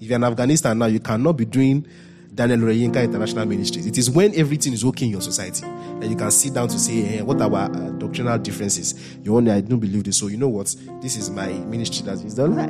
If 0.00 0.08
you're 0.08 0.16
in 0.16 0.24
Afghanistan 0.24 0.78
now, 0.78 0.86
you 0.86 1.00
cannot 1.00 1.36
be 1.36 1.44
doing 1.44 1.86
Daniel 2.32 2.60
Oreyinka 2.60 3.02
International 3.02 3.44
Ministries. 3.44 3.86
It 3.86 3.98
is 3.98 4.08
when 4.10 4.34
everything 4.34 4.72
is 4.72 4.84
okay 4.84 5.06
in 5.06 5.12
your 5.12 5.20
society 5.20 5.62
that 6.00 6.08
you 6.08 6.16
can 6.16 6.30
sit 6.30 6.54
down 6.54 6.68
to 6.68 6.78
say, 6.78 7.00
hey, 7.00 7.22
what 7.22 7.40
are 7.40 7.52
our 7.52 7.70
uh, 7.70 7.90
doctrinal 7.90 8.38
differences? 8.38 9.16
You 9.22 9.36
only, 9.36 9.50
I 9.50 9.60
don't 9.60 9.80
believe 9.80 10.04
this. 10.04 10.18
So 10.18 10.28
you 10.28 10.36
know 10.36 10.48
what? 10.48 10.74
This 11.02 11.16
is 11.16 11.28
my 11.28 11.48
ministry 11.48 12.06
that 12.06 12.24
is 12.24 12.36
the 12.36 12.46
lie. 12.46 12.66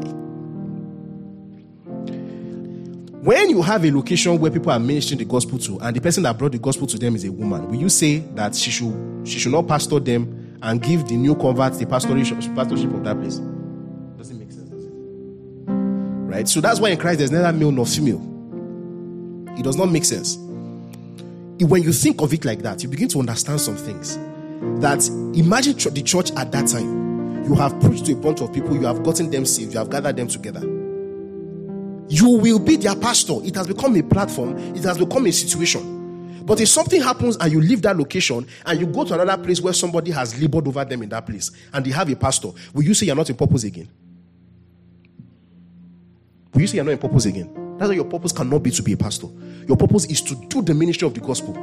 When 3.22 3.50
you 3.50 3.60
have 3.60 3.84
a 3.84 3.90
location 3.90 4.40
where 4.40 4.50
people 4.50 4.72
are 4.72 4.80
ministering 4.80 5.18
the 5.18 5.26
gospel 5.26 5.58
to, 5.58 5.78
and 5.80 5.94
the 5.94 6.00
person 6.00 6.22
that 6.22 6.38
brought 6.38 6.52
the 6.52 6.58
gospel 6.58 6.86
to 6.86 6.98
them 6.98 7.14
is 7.14 7.24
a 7.24 7.30
woman, 7.30 7.68
will 7.68 7.76
you 7.76 7.90
say 7.90 8.20
that 8.34 8.54
she 8.54 8.70
should 8.70 8.94
she 9.24 9.38
should 9.38 9.52
not 9.52 9.68
pastor 9.68 10.00
them 10.00 10.56
and 10.62 10.80
give 10.82 11.06
the 11.06 11.16
new 11.16 11.34
converts 11.34 11.76
the 11.76 11.84
pastorship, 11.84 12.38
pastorship 12.54 12.90
of 12.94 13.04
that 13.04 13.20
place? 13.20 13.36
Doesn't 14.16 14.38
make 14.38 14.50
sense, 14.50 14.70
does 14.70 14.86
it? 14.86 14.90
Right? 14.90 16.48
So 16.48 16.62
that's 16.62 16.80
why 16.80 16.88
in 16.88 16.98
Christ 16.98 17.18
there's 17.18 17.30
neither 17.30 17.52
male 17.52 17.70
nor 17.70 17.84
female. 17.84 18.29
It 19.60 19.62
does 19.62 19.76
not 19.76 19.90
make 19.92 20.04
sense. 20.04 20.36
When 20.36 21.82
you 21.82 21.92
think 21.92 22.20
of 22.22 22.32
it 22.32 22.44
like 22.44 22.62
that, 22.62 22.82
you 22.82 22.88
begin 22.88 23.08
to 23.10 23.20
understand 23.20 23.60
some 23.60 23.76
things. 23.76 24.16
That 24.80 25.06
imagine 25.36 25.76
the 25.94 26.02
church 26.02 26.32
at 26.32 26.50
that 26.50 26.66
time. 26.66 27.44
You 27.44 27.54
have 27.54 27.78
preached 27.80 28.06
to 28.06 28.12
a 28.12 28.16
bunch 28.16 28.40
of 28.40 28.52
people, 28.52 28.74
you 28.74 28.86
have 28.86 29.02
gotten 29.02 29.30
them 29.30 29.46
saved, 29.46 29.72
you 29.72 29.78
have 29.78 29.90
gathered 29.90 30.16
them 30.16 30.26
together 30.26 30.62
you 32.10 32.28
will 32.28 32.58
be 32.58 32.76
their 32.76 32.96
pastor. 32.96 33.34
It 33.44 33.54
has 33.54 33.68
become 33.68 33.96
a 33.96 34.02
platform, 34.02 34.58
it 34.74 34.82
has 34.82 34.98
become 34.98 35.26
a 35.26 35.32
situation. 35.32 36.42
But 36.44 36.60
if 36.60 36.68
something 36.68 37.00
happens 37.00 37.36
and 37.36 37.52
you 37.52 37.60
leave 37.60 37.82
that 37.82 37.96
location 37.96 38.46
and 38.66 38.80
you 38.80 38.86
go 38.86 39.04
to 39.04 39.14
another 39.14 39.40
place 39.40 39.60
where 39.60 39.72
somebody 39.72 40.10
has 40.10 40.40
labored 40.40 40.66
over 40.66 40.84
them 40.84 41.02
in 41.02 41.08
that 41.10 41.24
place 41.24 41.52
and 41.72 41.84
they 41.84 41.92
have 41.92 42.10
a 42.10 42.16
pastor, 42.16 42.50
will 42.74 42.82
you 42.82 42.94
say 42.94 43.06
you're 43.06 43.14
not 43.14 43.30
in 43.30 43.36
purpose 43.36 43.62
again? 43.62 43.88
Will 46.52 46.62
you 46.62 46.66
say 46.66 46.76
you're 46.76 46.84
not 46.84 46.92
in 46.92 46.98
purpose 46.98 47.26
again? 47.26 47.69
That's 47.80 47.88
why 47.88 47.94
your 47.94 48.04
purpose 48.04 48.30
cannot 48.30 48.62
be 48.62 48.70
to 48.72 48.82
be 48.82 48.92
a 48.92 48.96
pastor. 48.98 49.26
Your 49.66 49.74
purpose 49.78 50.04
is 50.04 50.20
to 50.20 50.34
do 50.34 50.60
the 50.60 50.74
ministry 50.74 51.06
of 51.06 51.14
the 51.14 51.20
gospel. 51.20 51.54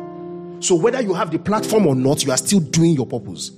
So 0.59 0.73
whether 0.73 0.99
you 0.99 1.13
have 1.13 1.29
the 1.29 1.37
platform 1.37 1.85
or 1.85 1.93
not, 1.93 2.25
you 2.25 2.31
are 2.31 2.37
still 2.37 2.59
doing 2.59 2.95
your 2.95 3.05
purpose. 3.05 3.51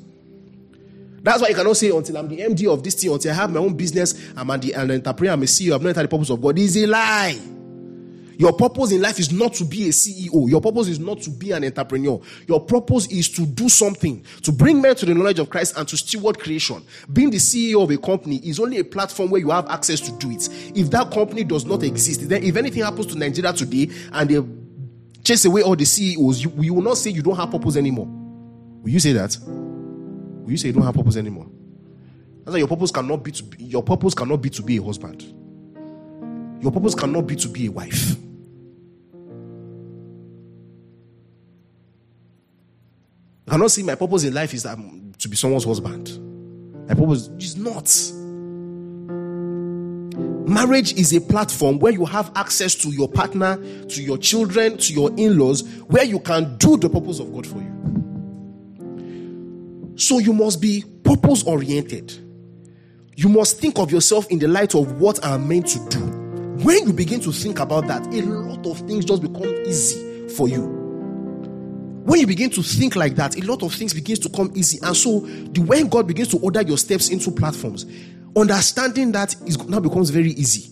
That's 1.24 1.42
why 1.42 1.48
you 1.48 1.56
cannot 1.56 1.78
say 1.78 1.90
until 1.90 2.18
I'm 2.18 2.28
the 2.28 2.40
MD 2.40 2.70
of 2.70 2.84
this 2.84 2.96
thing, 2.96 3.14
until 3.14 3.32
I 3.32 3.36
have 3.36 3.50
my 3.50 3.62
own 3.62 3.76
business, 3.76 4.14
I'm 4.36 4.50
an, 4.50 4.74
an 4.74 4.92
entrepreneur, 4.92 5.32
I'm 5.32 5.44
a 5.44 5.46
CEO, 5.46 5.74
I've 5.74 5.82
not 5.82 5.90
entered 5.90 6.04
the 6.04 6.08
purpose 6.10 6.32
of 6.32 6.42
God. 6.42 6.60
It's 6.60 6.76
a 6.76 6.86
lie. 6.86 7.40
Your 8.40 8.54
purpose 8.54 8.94
in 8.94 9.02
life 9.02 9.20
is 9.20 9.34
not 9.34 9.54
to 9.56 9.66
be 9.66 9.90
a 9.90 9.92
CEO. 9.92 10.50
Your 10.50 10.62
purpose 10.62 10.88
is 10.88 10.98
not 10.98 11.20
to 11.24 11.30
be 11.30 11.52
an 11.52 11.66
entrepreneur. 11.66 12.22
Your 12.48 12.62
purpose 12.62 13.06
is 13.08 13.28
to 13.32 13.46
do 13.46 13.68
something, 13.68 14.24
to 14.44 14.54
bring 14.54 14.82
men 14.82 14.96
to 14.96 15.06
the 15.06 15.14
knowledge 15.14 15.40
of 15.40 15.50
Christ 15.50 15.78
and 15.78 15.86
to 15.90 15.98
steward 15.98 16.40
creation. 16.40 16.82
Being 17.12 17.32
the 17.32 17.38
CEO 17.38 17.84
of 17.84 17.92
a 17.92 17.98
company 17.98 18.38
is 18.38 18.58
only 18.62 18.78
a 18.80 18.84
platform 18.86 19.30
where 19.30 19.42
you 19.42 19.50
have 19.50 19.68
access 19.68 20.00
to 20.00 20.14
do 20.14 20.32
it. 20.32 20.48
If 20.74 20.90
that 20.92 21.12
company 21.12 21.44
does 21.44 21.66
not 21.66 21.84
exist, 21.84 22.30
then 22.30 22.42
if 22.42 22.56
anything 22.56 22.82
happens 22.82 23.08
to 23.08 23.18
Nigeria 23.18 23.52
today 23.52 23.90
and 24.14 24.30
they 24.30 24.42
chase 25.22 25.44
away 25.44 25.62
all 25.62 25.76
the 25.76 25.84
CEOs, 25.84 26.42
you, 26.42 26.54
you 26.60 26.74
will 26.74 26.82
not 26.82 26.98
say 26.98 27.10
you 27.10 27.22
don't 27.22 27.36
have 27.36 27.52
purpose 27.52 27.76
anymore. 27.76 28.08
Will 28.08 28.90
you 28.90 29.02
say 29.02 29.12
that? 29.12 29.38
Will 29.46 30.52
you 30.52 30.58
say 30.58 30.68
you 30.70 30.74
don't 30.76 30.84
have 30.84 30.96
purpose 30.96 31.18
anymore? 31.18 31.48
That's 32.46 32.54
why 32.54 32.60
your 32.60 32.70
purpose 32.70 32.92
cannot 32.92 33.22
be 33.22 33.34
to 33.34 33.44
be, 33.44 33.66
your 33.66 33.84
purpose 33.84 34.14
cannot 34.14 34.38
be 34.42 34.50
to 34.52 34.64
be 34.64 34.78
a 34.78 34.82
husband. 34.82 35.24
Your 36.64 36.72
purpose 36.72 36.96
cannot 36.96 37.28
be 37.28 37.36
to 37.36 37.50
be 37.50 37.66
a 37.66 37.72
wife. 37.72 38.16
I 43.50 43.54
cannot 43.54 43.72
see 43.72 43.82
my 43.82 43.96
purpose 43.96 44.26
in 44.26 44.34
life 44.36 44.54
is 44.54 44.64
um, 44.68 45.12
to 45.18 45.28
be 45.28 45.36
someone's 45.36 45.64
husband. 45.64 46.20
My 46.88 46.94
purpose 46.94 47.30
is 47.40 47.58
not. 47.58 47.90
Marriage 50.48 50.94
is 50.94 51.16
a 51.16 51.22
platform 51.22 51.80
where 51.80 51.92
you 51.92 52.06
have 52.06 52.32
access 52.36 52.76
to 52.76 52.90
your 52.90 53.10
partner, 53.10 53.58
to 53.88 54.04
your 54.04 54.20
children, 54.20 54.78
to 54.78 54.94
your 54.94 55.10
in 55.18 55.40
laws, 55.40 55.68
where 55.88 56.04
you 56.04 56.20
can 56.20 56.58
do 56.60 56.78
the 56.78 56.88
purpose 56.92 57.18
of 57.20 57.34
God 57.34 57.48
for 57.48 57.58
you. 57.58 57.74
So 59.96 60.20
you 60.20 60.34
must 60.34 60.62
be 60.62 60.84
purpose 61.04 61.42
oriented. 61.42 62.14
You 63.16 63.30
must 63.30 63.60
think 63.60 63.80
of 63.80 63.92
yourself 63.92 64.28
in 64.30 64.38
the 64.38 64.48
light 64.48 64.76
of 64.76 65.02
what 65.02 65.26
I'm 65.26 65.48
meant 65.48 65.66
to 65.70 65.80
do. 65.90 66.02
When 66.64 66.86
you 66.86 66.94
begin 66.94 67.20
to 67.22 67.32
think 67.32 67.58
about 67.58 67.88
that, 67.88 68.06
a 68.14 68.22
lot 68.22 68.68
of 68.68 68.78
things 68.88 69.06
just 69.06 69.24
become 69.24 69.56
easy 69.66 70.28
for 70.30 70.48
you. 70.48 70.79
When 72.10 72.20
you 72.20 72.26
begin 72.26 72.50
to 72.50 72.64
think 72.64 72.96
like 72.96 73.16
that, 73.18 73.38
a 73.38 73.46
lot 73.46 73.62
of 73.62 73.72
things 73.72 73.94
begins 73.94 74.18
to 74.22 74.30
come 74.30 74.52
easy. 74.56 74.80
And 74.82 74.98
so 74.98 75.20
the 75.20 75.62
when 75.62 75.88
God 75.88 76.08
begins 76.08 76.30
to 76.30 76.40
order 76.40 76.64
your 76.64 76.80
steps 76.80 77.10
into 77.10 77.30
platforms, 77.30 77.86
understanding 78.36 79.12
that 79.12 79.36
is 79.46 79.64
now 79.68 79.80
becomes 79.80 80.10
very 80.10 80.32
easy. 80.32 80.72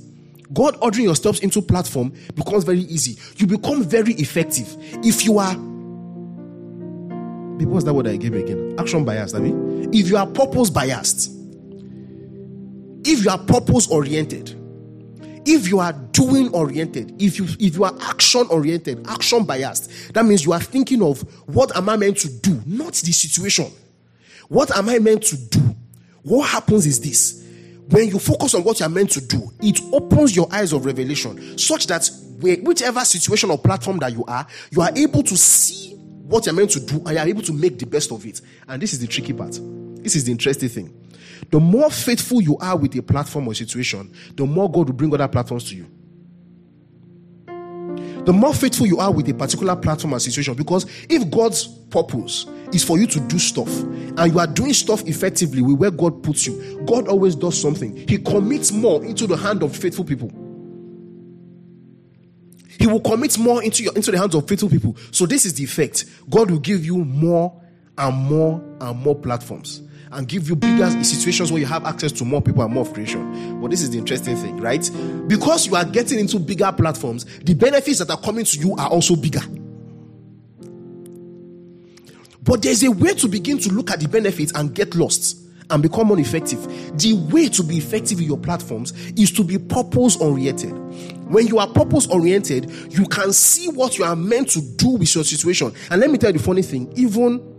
God 0.52 0.80
ordering 0.82 1.06
your 1.06 1.16
steps 1.16 1.38
into 1.42 1.62
platform 1.62 2.12
becomes 2.34 2.64
very 2.64 2.80
easy. 2.80 3.22
You 3.36 3.46
become 3.46 3.84
very 3.84 4.14
effective. 4.14 4.76
If 5.06 5.26
you 5.26 5.38
are 5.38 5.54
what's 7.70 7.86
that 7.86 7.94
word 7.94 8.08
I 8.08 8.16
gave 8.16 8.34
again? 8.34 8.74
Action 8.80 9.06
biased. 9.06 9.36
I 9.36 9.40
mean, 9.40 9.94
if 9.94 10.10
you 10.10 10.18
are 10.18 10.26
purpose 10.26 10.72
biased, 10.72 11.30
if 13.06 13.24
you 13.24 13.30
are 13.30 13.38
purpose 13.38 13.88
oriented, 13.90 14.56
if 15.48 15.70
you 15.70 15.80
are 15.80 15.94
doing 15.94 16.54
oriented, 16.54 17.22
if 17.22 17.40
you 17.40 17.46
if 17.60 17.76
you 17.78 17.86
are 17.86 17.94
action 18.02 18.46
oriented, 18.50 19.08
action 19.08 19.46
biased, 19.46 20.14
that 20.14 20.26
means 20.26 20.46
you 20.46 20.52
are 20.52 20.60
thinking 20.60 21.02
of 21.02 21.22
what 21.48 21.76
am 21.76 21.88
I 21.90 21.96
meant 21.96 22.18
to 22.18 22.30
do, 22.30 22.62
not 22.66 22.94
the 22.94 23.12
situation. 23.12 23.72
What 24.50 24.76
am 24.76 24.90
I 24.90 25.00
meant 25.00 25.24
to 25.24 25.38
do? 25.38 25.76
What 26.24 26.50
happens 26.50 26.86
is 26.86 27.00
this. 27.00 27.46
When 27.90 28.10
you 28.10 28.20
focus 28.20 28.54
on 28.54 28.66
what 28.66 28.82
you 28.82 28.86
are 28.86 28.90
meant 28.90 29.12
to 29.12 29.22
do, 29.22 29.50
it 29.62 29.80
opens 29.94 30.36
your 30.36 30.48
eyes 30.52 30.74
of 30.74 30.86
revelation 30.86 31.58
such 31.58 31.88
that 31.88 32.10
whichever 32.42 33.00
situation 33.06 33.50
or 33.50 33.58
platform 33.58 33.98
that 34.00 34.12
you 34.12 34.26
are, 34.26 34.46
you 34.72 34.82
are 34.82 34.92
able 34.96 35.24
to 35.24 35.38
see 35.38 35.94
what 35.96 36.46
you're 36.46 36.56
meant 36.56 36.72
to 36.72 36.82
do 36.82 36.98
and 36.98 37.12
you're 37.12 37.28
able 37.28 37.42
to 37.42 37.54
make 37.54 37.80
the 37.80 37.86
best 37.86 38.12
of 38.12 38.26
it. 38.26 38.42
And 38.68 38.82
this 38.82 38.92
is 38.92 39.00
the 39.00 39.08
tricky 39.08 39.32
part. 39.32 39.58
This 40.04 40.18
is 40.18 40.26
the 40.26 40.32
interesting 40.32 40.68
thing. 40.70 41.07
The 41.52 41.60
more 41.60 41.90
faithful 41.92 42.42
you 42.42 42.58
are 42.58 42.78
with 42.78 42.96
a 42.96 43.02
platform 43.02 43.48
or 43.48 43.54
situation, 43.54 44.12
the 44.36 44.46
more 44.46 44.72
God 44.72 44.88
will 44.88 44.96
bring 44.96 45.14
other 45.14 45.28
platforms 45.28 45.70
to 45.70 45.76
you. 45.76 45.88
The 48.26 48.34
more 48.34 48.54
faithful 48.54 48.86
you 48.86 48.98
are 48.98 49.10
with 49.10 49.30
a 49.30 49.34
particular 49.34 49.74
platform 49.78 50.14
or 50.14 50.20
situation, 50.20 50.54
because 50.54 50.86
if 51.10 51.32
God's 51.32 51.66
purpose 51.66 52.46
is 52.74 52.84
for 52.84 53.00
you 53.00 53.08
to 53.08 53.22
do 53.22 53.40
stuff 53.40 53.70
and 53.70 54.34
you 54.34 54.40
are 54.40 54.48
doing 54.48 54.74
stuff 54.74 55.02
effectively 55.08 55.62
with 55.62 55.78
where 55.78 55.92
God 55.92 56.22
puts 56.24 56.46
you, 56.46 56.84
God 56.86 57.08
always 57.08 57.36
does 57.36 57.60
something. 57.60 57.96
He 58.06 58.18
commits 58.18 58.74
more 58.74 59.02
into 59.06 59.28
the 59.28 59.38
hand 59.38 59.64
of 59.64 59.74
faithful 59.74 60.04
people. 60.04 60.30
He 62.78 62.86
will 62.86 63.00
commit 63.00 63.38
more 63.40 63.64
into 63.64 63.84
your 63.84 63.94
into 63.96 64.12
the 64.12 64.18
hands 64.18 64.36
of 64.36 64.46
faithful 64.46 64.70
people. 64.70 64.98
So 65.12 65.26
this 65.26 65.46
is 65.46 65.54
the 65.54 65.64
effect. 65.64 66.06
God 66.30 66.52
will 66.52 66.60
give 66.60 66.86
you 66.86 66.98
more 66.98 67.60
and 67.98 68.16
more 68.16 68.62
and 68.82 69.00
more 69.00 69.16
platforms 69.16 69.82
and 70.12 70.28
give 70.28 70.48
you 70.50 70.56
bigger 70.56 70.90
situations 71.04 71.52
where 71.52 71.60
you 71.60 71.66
have 71.66 71.86
access 71.86 72.12
to 72.14 72.26
more 72.26 72.42
people 72.42 72.64
and 72.64 72.74
more 72.74 72.86
creation. 72.86 73.62
But 73.62 73.72
this 73.72 73.82
is 73.82 73.90
the 73.92 73.98
interesting 73.98 74.36
thing, 74.38 74.58
right? 74.58 74.90
Because 75.28 75.68
you 75.68 75.76
are 75.76 75.86
getting 75.86 76.20
into 76.20 76.40
bigger 76.40 76.72
platforms, 76.72 77.26
the 77.40 77.54
benefits 77.54 78.00
that 78.00 78.10
are 78.10 78.20
coming 78.20 78.46
to 78.46 78.60
you 78.60 78.76
are 78.76 78.90
also 78.90 79.16
bigger. 79.16 79.42
But 82.44 82.62
there's 82.62 82.82
a 82.84 82.92
way 82.92 83.14
to 83.16 83.28
begin 83.28 83.58
to 83.60 83.70
look 83.70 83.92
at 83.92 84.00
the 84.00 84.08
benefits 84.08 84.54
and 84.54 84.74
get 84.74 84.96
lost 84.96 85.44
and 85.70 85.84
become 85.84 86.08
more 86.08 86.20
effective. 86.20 86.64
The 86.98 87.14
way 87.30 87.50
to 87.50 87.64
be 87.64 87.78
effective 87.78 88.20
in 88.20 88.26
your 88.26 88.38
platforms 88.38 88.94
is 89.18 89.32
to 89.32 89.44
be 89.44 89.58
purpose 89.58 90.16
oriented. 90.16 90.72
When 91.30 91.46
you 91.48 91.60
are 91.60 91.68
purpose 91.68 92.08
oriented, 92.08 92.72
you 92.90 93.06
can 93.06 93.34
see 93.34 93.68
what 93.68 93.98
you 93.98 94.06
are 94.06 94.16
meant 94.16 94.50
to 94.52 94.62
do 94.62 94.92
with 94.92 95.14
your 95.14 95.26
situation. 95.26 95.74
And 95.92 96.00
let 96.00 96.10
me 96.10 96.18
tell 96.18 96.32
you 96.32 96.38
the 96.38 96.44
funny 96.44 96.62
thing 96.62 96.92
even 96.96 97.57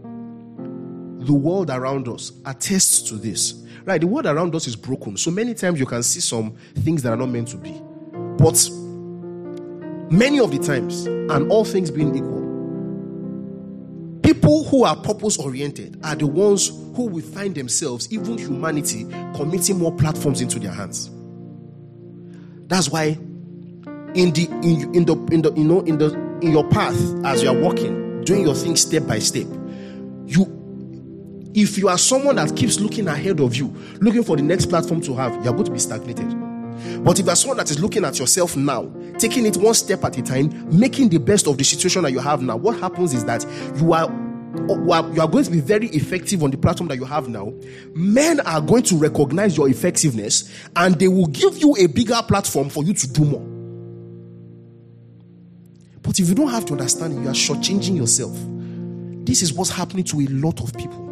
the 1.29 1.35
world 1.35 1.68
around 1.68 2.09
us 2.09 2.33
attests 2.47 3.03
to 3.03 3.14
this. 3.14 3.53
Right? 3.85 4.01
The 4.01 4.07
world 4.07 4.24
around 4.26 4.55
us 4.55 4.66
is 4.66 4.74
broken. 4.74 5.16
So 5.18 5.31
many 5.31 5.55
times 5.55 5.79
you 5.79 5.85
can 5.85 6.03
see 6.03 6.20
some 6.20 6.57
things 6.76 7.03
that 7.03 7.12
are 7.12 7.16
not 7.16 7.29
meant 7.29 7.49
to 7.49 7.59
be. 7.59 7.81
But 8.39 8.68
many 10.11 10.41
of 10.41 10.51
the 10.51 10.59
times, 10.59 11.07
and 11.07 11.53
all 11.53 11.66
things 11.66 11.91
being 11.91 12.14
equal, 12.16 12.39
people 14.22 14.64
who 14.64 14.85
are 14.85 14.97
purpose 14.97 15.37
oriented 15.37 16.01
are 16.03 16.16
the 16.16 16.26
ones 16.26 16.68
who 16.68 17.07
will 17.07 17.22
find 17.22 17.55
themselves, 17.55 18.11
even 18.11 18.39
humanity, 18.39 19.05
committing 19.35 19.79
more 19.79 19.95
platforms 19.95 20.41
into 20.41 20.59
their 20.59 20.72
hands. 20.72 21.11
That's 22.68 22.89
why 22.89 23.18
in 24.14 24.33
the 24.33 24.49
in, 24.62 24.95
in 24.95 25.05
the 25.05 25.14
in 25.31 25.43
the 25.43 25.53
you 25.53 25.64
know 25.64 25.81
in 25.81 25.99
the 25.99 26.14
in 26.41 26.53
your 26.53 26.66
path 26.70 26.99
as 27.26 27.43
you 27.43 27.51
are 27.51 27.59
walking, 27.59 28.24
doing 28.24 28.45
your 28.45 28.55
thing 28.55 28.76
step 28.76 29.07
by 29.07 29.18
step, 29.18 29.47
you 30.26 30.57
if 31.59 31.76
you 31.76 31.88
are 31.88 31.98
someone 31.98 32.36
that 32.36 32.54
keeps 32.54 32.78
looking 32.78 33.09
ahead 33.09 33.40
of 33.40 33.56
you, 33.56 33.68
looking 34.00 34.22
for 34.22 34.36
the 34.36 34.42
next 34.42 34.66
platform 34.66 35.00
to 35.00 35.14
have, 35.14 35.32
you're 35.44 35.52
going 35.52 35.64
to 35.64 35.72
be 35.72 35.78
stagnated. 35.78 36.28
But 37.04 37.18
if 37.18 37.26
you're 37.26 37.34
someone 37.34 37.56
that 37.56 37.68
is 37.70 37.80
looking 37.80 38.04
at 38.04 38.18
yourself 38.18 38.56
now, 38.56 38.88
taking 39.18 39.44
it 39.44 39.56
one 39.56 39.74
step 39.74 40.04
at 40.04 40.16
a 40.16 40.22
time, 40.22 40.78
making 40.78 41.09
the 41.09 41.18
best 41.18 41.48
of 41.48 41.59
the 41.59 41.64
situation 41.64 42.04
that 42.04 42.12
you 42.12 42.20
have 42.20 42.42
now, 42.42 42.56
what 42.56 42.78
happens 42.78 43.12
is 43.12 43.24
that 43.24 43.44
you 43.76 43.92
are 43.92 44.09
you 44.68 44.92
are 44.92 45.28
going 45.28 45.44
to 45.44 45.50
be 45.50 45.61
very 45.61 45.88
effective 45.88 46.42
on 46.42 46.50
the 46.50 46.56
platform 46.56 46.88
that 46.88 46.96
you 46.96 47.04
have 47.04 47.28
now. 47.28 47.52
Men 47.94 48.40
are 48.40 48.61
going 48.61 48.82
to 48.84 48.96
recognize 48.96 49.56
your 49.56 49.68
effectiveness 49.68 50.50
and 50.74 50.94
they 50.94 51.09
will 51.09 51.26
give 51.26 51.59
you 51.59 51.76
a 51.78 51.86
bigger 51.86 52.20
platform 52.26 52.70
for 52.70 52.82
you 52.82 52.94
to 52.94 53.12
do 53.12 53.24
more. 53.24 53.46
But 56.02 56.18
if 56.18 56.28
you 56.28 56.34
don't 56.34 56.48
have 56.48 56.64
to 56.66 56.72
understanding, 56.72 57.22
you 57.24 57.28
are 57.28 57.34
shortchanging 57.34 57.96
yourself. 57.96 58.34
This 59.26 59.42
is 59.42 59.52
what's 59.52 59.70
happening 59.70 60.04
to 60.04 60.20
a 60.20 60.26
lot 60.28 60.62
of 60.62 60.74
people. 60.74 61.07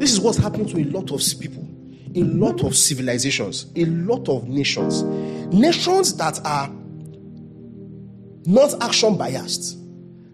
This 0.00 0.12
is 0.12 0.18
what's 0.18 0.38
happening 0.38 0.66
to 0.68 0.78
a 0.78 0.84
lot 0.84 1.10
of 1.10 1.20
people, 1.38 1.68
a 2.14 2.22
lot 2.22 2.64
of 2.64 2.74
civilizations, 2.74 3.66
a 3.76 3.84
lot 3.84 4.30
of 4.30 4.48
nations. 4.48 5.02
Nations 5.52 6.16
that 6.16 6.40
are 6.42 6.70
not 8.46 8.82
action 8.82 9.18
biased, 9.18 9.76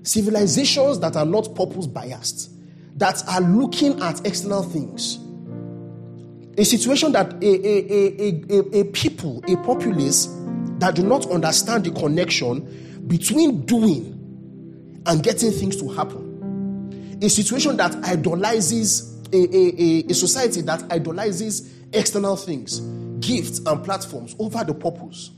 civilizations 0.04 1.00
that 1.00 1.16
are 1.16 1.26
not 1.26 1.52
purpose 1.56 1.88
biased, 1.88 2.52
that 2.96 3.20
are 3.26 3.40
looking 3.40 4.00
at 4.02 4.24
external 4.24 4.62
things. 4.62 5.18
A 6.56 6.64
situation 6.64 7.10
that 7.10 7.32
a, 7.32 7.46
a, 7.46 8.22
a, 8.22 8.44
a, 8.48 8.80
a 8.82 8.84
people, 8.84 9.42
a 9.48 9.56
populace 9.64 10.26
that 10.78 10.94
do 10.94 11.02
not 11.02 11.28
understand 11.28 11.82
the 11.82 11.90
connection 11.90 13.04
between 13.08 13.66
doing 13.66 15.02
and 15.06 15.24
getting 15.24 15.50
things 15.50 15.74
to 15.78 15.88
happen. 15.88 17.18
A 17.20 17.28
situation 17.28 17.76
that 17.78 17.96
idolizes 18.04 19.15
a, 19.32 19.36
a, 19.36 20.04
a, 20.08 20.14
society 20.14 20.60
that 20.62 20.84
idolizes 20.90 21.72
external 21.92 22.36
things, 22.36 22.80
gifts, 23.20 23.58
and 23.60 23.84
platforms 23.84 24.34
over 24.38 24.64
the 24.64 24.74
purpose. 24.74 25.30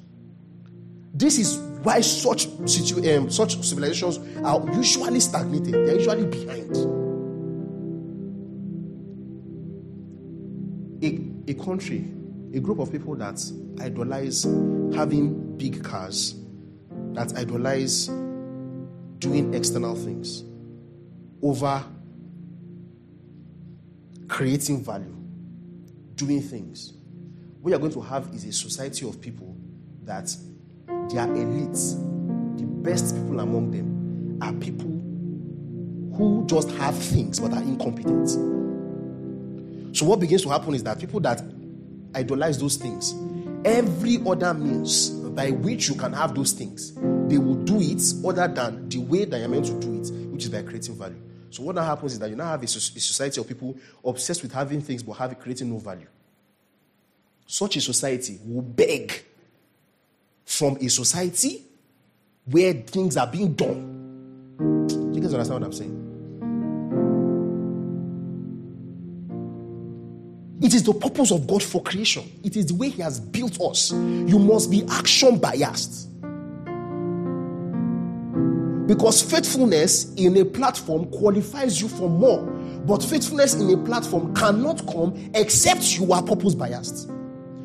This 1.14 1.38
is 1.38 1.56
why 1.82 2.00
such, 2.00 2.48
situ- 2.68 3.16
um, 3.16 3.30
such 3.30 3.60
civilizations 3.62 4.18
are 4.44 4.64
usually 4.74 5.20
stagnated, 5.20 5.74
they're 5.74 5.96
usually 5.96 6.26
behind. 6.26 6.76
A, 11.02 11.50
a 11.50 11.64
country, 11.64 12.04
a 12.54 12.60
group 12.60 12.78
of 12.78 12.90
people 12.90 13.14
that 13.16 13.40
idolize 13.80 14.44
having 14.94 15.56
big 15.56 15.82
cars, 15.82 16.34
that 17.12 17.36
idolize 17.36 18.08
doing 19.18 19.54
external 19.54 19.94
things 19.94 20.44
over 21.42 21.84
creating 24.28 24.84
value, 24.84 25.14
doing 26.14 26.42
things. 26.42 26.92
What 27.60 27.70
you're 27.70 27.78
going 27.78 27.92
to 27.92 28.00
have 28.00 28.28
is 28.34 28.44
a 28.44 28.52
society 28.52 29.08
of 29.08 29.20
people 29.20 29.56
that 30.04 30.34
they 30.86 31.18
are 31.18 31.26
elites. 31.26 31.96
The 32.58 32.64
best 32.64 33.14
people 33.16 33.40
among 33.40 33.70
them 33.70 34.38
are 34.40 34.52
people 34.52 34.86
who 36.16 36.44
just 36.46 36.70
have 36.72 36.96
things 36.96 37.40
but 37.40 37.52
are 37.52 37.62
incompetent. 37.62 38.28
So, 39.96 40.06
what 40.06 40.20
begins 40.20 40.42
to 40.42 40.50
happen 40.50 40.74
is 40.74 40.82
that 40.84 41.00
people 41.00 41.20
that 41.20 41.42
idolize 42.14 42.58
those 42.58 42.76
things 42.76 43.14
every 43.64 44.18
other 44.26 44.54
means 44.54 45.10
by 45.10 45.50
which 45.50 45.88
you 45.88 45.94
can 45.94 46.12
have 46.12 46.34
those 46.34 46.52
things, 46.52 46.94
they 47.28 47.38
will 47.38 47.54
do 47.54 47.80
it 47.80 48.02
other 48.26 48.48
than 48.52 48.88
the 48.88 48.98
way 48.98 49.24
that 49.24 49.38
you're 49.38 49.48
meant 49.48 49.66
to 49.66 49.78
do 49.80 50.00
it, 50.00 50.10
which 50.30 50.44
is 50.44 50.50
by 50.50 50.62
creating 50.62 50.96
value. 50.96 51.20
So 51.50 51.62
what 51.62 51.74
now 51.74 51.84
happens 51.84 52.12
is 52.12 52.18
that 52.18 52.28
you 52.30 52.36
now 52.36 52.46
have 52.46 52.62
a, 52.62 52.66
society 52.66 53.40
of 53.40 53.48
people 53.48 53.76
obsessed 54.04 54.42
with 54.42 54.52
having 54.52 54.80
things 54.80 55.02
but 55.02 55.14
having 55.14 55.36
creating 55.36 55.70
no 55.70 55.78
value. 55.78 56.06
Such 57.46 57.76
a 57.76 57.80
society 57.80 58.38
will 58.44 58.62
beg 58.62 59.24
from 60.44 60.76
a 60.80 60.88
society 60.88 61.64
where 62.44 62.72
things 62.74 63.16
are 63.16 63.26
being 63.26 63.54
done. 63.54 64.86
Do 64.86 65.12
you 65.14 65.20
guys 65.20 65.32
understand 65.32 65.60
what 65.60 65.64
I'm 65.64 65.72
saying? 65.72 66.08
It 70.60 70.74
is 70.74 70.82
the 70.82 70.92
purpose 70.92 71.30
of 71.30 71.46
God 71.46 71.62
for 71.62 71.82
creation. 71.82 72.24
It 72.42 72.56
is 72.56 72.66
the 72.66 72.74
way 72.74 72.88
He 72.88 73.00
has 73.00 73.20
built 73.20 73.60
us. 73.60 73.92
You 73.92 74.38
must 74.38 74.70
be 74.70 74.84
action 74.90 75.38
biased. 75.38 76.08
Because 78.88 79.20
faithfulness 79.20 80.14
in 80.14 80.34
a 80.38 80.46
platform 80.46 81.10
qualifies 81.10 81.78
you 81.78 81.88
for 81.88 82.08
more. 82.08 82.40
But 82.86 83.04
faithfulness 83.04 83.52
in 83.54 83.68
a 83.68 83.76
platform 83.84 84.34
cannot 84.34 84.84
come 84.86 85.30
except 85.34 85.98
you 85.98 86.10
are 86.10 86.22
purpose 86.22 86.54
biased. 86.54 87.10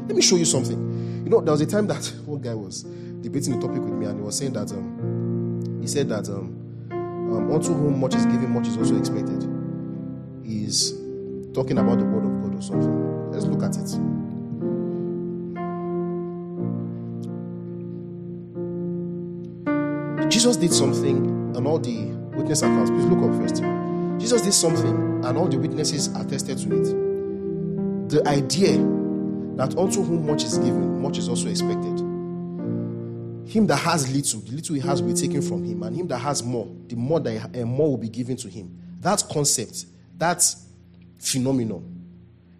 Let 0.06 0.18
me 0.18 0.22
show 0.22 0.36
you 0.36 0.44
something. 0.44 1.24
You 1.24 1.30
know, 1.30 1.40
there 1.40 1.54
was 1.54 1.62
a 1.62 1.66
time 1.66 1.88
that 1.88 2.06
one 2.26 2.42
guy 2.42 2.54
was 2.54 2.84
debating 2.84 3.58
the 3.58 3.66
topic 3.66 3.82
with 3.82 3.94
me 3.94 4.06
and 4.06 4.20
he 4.20 4.22
was 4.22 4.38
saying 4.38 4.52
that 4.52 4.70
um, 4.74 5.80
he 5.80 5.88
said 5.88 6.10
that 6.10 6.28
um, 6.28 6.60
um, 6.92 7.54
unto 7.54 7.74
whom 7.74 8.02
much 8.02 8.16
is 8.16 8.26
given, 8.26 8.50
much 8.50 8.68
is 8.68 8.76
also 8.76 8.98
expected. 8.98 9.48
He's 10.44 10.92
talking 11.54 11.78
about 11.78 12.00
the 12.00 12.06
word 12.06 12.26
of 12.26 12.42
God 12.42 12.60
or 12.60 12.62
something. 12.62 13.32
Let's 13.32 13.46
look 13.46 13.64
at 13.64 13.78
it. 13.78 14.12
Jesus 20.44 20.58
did 20.58 20.74
something, 20.74 21.56
and 21.56 21.66
all 21.66 21.80
the 21.80 22.04
witness 22.36 22.64
accounts. 22.64 22.91
Please 22.91 23.06
look 23.06 23.24
up 23.24 23.34
first. 23.39 23.64
Jesus 24.20 24.41
did 24.41 24.54
something, 24.54 25.24
and 25.24 25.38
all 25.38 25.48
the 25.48 25.58
witnesses 25.58 26.08
attested 26.08 26.58
to 26.58 26.82
it. 26.82 28.10
The 28.10 28.28
idea 28.28 28.74
that 29.56 29.78
unto 29.78 30.04
whom 30.04 30.28
much 30.28 30.44
is 30.44 30.58
given, 30.58 31.02
much 31.02 31.18
is 31.18 31.30
also 31.30 31.48
expected. 31.48 31.98
Him 33.48 33.68
that 33.68 33.78
has 33.78 34.14
little, 34.14 34.41
the 34.41 34.52
little 34.52 34.76
he 34.76 34.82
has 34.82 35.02
will 35.02 35.14
be 35.14 35.18
taken 35.18 35.41
from 35.41 35.64
him, 35.64 35.82
and 35.82 35.96
him 35.96 36.10
that 36.10 36.18
has 36.18 36.44
more, 36.44 36.70
the 36.88 36.98
more 36.98 37.22
that 37.22 37.56
uh, 37.56 37.66
more 37.66 37.91
will 37.91 37.98
be 37.98 38.10
given 38.10 38.36
to 38.36 38.50
him. 38.50 38.78
That 39.00 39.24
concept, 39.32 39.86
that 40.18 40.44
phenomenon, 41.20 42.06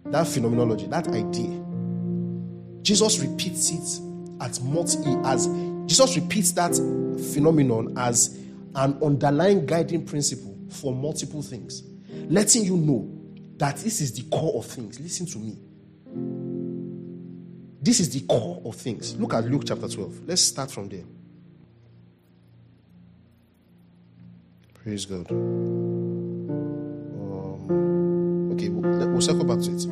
that 0.06 0.26
phenomenology, 0.26 0.86
that 0.86 1.06
idea. 1.08 1.62
Jesus 2.80 3.18
repeats 3.18 3.72
it 3.72 4.00
at 4.40 4.58
multi 4.62 5.18
as 5.26 5.48
Jesus 5.86 6.16
repeats 6.16 6.52
that 6.52 6.74
phenomenon 7.32 7.94
as 7.98 8.38
an 8.74 8.98
underlying 9.02 9.66
guiding 9.66 10.04
principle 10.04 10.56
for 10.70 10.94
multiple 10.94 11.42
things, 11.42 11.82
letting 12.28 12.64
you 12.64 12.76
know 12.76 13.10
that 13.56 13.76
this 13.76 14.00
is 14.00 14.12
the 14.12 14.22
core 14.36 14.58
of 14.58 14.66
things. 14.66 14.98
Listen 14.98 15.26
to 15.26 15.38
me. 15.38 15.56
This 17.80 18.00
is 18.00 18.10
the 18.10 18.20
core 18.26 18.60
of 18.64 18.74
things. 18.76 19.14
Look 19.16 19.34
at 19.34 19.44
Luke 19.44 19.64
chapter 19.66 19.88
12. 19.88 20.26
Let's 20.26 20.42
start 20.42 20.70
from 20.70 20.88
there. 20.88 21.04
Praise 24.82 25.04
God. 25.06 25.30
Um, 25.30 25.38
okay, 28.52 28.68
we'll, 28.68 29.08
we'll 29.10 29.20
circle 29.20 29.44
back 29.44 29.60
to 29.60 29.70
it. 29.70 29.86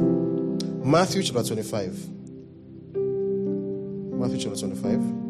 Matthew 0.84 1.22
chapter 1.22 1.44
25. 1.44 2.08
Matthew 4.18 4.38
chapter 4.38 4.58
25. 4.58 5.21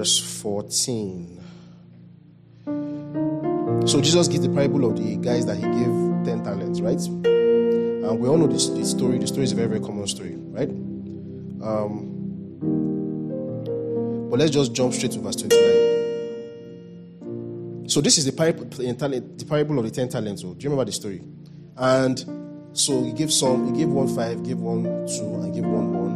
Verse 0.00 0.18
14. 0.42 1.38
So 3.86 4.00
Jesus 4.00 4.28
gives 4.28 4.40
the 4.40 4.48
parable 4.48 4.86
of 4.86 4.96
the 4.96 5.16
guys 5.16 5.44
that 5.44 5.56
he 5.56 5.62
gave 5.62 6.24
10 6.24 6.42
talents, 6.42 6.80
right? 6.80 6.98
And 6.98 8.18
we 8.18 8.26
all 8.26 8.38
know 8.38 8.46
this, 8.46 8.70
this 8.70 8.92
story. 8.92 9.18
The 9.18 9.26
story 9.26 9.44
is 9.44 9.52
a 9.52 9.56
very, 9.56 9.68
very 9.68 9.80
common 9.80 10.06
story, 10.06 10.36
right? 10.36 10.70
Um, 10.70 12.06
but 14.30 14.38
let's 14.38 14.52
just 14.52 14.72
jump 14.72 14.94
straight 14.94 15.12
to 15.12 15.18
verse 15.18 15.36
29. 15.36 17.86
So 17.86 18.00
this 18.00 18.16
is 18.16 18.24
the 18.24 18.32
parable, 18.32 18.64
the 18.64 19.44
parable 19.46 19.78
of 19.80 19.84
the 19.84 19.90
10 19.90 20.08
talents. 20.08 20.42
Oh. 20.46 20.54
Do 20.54 20.64
you 20.64 20.70
remember 20.70 20.86
the 20.86 20.92
story? 20.92 21.20
And 21.76 22.24
so 22.72 23.04
he 23.04 23.12
gave 23.12 23.30
some, 23.30 23.74
he 23.74 23.80
gave 23.80 23.90
one 23.90 24.08
five, 24.08 24.42
gave 24.44 24.60
one 24.60 24.84
two, 25.06 25.34
and 25.42 25.52
gave 25.52 25.66
one 25.66 25.92
one. 25.92 26.12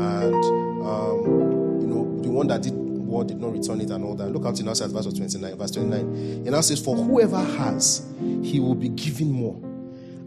And, 0.00 0.42
um, 0.86 1.80
you 1.82 1.86
know, 1.86 2.18
the 2.22 2.30
one 2.30 2.46
that 2.46 2.62
did 2.62 2.85
reward, 3.16 3.28
did 3.28 3.40
not 3.40 3.52
return 3.52 3.80
it, 3.80 3.90
and 3.90 4.04
all 4.04 4.14
that. 4.14 4.30
Look 4.30 4.44
at 4.46 4.60
in 4.60 4.74
says 4.74 4.92
verse 4.92 5.06
29. 5.06 5.56
Verse 5.56 5.70
29. 5.72 6.46
It 6.46 6.50
now 6.50 6.60
says, 6.60 6.82
For 6.82 6.96
whoever 6.96 7.38
has, 7.38 8.06
he 8.42 8.60
will 8.60 8.74
be 8.74 8.88
given 8.90 9.30
more, 9.30 9.56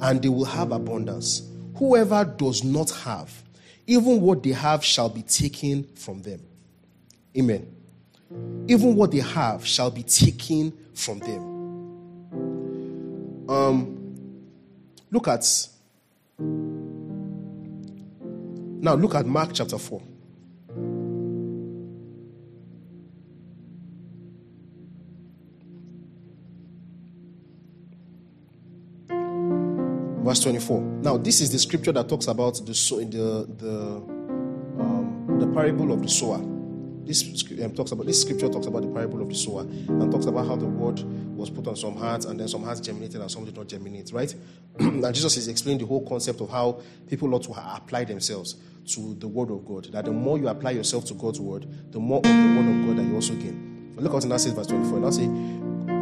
and 0.02 0.22
they 0.22 0.30
will 0.30 0.46
have 0.46 0.72
abundance. 0.72 1.50
Whoever 1.76 2.26
does 2.26 2.64
not 2.64 2.90
have, 2.92 3.44
even 3.88 4.22
what 4.22 4.44
they 4.44 4.52
have 4.52 4.84
shall 4.84 5.10
be 5.10 5.24
taken 5.24 5.84
from 5.96 6.22
them. 6.22 6.42
Amen. 7.38 7.76
Even 8.68 8.96
what 8.96 9.12
they 9.12 9.20
have 9.20 9.66
shall 9.66 9.90
be 9.92 10.04
taken 10.04 10.74
from 10.94 11.20
them. 11.20 11.60
Um, 13.50 14.16
look 15.12 15.28
at 15.28 15.46
now 18.82 18.94
look 18.94 19.16
at 19.16 19.26
Mark 19.26 19.52
chapter 19.54 19.78
4. 19.78 20.02
Verse 30.30 30.42
24. 30.42 30.82
Now, 31.02 31.18
this 31.18 31.42
is 31.42 31.52
the 31.52 31.58
scripture 31.58 31.92
that 31.92 32.08
talks 32.08 32.28
about 32.28 32.54
the 32.64 32.74
the 32.74 33.48
the 33.58 33.96
um, 34.80 35.38
the 35.40 35.48
parable 35.48 35.92
of 35.92 36.04
the 36.04 36.08
sower. 36.08 36.38
This 37.04 37.24
um, 37.64 37.74
talks 37.74 37.94
about 37.94 38.06
this 38.06 38.22
scripture 38.22 38.48
talks 38.48 38.68
about 38.68 38.84
the 38.84 38.90
parable 38.90 39.24
of 39.24 39.30
the 39.30 39.34
sower 39.34 39.62
and 39.62 40.12
talks 40.12 40.28
about 40.28 40.46
how 40.46 40.56
the 40.56 40.68
word 40.68 41.00
was 41.36 41.50
put 41.50 41.66
on 41.66 41.76
some 41.76 41.96
hearts 41.96 42.26
and 42.26 42.40
then 42.40 42.48
some 42.48 42.62
hearts 42.62 42.80
germinated 42.80 43.20
and 43.20 43.32
some 43.32 43.44
did 43.44 43.58
not 43.58 43.68
germinate, 43.70 44.12
right? 44.14 44.36
and 44.80 45.16
Jesus 45.16 45.36
is 45.36 45.48
explaining 45.48 45.80
the 45.80 45.88
whole 45.88 46.08
concept 46.08 46.42
of 46.42 46.52
how 46.52 46.80
people 47.08 47.34
ought 47.34 47.42
to 47.42 47.76
apply 47.76 48.04
themselves 48.04 48.58
to 48.94 49.16
the 49.16 49.28
word 49.28 49.50
of 49.50 49.66
God. 49.66 49.86
That 49.86 50.06
the 50.06 50.12
more 50.12 50.38
you 50.38 50.48
apply 50.48 50.72
yourself 50.72 51.06
to 51.06 51.16
God's 51.16 51.40
word, 51.40 51.66
the 51.92 52.00
more 52.00 52.20
of 52.20 52.26
the 52.26 52.30
word 52.30 52.70
of 52.70 52.86
God 52.86 52.98
that 52.98 53.10
you 53.10 53.16
also 53.16 53.34
gain. 53.34 53.96
Look 53.98 54.14
at 54.14 54.30
what 54.30 54.40
says 54.40 54.54
verse 54.54 54.68
24. 54.68 55.00
Now 55.00 55.10
say, 55.10 55.26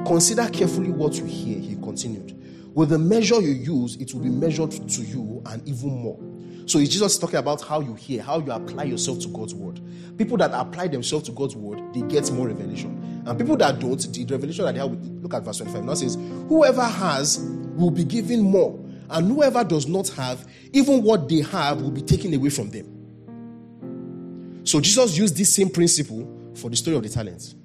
consider 0.06 0.50
carefully 0.50 0.90
what 0.90 1.16
you 1.16 1.24
hear, 1.24 1.58
he 1.58 1.76
continued. 1.78 2.38
With 2.78 2.90
the 2.90 3.00
measure 3.00 3.42
you 3.42 3.54
use, 3.54 3.96
it 3.96 4.14
will 4.14 4.22
be 4.22 4.30
measured 4.30 4.70
to 4.70 5.02
you 5.02 5.42
and 5.48 5.68
even 5.68 5.90
more. 5.90 6.20
So 6.68 6.78
it's 6.78 6.92
Jesus 6.92 7.18
talking 7.18 7.38
about 7.38 7.60
how 7.64 7.80
you 7.80 7.96
hear, 7.96 8.22
how 8.22 8.38
you 8.38 8.52
apply 8.52 8.84
yourself 8.84 9.18
to 9.22 9.30
God's 9.30 9.56
word. 9.56 9.82
People 10.16 10.38
that 10.38 10.52
apply 10.54 10.90
themselves 10.90 11.26
to 11.26 11.32
God's 11.32 11.56
word, 11.56 11.82
they 11.96 12.02
get 12.02 12.32
more 12.32 12.46
revelation. 12.46 13.24
And 13.26 13.36
people 13.36 13.58
that 13.58 13.80
don't, 13.80 14.00
the 14.14 14.26
revelation 14.26 14.64
that 14.66 14.76
they 14.76 14.80
have, 14.80 14.92
look 14.92 15.34
at 15.34 15.42
verse 15.42 15.58
25 15.58 15.86
now 15.86 15.96
says, 15.96 16.20
Whoever 16.50 16.84
has 16.84 17.40
will 17.40 17.90
be 17.90 18.04
given 18.04 18.42
more, 18.42 18.80
and 19.10 19.28
whoever 19.28 19.64
does 19.64 19.88
not 19.88 20.10
have, 20.10 20.48
even 20.72 21.02
what 21.02 21.28
they 21.28 21.42
have 21.42 21.82
will 21.82 21.90
be 21.90 22.04
taken 22.04 22.32
away 22.36 22.52
from 22.52 22.70
them. 22.70 24.62
So 24.66 24.80
Jesus 24.82 25.18
used 25.18 25.36
this 25.36 25.52
same 25.52 25.72
principle 25.72 26.52
for 26.54 26.70
the 26.70 26.76
story 26.76 26.96
of 26.96 27.02
the 27.02 27.10
talents. 27.10 27.56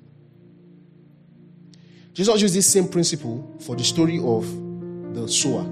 Jesus 2.15 2.41
used 2.41 2.55
this 2.55 2.67
same 2.67 2.89
principle 2.89 3.59
for 3.61 3.77
the 3.77 3.85
story 3.85 4.19
of 4.19 4.62
the 5.15 5.29
sower. 5.29 5.65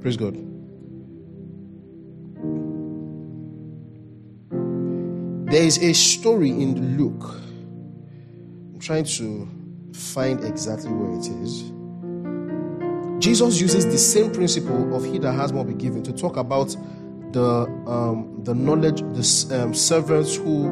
Praise 0.00 0.16
God. 0.16 0.34
There 5.50 5.62
is 5.62 5.78
a 5.78 5.94
story 5.94 6.50
in 6.50 6.98
Luke. 6.98 7.24
I'm 8.72 8.78
trying 8.78 9.04
to 9.04 9.48
find 9.94 10.44
exactly 10.44 10.90
where 10.92 11.18
it 11.18 11.26
is. 11.42 11.72
Jesus 13.18 13.60
uses 13.60 13.86
the 13.86 13.98
same 13.98 14.30
principle 14.30 14.94
of 14.94 15.04
he 15.04 15.18
that 15.18 15.32
has 15.32 15.52
more 15.52 15.64
be 15.64 15.74
given 15.74 16.02
to 16.04 16.12
talk 16.12 16.36
about 16.36 16.76
the 17.32 17.66
um, 17.86 18.40
the 18.44 18.54
knowledge, 18.54 19.00
the 19.00 19.62
um, 19.62 19.74
servants 19.74 20.36
who 20.36 20.68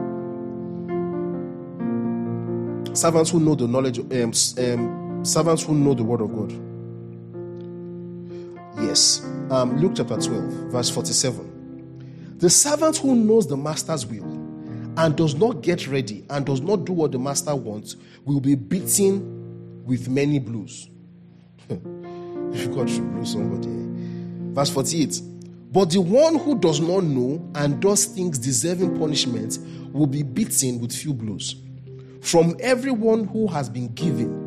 servants 2.95 3.31
who 3.31 3.41
know 3.41 3.55
the 3.55 3.67
knowledge, 3.67 3.99
um, 3.99 4.33
um 4.59 5.05
servants 5.27 5.62
who 5.62 5.74
know 5.74 5.95
the 5.95 6.05
word 6.05 6.20
of 6.20 6.33
God. 6.33 6.53
Yes. 8.85 9.20
Um, 9.51 9.79
Luke 9.79 9.93
chapter 9.97 10.16
12, 10.16 10.70
verse 10.70 10.91
47. 10.91 12.37
The 12.39 12.51
servant 12.51 12.99
who 12.99 13.14
knows 13.14 13.47
the 13.47 13.57
master's 13.57 14.07
will 14.07 14.24
and 14.99 15.16
does 15.16 15.35
not 15.35 15.62
get 15.62 15.87
ready 15.87 16.24
and 16.31 16.45
does 16.45 16.61
not 16.61 16.85
do 16.85 16.93
what 16.93 17.12
the 17.12 17.18
master 17.18 17.55
wants 17.55 17.97
will 18.24 18.41
be 18.41 18.55
beaten 18.55 19.85
with 19.85 20.09
many 20.09 20.39
blows. 20.39 20.89
If 22.53 22.72
God 22.72 22.89
should 22.89 23.12
blow 23.12 23.24
somebody. 23.24 23.68
Verse 24.55 24.70
48. 24.70 25.20
But 25.72 25.91
the 25.91 26.01
one 26.01 26.39
who 26.39 26.59
does 26.59 26.81
not 26.81 27.05
know 27.05 27.47
and 27.55 27.81
does 27.83 28.07
things 28.07 28.39
deserving 28.39 28.99
punishment 28.99 29.59
will 29.93 30.07
be 30.07 30.22
beaten 30.22 30.79
with 30.81 30.93
few 30.95 31.12
blows. 31.12 31.57
From 32.22 32.57
everyone 32.61 33.27
who 33.27 33.47
has 33.49 33.68
been 33.68 33.89
given, 33.95 34.45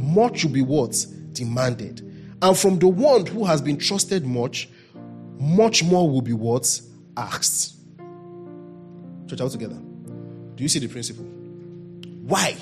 much 0.00 0.44
will 0.44 0.52
be 0.52 0.62
what? 0.62 1.06
Demanded 1.32 2.10
and 2.42 2.56
from 2.56 2.78
the 2.78 2.88
one 2.88 3.26
who 3.26 3.44
has 3.44 3.60
been 3.60 3.76
trusted 3.76 4.24
much, 4.24 4.68
much 5.38 5.84
more 5.84 6.08
will 6.08 6.22
be 6.22 6.32
what? 6.32 6.80
Asked. 7.16 7.74
Church, 9.28 9.40
all 9.40 9.50
together. 9.50 9.76
Do 10.54 10.62
you 10.62 10.68
see 10.68 10.78
the 10.78 10.88
principle? 10.88 11.24
Why? 11.24 12.56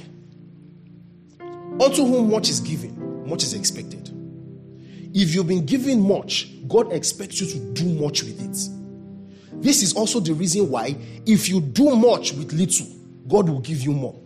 Unto 1.41 2.05
whom 2.05 2.31
much 2.31 2.49
is 2.49 2.61
given, 2.61 3.29
much 3.29 3.45
is 3.45 3.55
expected. 3.55 4.11
If 5.15 5.35
you've 5.35 5.47
been 5.47 5.65
given 5.65 6.01
much, 6.01 6.51
God 6.67 6.93
expects 6.93 7.41
you 7.41 7.47
to 7.47 7.83
do 7.83 7.89
much 8.01 8.25
with 8.25 8.41
it. 8.41 9.63
This 9.63 9.83
is 9.83 9.95
also 9.95 10.21
the 10.21 10.35
reason 10.35 10.71
why, 10.71 10.97
if 11.25 11.49
you 11.49 11.61
do 11.61 11.95
much 11.95 12.33
with 12.33 12.53
little, 12.53 12.87
God 13.29 13.49
will 13.49 13.61
give 13.61 13.81
you 13.81 13.93
more. 13.93 14.21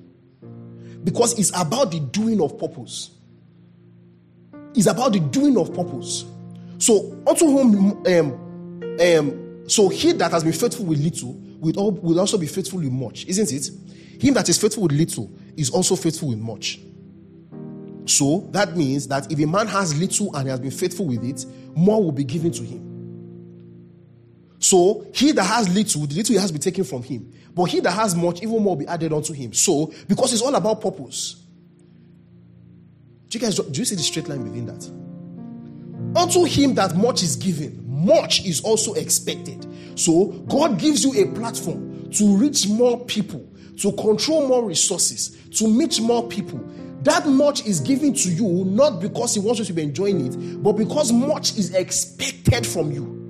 Because 1.04 1.38
it's 1.38 1.50
about 1.58 1.90
the 1.90 2.00
doing 2.00 2.40
of 2.40 2.58
purpose 2.58 3.10
It's 4.74 4.86
about 4.86 5.12
the 5.12 5.20
doing 5.20 5.56
of 5.58 5.74
purpose. 5.74 6.24
So, 6.78 7.12
unto 7.26 7.46
whom, 7.46 8.06
um, 8.06 8.98
um, 9.00 9.68
so 9.68 9.88
he 9.88 10.12
that 10.12 10.30
has 10.32 10.42
been 10.42 10.52
faithful 10.52 10.86
with 10.86 10.98
little 10.98 11.34
will, 11.60 11.92
will 11.92 12.18
also 12.18 12.38
be 12.38 12.46
faithful 12.46 12.80
with 12.80 12.90
much, 12.90 13.26
isn't 13.26 13.52
it? 13.52 13.70
Him 14.22 14.34
that 14.34 14.48
is 14.48 14.58
faithful 14.58 14.84
with 14.84 14.92
little 14.92 15.30
is 15.56 15.70
also 15.70 15.94
faithful 15.96 16.30
with 16.30 16.38
much. 16.38 16.80
So 18.06 18.48
that 18.52 18.76
means 18.76 19.06
that 19.08 19.30
if 19.30 19.38
a 19.38 19.46
man 19.46 19.66
has 19.68 19.98
little 19.98 20.34
and 20.34 20.44
he 20.44 20.50
has 20.50 20.60
been 20.60 20.70
faithful 20.70 21.06
with 21.06 21.24
it, 21.24 21.46
more 21.76 22.02
will 22.02 22.12
be 22.12 22.24
given 22.24 22.50
to 22.52 22.62
him. 22.62 22.91
So 24.62 25.04
he 25.12 25.32
that 25.32 25.42
has 25.42 25.68
little, 25.74 26.06
the 26.06 26.14
little 26.14 26.34
he 26.34 26.40
has 26.40 26.52
been 26.52 26.60
taken 26.60 26.84
from 26.84 27.02
him. 27.02 27.32
But 27.52 27.64
he 27.64 27.80
that 27.80 27.90
has 27.90 28.14
much, 28.14 28.42
even 28.42 28.62
more 28.62 28.76
be 28.76 28.86
added 28.86 29.12
unto 29.12 29.32
him. 29.32 29.52
So, 29.52 29.92
because 30.06 30.32
it's 30.32 30.40
all 30.40 30.54
about 30.54 30.80
purpose. 30.80 31.44
Do 33.28 33.38
you 33.38 33.44
guys 33.44 33.56
do 33.56 33.78
you 33.78 33.84
see 33.84 33.96
the 33.96 34.02
straight 34.02 34.28
line 34.28 34.44
within 34.44 34.66
that? 34.66 36.18
Unto 36.18 36.44
him 36.44 36.74
that 36.74 36.94
much 36.96 37.22
is 37.22 37.34
given, 37.34 37.82
much 37.88 38.44
is 38.44 38.60
also 38.60 38.94
expected. 38.94 39.66
So 39.96 40.26
God 40.48 40.78
gives 40.78 41.02
you 41.02 41.24
a 41.24 41.34
platform 41.34 42.10
to 42.12 42.36
reach 42.36 42.68
more 42.68 43.04
people, 43.06 43.44
to 43.78 43.92
control 43.92 44.46
more 44.46 44.64
resources, 44.64 45.36
to 45.58 45.66
meet 45.66 46.00
more 46.00 46.28
people. 46.28 46.60
That 47.02 47.26
much 47.26 47.66
is 47.66 47.80
given 47.80 48.14
to 48.14 48.30
you 48.30 48.64
not 48.64 49.00
because 49.00 49.34
He 49.34 49.40
wants 49.40 49.58
you 49.58 49.64
to 49.64 49.72
be 49.72 49.82
enjoying 49.82 50.26
it, 50.26 50.62
but 50.62 50.74
because 50.74 51.12
much 51.12 51.56
is 51.58 51.74
expected 51.74 52.64
from 52.64 52.92
you. 52.92 53.21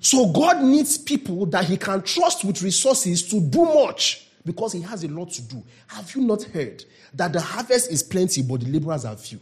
So 0.00 0.32
God 0.32 0.62
needs 0.62 0.96
people 0.98 1.46
that 1.46 1.64
He 1.64 1.76
can 1.76 2.02
trust 2.02 2.44
with 2.44 2.62
resources 2.62 3.28
to 3.30 3.40
do 3.40 3.64
much 3.64 4.28
because 4.44 4.72
He 4.72 4.80
has 4.82 5.04
a 5.04 5.08
lot 5.08 5.30
to 5.32 5.42
do. 5.42 5.62
Have 5.88 6.14
you 6.14 6.22
not 6.22 6.42
heard 6.44 6.84
that 7.14 7.32
the 7.32 7.40
harvest 7.40 7.90
is 7.90 8.02
plenty, 8.02 8.42
but 8.42 8.60
the 8.60 8.66
laborers 8.66 9.04
are 9.04 9.16
few. 9.16 9.40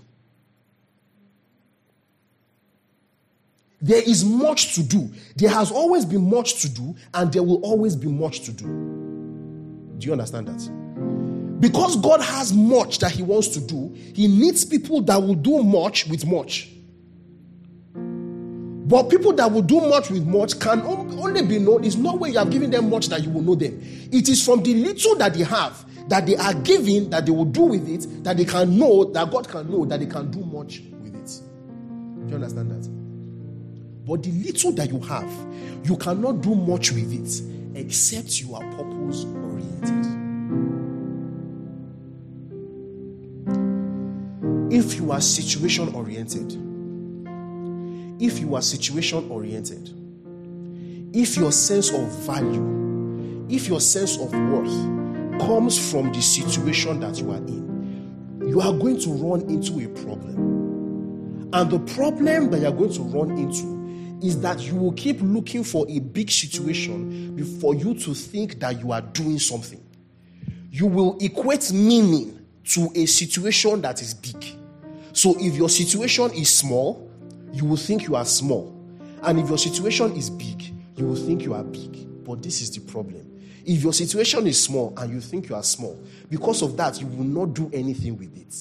There 3.80 4.02
is 4.02 4.24
much 4.24 4.74
to 4.74 4.82
do. 4.82 5.10
There 5.36 5.50
has 5.50 5.70
always 5.70 6.04
been 6.04 6.28
much 6.28 6.62
to 6.62 6.68
do, 6.68 6.96
and 7.12 7.32
there 7.32 7.42
will 7.42 7.60
always 7.62 7.94
be 7.94 8.08
much 8.08 8.40
to 8.40 8.52
do. 8.52 8.64
Do 9.98 10.06
you 10.06 10.12
understand 10.12 10.48
that? 10.48 11.60
Because 11.60 11.96
God 11.96 12.20
has 12.20 12.52
much 12.52 12.98
that 12.98 13.12
He 13.12 13.22
wants 13.22 13.48
to 13.48 13.60
do, 13.60 13.94
He 14.14 14.28
needs 14.28 14.64
people 14.64 15.02
that 15.02 15.22
will 15.22 15.34
do 15.34 15.62
much 15.62 16.06
with 16.06 16.26
much. 16.26 16.70
But 18.86 19.10
people 19.10 19.32
that 19.32 19.50
will 19.50 19.62
do 19.62 19.80
much 19.80 20.10
with 20.10 20.24
much 20.26 20.60
can 20.60 20.80
only 20.82 21.42
be 21.42 21.58
known. 21.58 21.84
It's 21.84 21.96
not 21.96 22.20
when 22.20 22.32
you 22.32 22.38
have 22.38 22.50
given 22.50 22.70
them 22.70 22.88
much 22.88 23.08
that 23.08 23.22
you 23.22 23.30
will 23.30 23.42
know 23.42 23.56
them. 23.56 23.80
It 24.12 24.28
is 24.28 24.44
from 24.44 24.62
the 24.62 24.74
little 24.74 25.16
that 25.16 25.34
they 25.34 25.42
have 25.42 25.84
that 26.08 26.26
they 26.26 26.36
are 26.36 26.54
giving, 26.54 27.10
that 27.10 27.26
they 27.26 27.32
will 27.32 27.44
do 27.44 27.62
with 27.62 27.88
it, 27.88 28.22
that 28.22 28.36
they 28.36 28.44
can 28.44 28.78
know, 28.78 29.04
that 29.04 29.30
God 29.30 29.48
can 29.48 29.70
know, 29.70 29.84
that 29.86 30.00
they 30.00 30.06
can 30.06 30.30
do 30.30 30.40
much 30.40 30.82
with 31.02 31.16
it. 31.16 31.40
Do 32.26 32.30
you 32.30 32.34
understand 32.36 32.70
that? 32.70 32.88
But 34.06 34.22
the 34.22 34.30
little 34.30 34.72
that 34.72 34.88
you 34.88 35.00
have, 35.00 35.30
you 35.84 35.96
cannot 35.96 36.40
do 36.42 36.54
much 36.54 36.92
with 36.92 37.12
it 37.12 37.76
except 37.76 38.40
you 38.40 38.54
are 38.54 38.62
purpose 38.76 39.24
oriented. 39.24 40.06
If 44.72 44.94
you 44.94 45.10
are 45.10 45.20
situation 45.20 45.92
oriented, 45.92 46.65
if 48.18 48.38
you 48.38 48.54
are 48.54 48.62
situation 48.62 49.30
oriented, 49.30 49.90
if 51.14 51.36
your 51.36 51.52
sense 51.52 51.90
of 51.90 52.08
value, 52.26 53.46
if 53.48 53.68
your 53.68 53.80
sense 53.80 54.16
of 54.16 54.32
worth 54.32 55.40
comes 55.40 55.90
from 55.90 56.12
the 56.12 56.20
situation 56.20 57.00
that 57.00 57.18
you 57.18 57.30
are 57.30 57.36
in, 57.36 58.46
you 58.46 58.60
are 58.60 58.72
going 58.72 58.98
to 59.00 59.10
run 59.10 59.42
into 59.42 59.80
a 59.80 59.88
problem. 60.02 61.50
And 61.52 61.70
the 61.70 61.78
problem 61.94 62.50
that 62.50 62.60
you 62.60 62.66
are 62.66 62.72
going 62.72 62.92
to 62.92 63.02
run 63.02 63.30
into 63.38 63.76
is 64.26 64.40
that 64.40 64.60
you 64.60 64.74
will 64.74 64.92
keep 64.92 65.18
looking 65.20 65.62
for 65.62 65.86
a 65.88 66.00
big 66.00 66.30
situation 66.30 67.36
before 67.36 67.74
you 67.74 67.94
to 67.94 68.14
think 68.14 68.58
that 68.60 68.78
you 68.80 68.92
are 68.92 69.02
doing 69.02 69.38
something. 69.38 69.82
You 70.70 70.86
will 70.86 71.18
equate 71.20 71.72
meaning 71.72 72.44
to 72.64 72.90
a 72.94 73.06
situation 73.06 73.80
that 73.82 74.02
is 74.02 74.14
big. 74.14 74.44
So 75.12 75.34
if 75.38 75.54
your 75.54 75.68
situation 75.68 76.30
is 76.32 76.58
small, 76.58 77.05
you 77.56 77.64
will 77.64 77.78
think 77.78 78.06
you 78.06 78.14
are 78.16 78.24
small. 78.26 78.70
And 79.22 79.40
if 79.40 79.48
your 79.48 79.56
situation 79.56 80.12
is 80.12 80.28
big, 80.28 80.62
you 80.94 81.06
will 81.06 81.16
think 81.16 81.42
you 81.42 81.54
are 81.54 81.64
big. 81.64 82.22
But 82.22 82.42
this 82.42 82.60
is 82.60 82.70
the 82.70 82.80
problem. 82.80 83.40
If 83.64 83.82
your 83.82 83.94
situation 83.94 84.46
is 84.46 84.62
small 84.62 84.92
and 84.98 85.10
you 85.10 85.22
think 85.22 85.48
you 85.48 85.54
are 85.54 85.62
small, 85.62 85.98
because 86.28 86.60
of 86.60 86.76
that, 86.76 87.00
you 87.00 87.06
will 87.06 87.24
not 87.24 87.54
do 87.54 87.70
anything 87.72 88.18
with 88.18 88.36
it. 88.36 88.54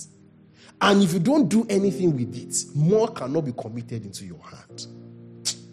And 0.80 1.04
if 1.04 1.12
you 1.12 1.20
don't 1.20 1.50
do 1.50 1.66
anything 1.70 2.16
with 2.16 2.36
it, 2.38 2.76
more 2.76 3.10
cannot 3.10 3.46
be 3.46 3.52
committed 3.52 4.06
into 4.06 4.26
your 4.26 4.42
hand. 4.42 4.88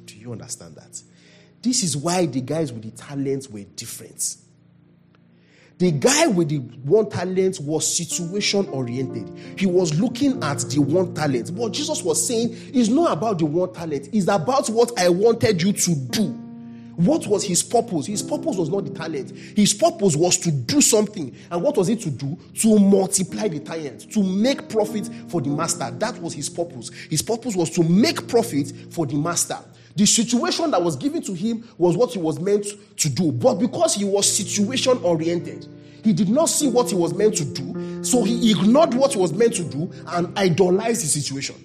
Do 0.04 0.16
you 0.16 0.32
understand 0.32 0.74
that? 0.74 1.00
This 1.62 1.84
is 1.84 1.96
why 1.96 2.26
the 2.26 2.40
guys 2.40 2.72
with 2.72 2.82
the 2.82 2.90
talents 2.90 3.48
were 3.48 3.62
different. 3.76 4.36
The 5.78 5.90
guy 5.90 6.26
with 6.28 6.48
the 6.48 6.58
one 6.58 7.08
talent 7.10 7.58
was 7.60 7.96
situation 7.96 8.66
oriented. 8.68 9.30
He 9.58 9.66
was 9.66 9.98
looking 9.98 10.42
at 10.42 10.58
the 10.58 10.80
one 10.80 11.14
talent. 11.14 11.50
What 11.50 11.72
Jesus 11.72 12.02
was 12.02 12.24
saying 12.24 12.52
is 12.72 12.88
not 12.88 13.12
about 13.12 13.38
the 13.38 13.46
one 13.46 13.72
talent, 13.72 14.08
it's 14.12 14.28
about 14.28 14.68
what 14.68 14.98
I 14.98 15.08
wanted 15.08 15.60
you 15.62 15.72
to 15.72 15.94
do. 15.94 16.38
What 16.96 17.26
was 17.26 17.42
his 17.42 17.62
purpose? 17.62 18.06
His 18.06 18.22
purpose 18.22 18.56
was 18.56 18.68
not 18.68 18.84
the 18.84 18.90
talent. 18.90 19.30
His 19.30 19.72
purpose 19.72 20.14
was 20.14 20.36
to 20.38 20.52
do 20.52 20.80
something. 20.80 21.34
And 21.50 21.62
what 21.62 21.76
was 21.76 21.88
it 21.88 22.00
to 22.02 22.10
do? 22.10 22.38
To 22.60 22.78
multiply 22.78 23.48
the 23.48 23.60
talent, 23.60 24.12
to 24.12 24.22
make 24.22 24.68
profit 24.68 25.08
for 25.28 25.40
the 25.40 25.48
master. 25.48 25.90
That 25.90 26.18
was 26.18 26.34
his 26.34 26.50
purpose. 26.50 26.90
His 27.08 27.22
purpose 27.22 27.56
was 27.56 27.70
to 27.70 27.82
make 27.82 28.28
profit 28.28 28.72
for 28.90 29.06
the 29.06 29.16
master. 29.16 29.58
The 29.97 30.07
situation 30.07 30.70
that 30.70 30.82
was 30.82 30.97
given 30.97 31.22
to 31.22 31.34
him 31.34 31.68
was 31.78 31.97
what 31.97 32.12
he 32.12 32.18
was 32.18 32.40
meant 32.40 32.66
to 32.97 33.09
do. 33.09 33.30
But 33.32 33.55
because 33.55 33.95
he 33.95 34.05
was 34.05 34.30
situation 34.30 34.99
oriented, 35.03 35.66
he 36.03 36.12
did 36.12 36.28
not 36.28 36.47
see 36.47 36.68
what 36.68 36.90
he 36.90 36.97
was 36.97 37.14
meant 37.14 37.36
to 37.36 37.45
do. 37.45 38.03
So 38.03 38.24
he 38.24 38.51
ignored 38.51 38.95
what 38.95 39.12
he 39.12 39.18
was 39.18 39.32
meant 39.32 39.55
to 39.55 39.64
do 39.64 39.93
and 40.09 40.36
idolized 40.38 41.03
the 41.03 41.07
situation. 41.07 41.57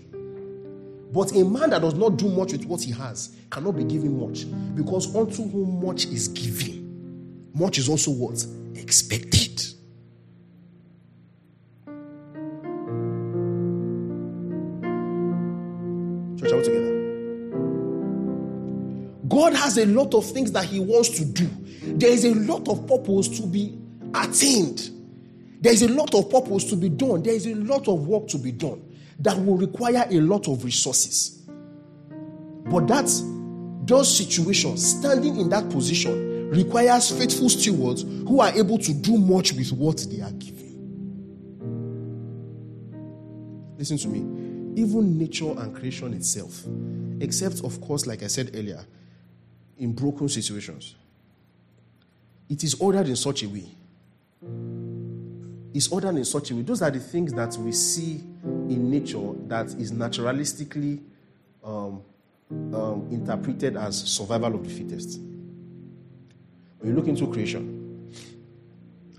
But 1.14 1.32
a 1.32 1.44
man 1.44 1.70
that 1.72 1.82
does 1.82 1.96
not 1.96 2.18
do 2.18 2.28
much 2.30 2.52
with 2.52 2.66
what 2.66 2.82
he 2.82 2.92
has 2.92 3.36
cannot 3.50 3.78
be 3.78 3.84
given 3.84 4.20
much. 4.20 4.46
Because 4.76 5.16
unto 5.16 5.48
whom 5.48 5.84
much 5.84 6.06
is 6.06 6.28
given, 6.28 7.50
much 7.54 7.78
is 7.78 7.90
also 7.90 8.12
what? 8.12 8.46
Expected. 8.76 9.64
God 19.48 19.56
has 19.56 19.78
a 19.78 19.86
lot 19.86 20.14
of 20.14 20.30
things 20.30 20.52
that 20.52 20.66
He 20.66 20.82
wants 20.82 21.08
to 21.12 21.24
do. 21.24 21.50
There 21.82 22.10
is 22.10 22.26
a 22.26 22.34
lot 22.34 22.68
of 22.68 22.86
purpose 22.86 23.30
to 23.40 23.48
be 23.48 23.78
attained. 24.14 24.90
There 25.62 25.72
is 25.72 25.84
a 25.84 25.88
lot 25.88 26.14
of 26.16 26.30
purpose 26.30 26.66
to 26.66 26.76
be 26.76 26.90
done. 26.90 27.24
There 27.24 27.34
is 27.34 27.46
a 27.48 27.56
lot 27.56 27.88
of 27.88 28.08
work 28.08 28.28
to 28.28 28.38
be 28.38 28.52
done 28.52 28.84
that 29.20 29.38
will 29.38 29.56
require 29.56 30.06
a 30.12 30.20
lot 30.20 30.50
of 30.50 30.66
resources. 30.66 31.48
But 32.66 32.90
that 32.90 33.10
those 33.86 34.18
situations, 34.18 34.86
standing 34.86 35.38
in 35.38 35.48
that 35.52 35.70
position, 35.70 36.50
requires 36.50 37.10
faithful 37.10 37.48
stewards 37.48 38.02
who 38.02 38.42
are 38.42 38.52
able 38.52 38.78
to 38.80 38.94
do 38.94 39.18
much 39.18 39.54
with 39.54 39.72
what 39.72 40.06
they 40.10 40.20
are 40.20 40.32
given. 40.32 40.58
Listen 43.78 43.98
to 43.98 44.10
me. 44.10 44.82
Even 44.82 45.18
nature 45.18 45.58
and 45.58 45.74
creation 45.74 46.14
itself, 46.14 46.66
except, 47.22 47.64
of 47.64 47.80
course, 47.80 48.06
like 48.06 48.24
I 48.24 48.28
said 48.28 48.52
earlier, 48.54 48.86
in 49.78 49.94
broken 49.94 50.30
situations. 50.30 50.96
It 52.50 52.64
is 52.64 52.76
ordered 52.76 53.08
in 53.08 53.16
such 53.16 53.44
a 53.44 53.50
way. 53.50 53.66
It's 55.74 55.90
ordered 55.90 56.16
in 56.16 56.26
such 56.26 56.52
a 56.52 56.56
way. 56.56 56.62
Those 56.62 56.82
are 56.82 56.90
the 56.92 57.00
things 57.00 57.34
that 57.34 57.56
we 57.58 57.72
see 57.72 58.24
in 58.44 58.90
nature 58.90 59.34
that 59.48 59.68
is 59.68 59.92
naturalistically 59.92 61.02
um, 61.64 62.02
um, 62.50 63.08
interpreted 63.12 63.76
as 63.76 64.04
survival 64.04 64.56
of 64.56 64.64
the 64.64 64.70
fittest. 64.70 65.20
When 66.80 66.92
you 66.92 66.96
look 66.96 67.08
into 67.08 67.28
creation 67.28 68.12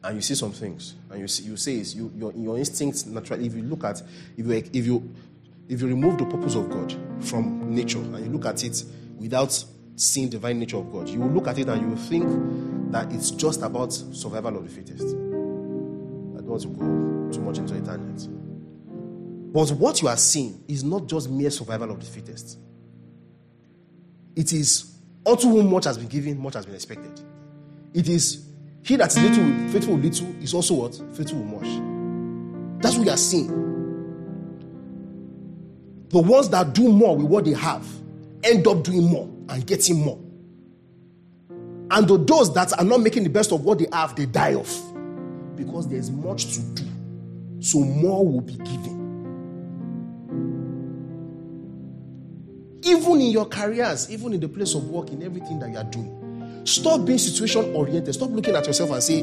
and 0.02 0.16
you 0.16 0.22
see 0.22 0.34
some 0.34 0.52
things, 0.52 0.94
and 1.10 1.20
you, 1.20 1.28
see, 1.28 1.44
you 1.44 1.56
say 1.56 1.76
it's 1.76 1.94
you, 1.94 2.10
your, 2.16 2.32
your 2.32 2.58
instincts 2.58 3.04
naturally, 3.04 3.46
if 3.46 3.54
you 3.54 3.62
look 3.62 3.84
at, 3.84 4.00
if 4.36 4.46
you, 4.46 4.52
if, 4.52 4.86
you, 4.86 5.14
if 5.68 5.82
you 5.82 5.88
remove 5.88 6.18
the 6.18 6.24
purpose 6.24 6.54
of 6.54 6.70
God 6.70 6.94
from 7.20 7.74
nature 7.74 7.98
and 7.98 8.24
you 8.24 8.32
look 8.32 8.46
at 8.46 8.64
it 8.64 8.82
without 9.18 9.64
seeing 9.98 10.28
divine 10.28 10.58
nature 10.60 10.76
of 10.76 10.90
God. 10.92 11.08
You 11.08 11.20
will 11.20 11.30
look 11.30 11.48
at 11.48 11.58
it 11.58 11.68
and 11.68 11.82
you 11.82 11.88
will 11.88 11.96
think 11.96 12.92
that 12.92 13.12
it's 13.12 13.30
just 13.30 13.62
about 13.62 13.92
survival 13.92 14.56
of 14.56 14.64
the 14.64 14.70
fittest. 14.70 15.04
I 15.04 16.40
don't 16.40 16.46
want 16.46 16.62
to 16.62 16.68
go 16.68 17.30
too 17.32 17.40
much 17.40 17.58
into 17.58 17.74
it 17.74 17.84
yet. 17.84 19.52
But 19.52 19.70
what 19.72 20.00
you 20.00 20.08
are 20.08 20.16
seeing 20.16 20.62
is 20.68 20.84
not 20.84 21.06
just 21.06 21.28
mere 21.28 21.50
survival 21.50 21.90
of 21.90 22.00
the 22.00 22.06
fittest. 22.06 22.58
It 24.36 24.52
is 24.52 24.94
unto 25.26 25.48
whom 25.48 25.70
much 25.70 25.84
has 25.84 25.98
been 25.98 26.06
given, 26.06 26.38
much 26.40 26.54
has 26.54 26.64
been 26.64 26.74
expected. 26.74 27.20
It 27.92 28.08
is 28.08 28.46
he 28.84 28.96
that 28.96 29.08
is 29.08 29.18
little 29.22 29.68
faithful 29.70 29.96
little 29.96 30.28
is 30.42 30.54
also 30.54 30.74
what? 30.74 30.94
Faithful 31.16 31.42
much. 31.44 32.82
That's 32.82 32.96
what 32.96 33.06
you 33.06 33.12
are 33.12 33.16
seeing. 33.16 33.48
The 36.10 36.20
ones 36.20 36.48
that 36.50 36.72
do 36.72 36.88
more 36.88 37.16
with 37.16 37.26
what 37.26 37.44
they 37.44 37.52
have 37.52 37.86
end 38.44 38.66
up 38.66 38.84
doing 38.84 39.02
more 39.02 39.28
and 39.48 39.66
getting 39.66 39.96
more. 40.04 40.18
And 41.90 42.06
those 42.26 42.52
that 42.54 42.78
are 42.78 42.84
not 42.84 43.00
making 43.00 43.24
the 43.24 43.30
best 43.30 43.50
of 43.52 43.64
what 43.64 43.78
they 43.78 43.86
have, 43.92 44.14
they 44.14 44.26
die 44.26 44.54
off 44.54 44.92
because 45.56 45.88
there's 45.88 46.10
much 46.10 46.54
to 46.54 46.60
do. 46.60 46.84
So 47.60 47.80
more 47.80 48.24
will 48.26 48.40
be 48.40 48.56
given. 48.56 48.98
Even 52.84 53.20
in 53.20 53.30
your 53.30 53.46
careers, 53.46 54.10
even 54.10 54.34
in 54.34 54.40
the 54.40 54.48
place 54.48 54.74
of 54.74 54.88
work, 54.88 55.10
in 55.10 55.22
everything 55.22 55.58
that 55.58 55.70
you 55.70 55.76
are 55.78 55.84
doing, 55.84 56.62
stop 56.64 57.04
being 57.04 57.18
situation 57.18 57.74
oriented. 57.74 58.14
Stop 58.14 58.30
looking 58.30 58.54
at 58.54 58.66
yourself 58.66 58.90
and 58.90 59.02
say, 59.02 59.20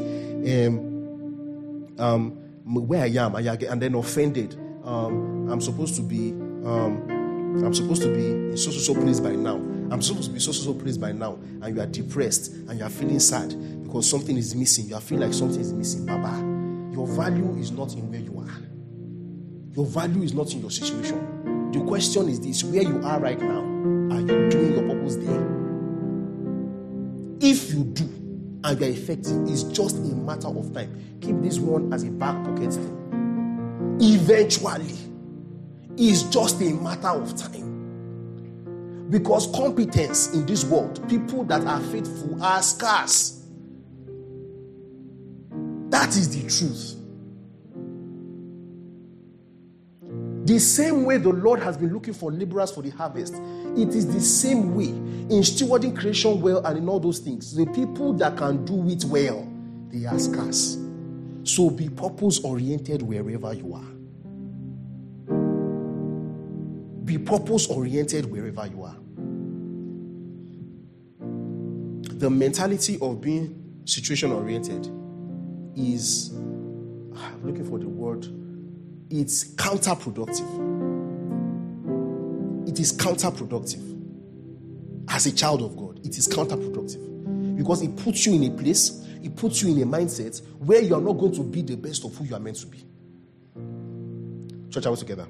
um, 0.66 1.96
um, 1.98 2.32
where 2.66 3.04
I 3.04 3.08
am, 3.08 3.36
and 3.36 3.82
then 3.82 3.96
offended. 3.96 4.56
Um, 4.84 5.50
I'm 5.50 5.62
supposed 5.62 5.96
to 5.96 6.02
be, 6.02 6.32
um, 6.32 7.10
I'm 7.64 7.74
supposed 7.74 8.02
to 8.02 8.14
be 8.14 8.26
in 8.26 8.58
so 8.58 8.72
so 8.72 8.80
so 8.80 8.94
place 9.02 9.20
by 9.20 9.32
now. 9.32 9.58
I'm 9.92 10.02
supposed 10.02 10.28
to 10.30 10.34
be 10.34 10.40
so, 10.40 10.52
so, 10.52 10.64
so 10.64 10.74
pleased 10.74 11.00
by 11.00 11.12
now, 11.12 11.34
and 11.62 11.76
you 11.76 11.82
are 11.82 11.86
depressed 11.86 12.52
and 12.54 12.80
you 12.80 12.86
are 12.86 12.90
feeling 12.90 13.20
sad 13.20 13.50
because 13.84 14.10
something 14.10 14.36
is 14.36 14.56
missing. 14.56 14.88
You 14.88 14.96
are 14.96 15.02
feeling 15.02 15.28
like 15.28 15.34
something 15.34 15.62
is 15.62 15.72
missing. 15.74 16.06
Baba, 16.06 16.38
your 16.94 17.08
value 17.08 17.56
is 17.58 17.72
not 17.72 17.94
in 17.94 18.10
where 18.10 18.20
you 18.20 18.40
are. 18.40 19.76
Your 19.76 19.86
value 19.86 20.24
is 20.24 20.34
not 20.34 20.52
in 20.54 20.62
your 20.62 20.72
situation. 20.72 21.72
The 21.72 21.82
question 21.82 22.30
is 22.30 22.40
this 22.40 22.64
where 22.64 22.82
you 22.82 23.02
are 23.04 23.20
right 23.20 23.40
now, 23.40 23.60
are 24.16 24.22
you 24.22 24.50
doing 24.50 24.74
your 24.74 24.96
purpose 24.96 25.18
there? 25.18 25.44
If 27.42 27.74
you 27.74 27.84
do, 27.84 28.06
and 28.64 28.80
you 28.80 28.88
are 28.88 28.90
effective, 28.90 29.48
it's 29.48 29.64
just 29.64 29.98
a 29.98 30.16
matter 30.16 30.48
of 30.48 30.74
time. 30.74 31.20
Keep 31.22 31.42
this 31.42 31.60
one 31.60 31.94
as 31.94 32.04
a 32.04 32.10
back 32.12 32.44
pocket 32.44 32.74
thing. 32.74 33.98
Eventually, 34.02 34.96
it's 35.98 36.24
just 36.24 36.62
a 36.62 36.72
matter 36.74 37.10
of 37.10 37.36
time. 37.36 37.75
Because 39.10 39.48
competence 39.56 40.34
in 40.34 40.46
this 40.46 40.66
world, 40.66 41.08
people 41.08 41.44
that 41.46 41.62
are 41.66 41.80
faithful 41.82 42.42
are 42.44 42.62
scarce. 42.62 43.44
That 45.90 46.10
is 46.10 46.30
the 46.30 46.42
truth. 46.50 46.96
The 50.46 50.60
same 50.60 51.06
way 51.06 51.18
the 51.18 51.30
Lord 51.30 51.60
has 51.62 51.76
been 51.76 51.92
looking 51.92 52.14
for 52.14 52.32
laborers 52.32 52.72
for 52.72 52.84
the 52.84 52.92
harvest, 52.92 53.34
it 53.76 53.90
is 53.90 54.14
the 54.14 54.22
same 54.22 54.76
way 54.76 54.90
in 54.90 55.42
stewarding 55.42 55.98
creation 55.98 56.40
well 56.40 56.64
and 56.66 56.78
in 56.78 56.88
all 56.88 57.00
those 57.00 57.18
things. 57.18 57.56
The 57.56 57.66
people 57.68 58.14
that 58.14 58.38
can 58.38 58.64
do 58.64 58.88
it 58.88 59.06
well, 59.06 59.48
they 59.90 60.06
are 60.06 60.20
scarce. 60.20 60.78
So 61.44 61.70
be 61.72 61.90
purpose 61.90 62.40
oriented 62.40 63.02
wherever 63.02 63.54
you 63.54 63.74
are. 63.74 63.95
Be 67.06 67.18
purpose 67.18 67.68
oriented 67.68 68.26
wherever 68.30 68.66
you 68.68 68.84
are. 68.84 68.98
The 72.18 72.30
mentality 72.30 72.98
of 73.02 73.22
being 73.22 73.82
situation 73.86 74.32
oriented 74.32 74.90
is, 75.76 76.32
ah, 77.16 77.32
I'm 77.34 77.46
looking 77.46 77.66
for 77.70 77.80
the 77.80 77.88
word, 77.88 78.26
it's 79.10 79.44
counterproductive. 79.56 80.64
It 82.68 82.80
is 82.80 82.92
counterproductive. 82.94 83.96
as 85.10 85.26
a 85.26 85.32
child 85.32 85.62
of 85.62 85.78
God, 85.78 86.00
it 86.06 86.18
is 86.18 86.28
counterproductive 86.28 87.56
because 87.56 87.82
it 87.82 87.96
puts 87.96 88.26
you 88.26 88.34
in 88.34 88.44
a 88.44 88.50
place, 88.56 89.06
it 89.24 89.36
puts 89.36 89.62
you 89.62 89.74
in 89.74 89.82
a 89.82 89.86
mindset 89.86 90.46
where 90.60 90.82
you 90.82 90.94
are 90.96 91.02
not 91.02 91.14
going 91.14 91.34
to 91.34 91.44
be 91.44 91.62
the 91.62 91.78
best 91.78 92.04
of 92.04 92.16
who 92.16 92.26
you 92.26 92.36
are 92.36 92.40
meant 92.40 92.58
to 92.58 92.68
be. 92.68 92.84
Church, 94.70 94.86
are 94.86 94.92
we 94.92 94.98
together? 94.98 95.28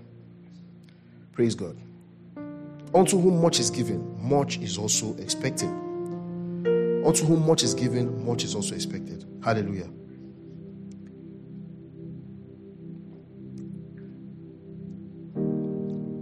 Praise 1.36 1.54
God. 1.54 1.78
Unto 2.94 3.20
whom 3.20 3.42
much 3.42 3.60
is 3.60 3.70
given, 3.70 4.18
much 4.22 4.58
is 4.60 4.78
also 4.78 5.16
expected. 5.18 5.68
Unto 5.68 7.26
whom 7.26 7.46
much 7.46 7.62
is 7.62 7.74
given, 7.74 8.26
much 8.26 8.46
is 8.46 8.56
also 8.56 8.74
expected. 8.74 9.26
Hallelujah. 9.44 9.90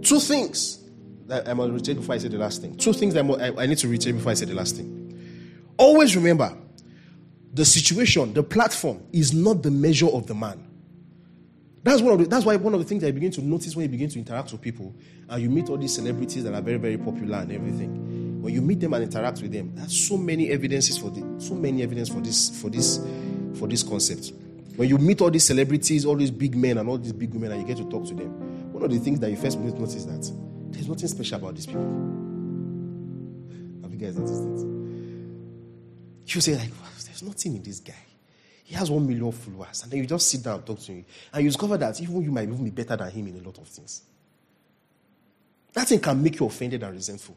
Two 0.02 0.18
things 0.18 0.82
that 1.26 1.48
I 1.48 1.54
must 1.54 1.72
retain 1.72 1.96
before 1.96 2.16
I 2.16 2.18
say 2.18 2.28
the 2.28 2.36
last 2.36 2.60
thing. 2.60 2.76
Two 2.76 2.92
things 2.92 3.14
that 3.14 3.24
I 3.56 3.66
need 3.66 3.78
to 3.78 3.88
retain 3.88 4.16
before 4.16 4.32
I 4.32 4.34
say 4.34 4.44
the 4.46 4.54
last 4.54 4.76
thing. 4.76 5.00
Always 5.78 6.16
remember 6.16 6.54
the 7.54 7.64
situation, 7.64 8.34
the 8.34 8.42
platform 8.42 9.00
is 9.12 9.32
not 9.32 9.62
the 9.62 9.70
measure 9.70 10.08
of 10.08 10.26
the 10.26 10.34
man. 10.34 10.73
That's 11.84 12.00
one 12.00 12.14
of 12.14 12.18
the, 12.18 12.24
that's 12.24 12.46
why 12.46 12.56
one 12.56 12.72
of 12.72 12.80
the 12.80 12.86
things 12.86 13.02
that 13.02 13.08
you 13.08 13.12
begin 13.12 13.30
to 13.32 13.42
notice 13.42 13.76
when 13.76 13.82
you 13.82 13.90
begin 13.90 14.08
to 14.08 14.18
interact 14.18 14.50
with 14.50 14.62
people 14.62 14.94
and 15.28 15.42
you 15.42 15.50
meet 15.50 15.68
all 15.68 15.76
these 15.76 15.94
celebrities 15.94 16.42
that 16.44 16.54
are 16.54 16.62
very, 16.62 16.78
very 16.78 16.96
popular 16.96 17.36
and 17.36 17.52
everything. 17.52 18.40
When 18.40 18.54
you 18.54 18.62
meet 18.62 18.80
them 18.80 18.94
and 18.94 19.04
interact 19.04 19.42
with 19.42 19.52
them, 19.52 19.72
there's 19.74 20.08
so 20.08 20.16
many 20.16 20.50
evidences 20.50 20.96
for 20.96 21.10
the, 21.10 21.22
so 21.38 21.54
many 21.54 21.82
evidence 21.82 22.08
for 22.08 22.20
this 22.20 22.58
for 22.60 22.70
this 22.70 23.00
for 23.58 23.68
this 23.68 23.82
concept. 23.82 24.32
When 24.76 24.88
you 24.88 24.96
meet 24.96 25.20
all 25.20 25.30
these 25.30 25.44
celebrities, 25.44 26.06
all 26.06 26.16
these 26.16 26.30
big 26.30 26.56
men 26.56 26.78
and 26.78 26.88
all 26.88 26.96
these 26.96 27.12
big 27.12 27.34
women, 27.34 27.52
and 27.52 27.60
you 27.60 27.66
get 27.66 27.76
to 27.76 27.88
talk 27.90 28.06
to 28.08 28.14
them, 28.14 28.72
one 28.72 28.82
of 28.82 28.90
the 28.90 28.98
things 28.98 29.20
that 29.20 29.30
you 29.30 29.36
first 29.36 29.58
notice 29.58 29.94
is 29.94 30.06
that 30.06 30.32
there's 30.72 30.88
nothing 30.88 31.08
special 31.08 31.36
about 31.36 31.54
these 31.54 31.66
people. 31.66 31.82
Have 33.82 33.92
you 33.92 33.98
guys 33.98 34.16
noticed 34.16 34.42
it? 34.42 36.34
You 36.34 36.40
say 36.40 36.56
like, 36.56 36.70
there's 37.04 37.22
nothing 37.22 37.56
in 37.56 37.62
this 37.62 37.80
guy. 37.80 37.94
He 38.64 38.74
has 38.74 38.90
one 38.90 39.06
million 39.06 39.30
followers. 39.30 39.82
And 39.82 39.92
then 39.92 40.00
you 40.00 40.06
just 40.06 40.28
sit 40.28 40.42
down 40.42 40.56
and 40.56 40.66
talk 40.66 40.80
to 40.80 40.92
him. 40.92 41.04
And 41.32 41.44
you 41.44 41.50
discover 41.50 41.76
that 41.76 42.00
even 42.00 42.22
you 42.22 42.32
might 42.32 42.48
even 42.48 42.64
be 42.64 42.70
better 42.70 42.96
than 42.96 43.10
him 43.10 43.28
in 43.28 43.38
a 43.38 43.42
lot 43.44 43.58
of 43.58 43.68
things. 43.68 44.02
That 45.74 45.86
thing 45.86 46.00
can 46.00 46.22
make 46.22 46.40
you 46.40 46.46
offended 46.46 46.82
and 46.82 46.94
resentful. 46.94 47.36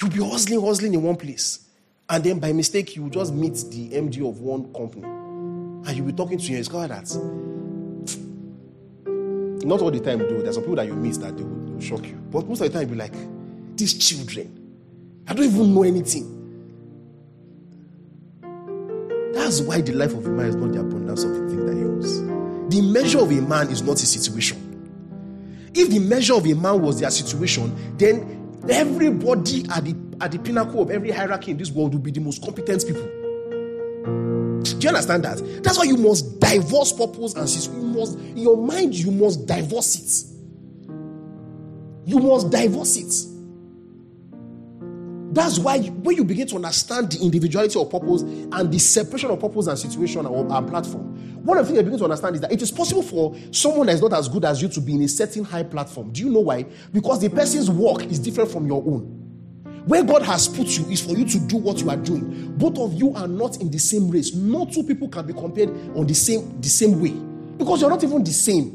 You'll 0.00 0.10
be 0.10 0.22
hustling, 0.22 0.60
hustling 0.60 0.94
in 0.94 1.02
one 1.02 1.16
place. 1.16 1.60
And 2.08 2.24
then 2.24 2.38
by 2.38 2.52
mistake, 2.52 2.96
you 2.96 3.10
just 3.10 3.34
meet 3.34 3.54
the 3.70 3.90
MD 3.90 4.26
of 4.26 4.40
one 4.40 4.72
company. 4.72 5.04
And 5.04 5.96
you'll 5.96 6.06
be 6.06 6.12
talking 6.12 6.38
to 6.38 6.44
him 6.44 6.56
and 6.56 6.64
discover 6.64 6.88
that. 6.88 7.14
Not 9.66 9.82
all 9.82 9.90
the 9.90 10.00
time, 10.00 10.20
though. 10.20 10.40
There's 10.40 10.54
some 10.54 10.62
people 10.64 10.76
that 10.76 10.86
you 10.86 10.94
meet 10.94 11.14
that 11.16 11.36
they 11.36 11.42
will, 11.42 11.66
they 11.66 11.72
will 11.72 11.80
shock 11.80 12.06
you. 12.06 12.14
But 12.30 12.48
most 12.48 12.60
of 12.60 12.72
the 12.72 12.78
time, 12.78 12.88
you'll 12.88 12.92
be 12.92 12.96
like, 12.96 13.76
these 13.76 13.94
children, 13.94 14.52
I 15.26 15.34
don't 15.34 15.44
even 15.44 15.74
know 15.74 15.82
anything. 15.82 16.35
That's 19.36 19.60
why 19.60 19.82
the 19.82 19.92
life 19.92 20.14
of 20.14 20.24
a 20.24 20.30
man 20.30 20.46
is 20.46 20.56
not 20.56 20.72
the 20.72 20.80
abundance 20.80 21.22
of 21.22 21.30
the 21.30 21.48
thing 21.48 21.66
that 21.66 21.76
he 21.76 21.84
owns. 21.84 22.74
The 22.74 22.80
measure 22.80 23.18
of 23.18 23.30
a 23.30 23.40
man 23.42 23.68
is 23.70 23.82
not 23.82 24.00
his 24.00 24.10
situation. 24.10 24.62
If 25.74 25.90
the 25.90 25.98
measure 25.98 26.34
of 26.34 26.46
a 26.46 26.54
man 26.54 26.80
was 26.80 27.00
their 27.00 27.10
situation, 27.10 27.96
then 27.98 28.64
everybody 28.68 29.66
at 29.70 29.84
the 29.84 29.94
at 30.22 30.32
the 30.32 30.38
pinnacle 30.38 30.80
of 30.80 30.90
every 30.90 31.10
hierarchy 31.10 31.50
in 31.50 31.58
this 31.58 31.70
world 31.70 31.92
would 31.92 32.02
be 32.02 32.10
the 32.10 32.20
most 32.20 32.42
competent 32.42 32.86
people. 32.86 33.02
Do 34.62 34.78
you 34.80 34.88
understand 34.88 35.24
that? 35.24 35.62
That's 35.62 35.76
why 35.76 35.84
you 35.84 35.98
must 35.98 36.40
divorce 36.40 36.92
purpose 36.92 37.34
and 37.34 37.46
situation. 37.46 37.82
You 37.82 37.98
must, 38.00 38.18
in 38.18 38.38
your 38.38 38.56
mind, 38.56 38.94
you 38.94 39.10
must 39.10 39.46
divorce 39.46 39.96
it. 39.96 40.36
You 42.06 42.18
must 42.20 42.50
divorce 42.50 42.96
it. 42.96 43.35
That's 45.36 45.58
why 45.58 45.78
when 45.80 46.16
you 46.16 46.24
begin 46.24 46.46
to 46.46 46.56
understand 46.56 47.12
the 47.12 47.22
individuality 47.22 47.78
of 47.78 47.90
purpose 47.90 48.22
and 48.22 48.72
the 48.72 48.78
separation 48.78 49.30
of 49.30 49.38
purpose 49.38 49.66
and 49.66 49.78
situation 49.78 50.24
or 50.24 50.50
our 50.50 50.62
platform, 50.62 51.44
one 51.44 51.58
of 51.58 51.66
the 51.66 51.74
things 51.74 51.76
you 51.76 51.84
begin 51.84 51.98
to 51.98 52.04
understand 52.04 52.36
is 52.36 52.40
that 52.40 52.52
it 52.52 52.62
is 52.62 52.70
possible 52.70 53.02
for 53.02 53.36
someone 53.50 53.86
that 53.88 53.92
is 53.92 54.00
not 54.00 54.14
as 54.14 54.30
good 54.30 54.46
as 54.46 54.62
you 54.62 54.68
to 54.68 54.80
be 54.80 54.94
in 54.94 55.02
a 55.02 55.08
certain 55.08 55.44
high 55.44 55.62
platform. 55.62 56.10
Do 56.10 56.22
you 56.22 56.30
know 56.30 56.40
why? 56.40 56.64
Because 56.90 57.20
the 57.20 57.28
person's 57.28 57.70
work 57.70 58.04
is 58.04 58.18
different 58.18 58.50
from 58.50 58.66
your 58.66 58.82
own. 58.82 59.02
Where 59.84 60.02
God 60.02 60.22
has 60.22 60.48
put 60.48 60.68
you 60.78 60.86
is 60.86 61.02
for 61.02 61.12
you 61.12 61.26
to 61.26 61.38
do 61.40 61.58
what 61.58 61.82
you 61.82 61.90
are 61.90 61.98
doing. 61.98 62.56
Both 62.56 62.78
of 62.78 62.94
you 62.94 63.14
are 63.14 63.28
not 63.28 63.60
in 63.60 63.70
the 63.70 63.78
same 63.78 64.08
race. 64.08 64.34
No 64.34 64.64
two 64.64 64.84
people 64.84 65.06
can 65.08 65.26
be 65.26 65.34
compared 65.34 65.68
on 65.94 66.06
the 66.06 66.14
same 66.14 66.58
the 66.62 66.68
same 66.70 66.98
way 66.98 67.10
because 67.58 67.82
you're 67.82 67.90
not 67.90 68.02
even 68.02 68.24
the 68.24 68.32
same. 68.32 68.70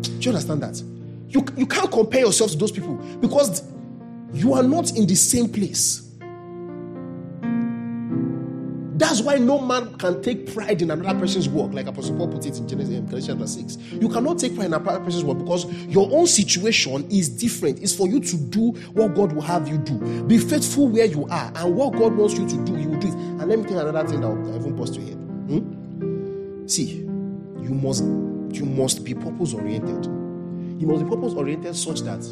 Do 0.00 0.18
you 0.18 0.30
understand 0.30 0.62
that? 0.62 0.99
You, 1.30 1.44
you 1.56 1.66
can't 1.66 1.90
compare 1.90 2.20
yourself 2.20 2.50
to 2.50 2.56
those 2.58 2.72
people 2.72 2.96
because 3.20 3.62
you 4.32 4.52
are 4.52 4.64
not 4.64 4.96
in 4.96 5.06
the 5.06 5.14
same 5.14 5.48
place. 5.48 6.08
That's 9.00 9.22
why 9.22 9.36
no 9.36 9.60
man 9.60 9.96
can 9.96 10.20
take 10.22 10.52
pride 10.52 10.82
in 10.82 10.90
another 10.90 11.18
person's 11.18 11.48
work, 11.48 11.72
like 11.72 11.86
Apostle 11.86 12.16
Paul 12.16 12.28
put 12.28 12.44
it 12.44 12.58
in 12.58 12.68
Genesis 12.68 13.00
Galatians 13.08 13.54
6. 13.54 13.92
You 14.02 14.08
cannot 14.10 14.38
take 14.38 14.54
pride 14.54 14.66
in 14.66 14.74
another 14.74 15.00
person's 15.00 15.24
work 15.24 15.38
because 15.38 15.64
your 15.86 16.06
own 16.12 16.26
situation 16.26 17.08
is 17.10 17.28
different. 17.28 17.80
It's 17.80 17.94
for 17.94 18.08
you 18.08 18.20
to 18.20 18.36
do 18.36 18.72
what 18.92 19.14
God 19.14 19.32
will 19.32 19.42
have 19.42 19.68
you 19.68 19.78
do. 19.78 20.24
Be 20.24 20.36
faithful 20.36 20.88
where 20.88 21.06
you 21.06 21.26
are, 21.28 21.52
and 21.54 21.74
what 21.76 21.92
God 21.94 22.14
wants 22.14 22.34
you 22.34 22.46
to 22.46 22.64
do, 22.64 22.76
you 22.76 22.90
will 22.90 23.00
do 23.00 23.08
it. 23.08 23.14
And 23.14 23.46
let 23.46 23.58
me 23.58 23.64
tell 23.64 23.74
you 23.74 23.88
another 23.88 24.06
thing 24.06 24.20
that 24.20 24.26
I 24.26 24.56
even 24.56 24.76
post 24.76 24.94
to 24.94 25.00
here. 25.00 25.14
Hmm? 25.14 26.66
See, 26.66 26.96
you 26.98 27.70
must 27.70 28.02
you 28.02 28.66
must 28.66 29.04
be 29.04 29.14
purpose 29.14 29.54
oriented. 29.54 30.19
You 30.80 30.86
must 30.86 31.04
be 31.04 31.10
purpose 31.10 31.34
oriented 31.34 31.76
such 31.76 32.00
that 32.00 32.24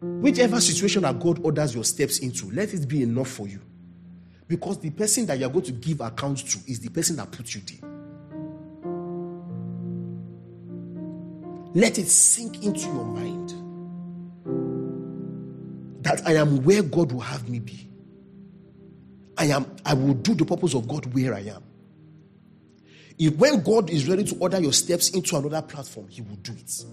whichever 0.00 0.60
situation 0.60 1.00
that 1.00 1.18
God 1.18 1.42
orders 1.42 1.74
your 1.74 1.82
steps 1.82 2.18
into, 2.18 2.50
let 2.50 2.74
it 2.74 2.86
be 2.86 3.02
enough 3.02 3.28
for 3.28 3.48
you. 3.48 3.60
Because 4.46 4.78
the 4.78 4.90
person 4.90 5.24
that 5.26 5.38
you're 5.38 5.48
going 5.48 5.64
to 5.64 5.72
give 5.72 6.02
account 6.02 6.46
to 6.46 6.58
is 6.66 6.80
the 6.80 6.90
person 6.90 7.16
that 7.16 7.30
put 7.30 7.54
you 7.54 7.62
there. 7.62 7.90
Let 11.72 11.98
it 11.98 12.08
sink 12.08 12.62
into 12.62 12.80
your 12.80 13.04
mind 13.06 13.48
that 16.04 16.26
I 16.26 16.34
am 16.34 16.62
where 16.64 16.82
God 16.82 17.12
will 17.12 17.20
have 17.20 17.48
me 17.48 17.60
be. 17.60 17.88
I 19.38 19.46
am 19.46 19.74
I 19.86 19.94
will 19.94 20.12
do 20.12 20.34
the 20.34 20.44
purpose 20.44 20.74
of 20.74 20.86
God 20.86 21.06
where 21.14 21.32
I 21.32 21.40
am. 21.40 21.62
If 23.18 23.34
when 23.36 23.62
God 23.62 23.90
is 23.90 24.08
ready 24.08 24.24
to 24.24 24.36
order 24.36 24.60
your 24.60 24.72
steps 24.72 25.10
into 25.10 25.36
another 25.36 25.60
platform, 25.62 26.06
He 26.08 26.22
will 26.22 26.36
do 26.36 26.52
it. 26.52 26.84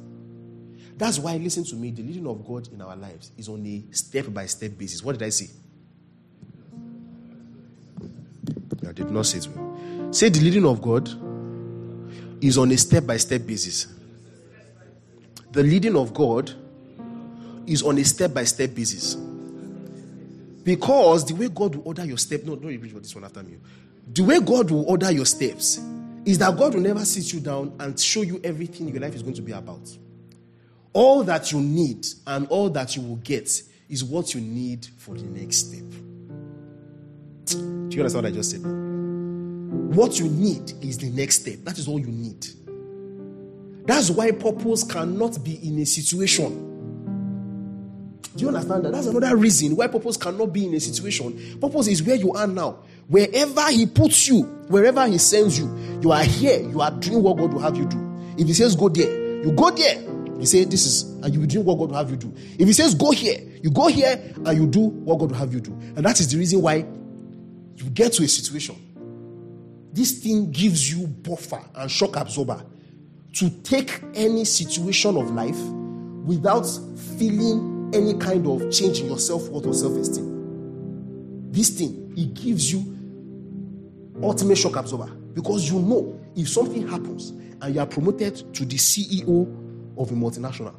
That's 0.98 1.20
why, 1.20 1.38
listen 1.38 1.64
to 1.66 1.76
me, 1.76 1.92
the 1.92 2.02
leading 2.02 2.26
of 2.26 2.46
God 2.48 2.68
in 2.72 2.82
our 2.82 2.96
lives 2.96 3.32
is 3.38 3.50
on 3.50 3.66
a 3.66 3.84
step 3.94 4.34
by 4.34 4.46
step 4.46 4.78
basis. 4.78 5.04
What 5.04 5.20
did 5.20 5.26
I 5.26 5.30
say? 5.30 5.50
I 8.88 8.92
did 8.92 9.12
not 9.12 9.26
say 9.26 9.40
it 9.40 9.48
well. 9.54 10.14
Say 10.14 10.30
the 10.30 10.40
leading 10.40 10.66
of 10.66 10.82
God 10.82 11.10
is 12.42 12.58
on 12.58 12.72
a 12.72 12.78
step 12.78 13.06
by 13.06 13.18
step 13.18 13.46
basis. 13.46 13.88
The 15.52 15.64
leading 15.64 15.96
of 15.96 16.14
God 16.14 16.52
is 17.68 17.84
on 17.84 17.98
a 17.98 18.04
step 18.04 18.34
by 18.34 18.46
step 18.46 18.74
basis. 18.74 19.16
Because 20.64 21.26
the 21.26 21.36
way 21.36 21.50
God 21.50 21.76
will 21.76 21.88
order 21.88 22.06
your 22.06 22.18
step, 22.18 22.44
no, 22.44 22.56
don't 22.56 22.68
read 22.68 22.82
this 22.82 23.14
one 23.14 23.26
after 23.26 23.44
me. 23.44 23.58
The 24.12 24.24
way 24.24 24.40
God 24.40 24.72
will 24.72 24.86
order 24.90 25.12
your 25.12 25.26
steps 25.26 25.80
is 26.26 26.40
that 26.40 26.58
God 26.58 26.74
will 26.74 26.82
never 26.82 27.06
sit 27.06 27.32
you 27.32 27.40
down 27.40 27.76
and 27.80 28.00
show 28.00 28.24
you 28.24 28.42
everything 28.44 28.90
your 28.90 29.00
life 29.00 29.16
is 29.16 29.22
going 29.22 29.36
to 29.36 29.42
be 29.42 29.52
about. 29.52 29.88
All 30.92 31.24
that 31.24 31.52
you 31.52 31.62
need 31.62 32.08
and 32.26 32.48
all 32.48 32.70
that 32.72 32.96
you 32.96 33.04
will 33.04 33.18
get 33.18 33.50
is 33.90 34.04
what 34.04 34.34
you 34.34 34.42
need 34.42 34.88
for 34.98 35.16
the 35.16 35.24
next 35.24 35.68
step. 35.68 35.84
Do 37.46 37.96
you 37.96 38.02
understand 38.02 38.24
what 38.24 38.26
I 38.26 38.32
just 38.32 38.52
said? 38.52 38.62
What 39.96 40.20
you 40.20 40.28
need 40.28 40.74
is 40.84 40.98
the 40.98 41.10
next 41.12 41.42
step. 41.42 41.60
That 41.64 41.78
is 41.78 41.88
all 41.88 42.00
you 42.00 42.08
need. 42.08 42.46
That's 43.86 44.10
why 44.10 44.32
purpose 44.32 44.84
cannot 44.84 45.44
be 45.44 45.68
in 45.68 45.78
a 45.80 45.86
situation. 45.86 46.72
Do 48.36 48.42
you 48.42 48.48
understand 48.50 48.86
that? 48.86 48.92
That's 48.92 49.08
another 49.08 49.36
reason 49.36 49.76
why 49.76 49.88
purpose 49.88 50.18
cannot 50.18 50.52
be 50.52 50.66
in 50.66 50.74
a 50.74 50.80
situation. 50.80 51.60
Purpose 51.62 51.88
is 51.88 52.04
where 52.04 52.16
you 52.16 52.34
are 52.34 52.48
now. 52.48 52.80
Wherever 53.08 53.70
He 53.72 53.86
puts 53.86 54.28
you, 54.28 54.44
wherever 54.68 55.06
He 55.08 55.18
sends 55.18 55.60
you, 55.60 55.76
you 56.02 56.12
are 56.12 56.24
here. 56.24 56.60
You 56.60 56.82
are 56.82 56.92
doing 56.92 57.22
what 57.22 57.38
God 57.38 57.54
will 57.54 57.62
have 57.62 57.78
you 57.78 57.86
do. 57.86 58.34
If 58.38 58.48
He 58.48 58.54
says 58.54 58.76
go 58.76 58.90
there, 58.90 59.44
you 59.44 59.52
go 59.52 59.70
there. 59.72 60.02
He 60.40 60.46
say 60.46 60.66
this 60.66 60.86
is, 60.86 61.04
and 61.24 61.34
you 61.34 61.42
will 61.42 61.48
do 61.48 61.62
what 61.62 61.78
God 61.78 61.90
will 61.90 61.98
have 61.98 62.10
you 62.10 62.18
do. 62.18 62.34
If 62.36 62.68
He 62.68 62.74
says 62.74 62.96
go 62.96 63.12
here, 63.12 63.38
you 63.62 63.72
go 63.72 63.88
here 63.88 64.22
and 64.46 64.58
you 64.58 64.68
do 64.68 64.80
what 64.80 65.20
God 65.20 65.32
will 65.32 65.38
have 65.38 65.54
you 65.54 65.60
do. 65.60 65.72
And 65.96 66.06
that 66.06 66.20
is 66.20 66.32
the 66.32 66.38
reason 66.38 66.62
why 66.62 66.86
you 67.76 67.90
get 67.94 68.14
to 68.14 68.24
a 68.24 68.28
situation. 68.28 68.76
This 69.94 70.20
thing 70.20 70.52
gives 70.52 70.92
you 70.92 71.08
buffer 71.08 71.62
and 71.76 71.90
shock 71.90 72.16
absorber 72.18 72.66
to 73.34 73.50
take 73.62 74.02
any 74.14 74.46
situation 74.46 75.16
of 75.18 75.32
life 75.32 75.60
without 76.26 76.66
feeling 77.18 77.92
any 77.94 78.14
kind 78.16 78.48
of 78.48 78.72
change 78.72 79.00
in 79.00 79.08
your 79.08 79.20
self 79.20 79.48
worth 79.50 79.66
or 79.66 79.74
self 79.74 79.96
esteem. 79.96 81.52
This 81.52 81.70
thing, 81.70 82.14
it 82.18 82.34
gives 82.34 82.72
you 82.72 82.95
ultimate 84.24 84.58
shock 84.58 84.76
absorber 84.76 85.08
because 85.34 85.70
you 85.70 85.80
know 85.80 86.20
if 86.36 86.50
something 86.50 86.88
happens 86.88 87.32
and 87.62 87.76
you 87.76 87.80
are 87.80 87.86
promoted 87.86 88.54
to 88.54 88.66
the 88.66 88.78
CEO 88.78 89.48
of 89.98 90.12
a 90.12 90.14
multinational, 90.14 90.76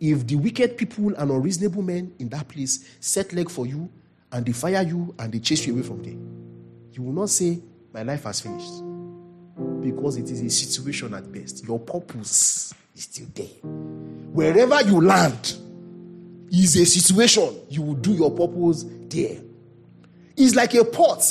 if 0.00 0.26
the 0.26 0.36
wicked 0.36 0.76
people 0.76 1.14
and 1.14 1.30
unreasonable 1.30 1.82
men 1.82 2.12
in 2.18 2.28
that 2.28 2.48
place 2.48 2.96
set 3.00 3.32
leg 3.32 3.48
for 3.50 3.66
you 3.66 3.88
and 4.32 4.44
they 4.46 4.52
fire 4.52 4.82
you 4.82 5.14
and 5.18 5.32
they 5.32 5.38
chase 5.38 5.66
you 5.66 5.74
away 5.74 5.82
from 5.82 6.02
there, 6.02 6.16
you 6.92 7.02
will 7.02 7.12
not 7.12 7.30
say, 7.30 7.60
My 7.92 8.02
life 8.02 8.24
has 8.24 8.40
finished. 8.40 8.82
Because 9.80 10.16
it 10.16 10.30
is 10.30 10.40
a 10.40 10.50
situation 10.50 11.14
at 11.14 11.30
best. 11.30 11.64
Your 11.66 11.78
purpose 11.78 12.74
is 12.94 13.02
still 13.04 13.26
there. 13.34 13.46
Wherever 14.32 14.82
you 14.82 15.00
land 15.00 15.56
is 16.50 16.76
a 16.76 16.84
situation, 16.84 17.56
you 17.68 17.82
will 17.82 17.94
do 17.94 18.12
your 18.12 18.30
purpose 18.30 18.84
there. 19.08 19.40
It's 20.36 20.54
like 20.56 20.74
a 20.74 20.84
pot 20.84 21.22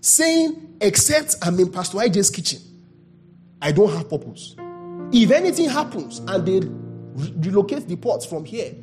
saying, 0.00 0.67
Except 0.80 1.36
I'm 1.42 1.58
in 1.58 1.70
Pastor 1.72 1.98
IJ's 1.98 2.30
kitchen, 2.30 2.60
I 3.60 3.72
don't 3.72 3.92
have 3.92 4.08
purpose. 4.08 4.54
If 5.12 5.30
anything 5.30 5.68
happens 5.68 6.20
and 6.20 6.46
they 6.46 6.60
relocate 7.50 7.88
the 7.88 7.96
pot 7.96 8.24
from 8.24 8.44
here 8.44 8.74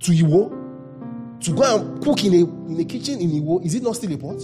to 0.00 0.12
Iwo 0.12 1.40
to 1.40 1.54
go 1.54 1.78
and 1.78 2.02
cook 2.02 2.24
in 2.24 2.32
a, 2.34 2.70
in 2.70 2.80
a 2.80 2.84
kitchen 2.84 3.20
in 3.20 3.30
Iwo, 3.30 3.64
is 3.64 3.74
it 3.74 3.82
not 3.82 3.96
still 3.96 4.12
a 4.12 4.16
pot? 4.16 4.40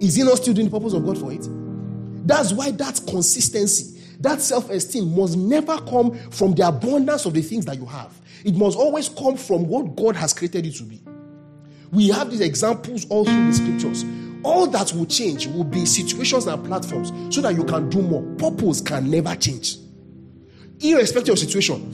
Is 0.00 0.16
it 0.18 0.24
not 0.24 0.38
still 0.38 0.54
doing 0.54 0.68
the 0.68 0.78
purpose 0.78 0.94
of 0.94 1.04
God 1.04 1.18
for 1.18 1.32
it? 1.32 1.46
That's 2.26 2.52
why 2.52 2.70
that 2.70 3.00
consistency, 3.06 4.00
that 4.20 4.40
self 4.40 4.70
esteem 4.70 5.14
must 5.14 5.36
never 5.36 5.78
come 5.78 6.14
from 6.30 6.54
the 6.54 6.66
abundance 6.66 7.26
of 7.26 7.34
the 7.34 7.42
things 7.42 7.66
that 7.66 7.76
you 7.76 7.86
have. 7.86 8.12
It 8.44 8.54
must 8.56 8.78
always 8.78 9.08
come 9.08 9.36
from 9.36 9.66
what 9.68 9.94
God 9.96 10.16
has 10.16 10.32
created 10.32 10.64
you 10.66 10.72
to 10.72 10.84
be. 10.84 11.02
We 11.90 12.08
have 12.08 12.30
these 12.30 12.40
examples 12.40 13.06
all 13.10 13.24
through 13.24 13.46
the 13.48 13.52
scriptures. 13.52 14.04
All 14.44 14.66
that 14.68 14.92
will 14.92 15.06
change 15.06 15.46
will 15.46 15.64
be 15.64 15.86
situations 15.86 16.46
and 16.46 16.64
platforms 16.64 17.12
so 17.34 17.40
that 17.42 17.54
you 17.54 17.64
can 17.64 17.88
do 17.88 18.02
more. 18.02 18.22
Purpose 18.36 18.80
can 18.80 19.10
never 19.10 19.36
change, 19.36 19.76
irrespective 20.80 21.34
of 21.34 21.38
situation. 21.38 21.90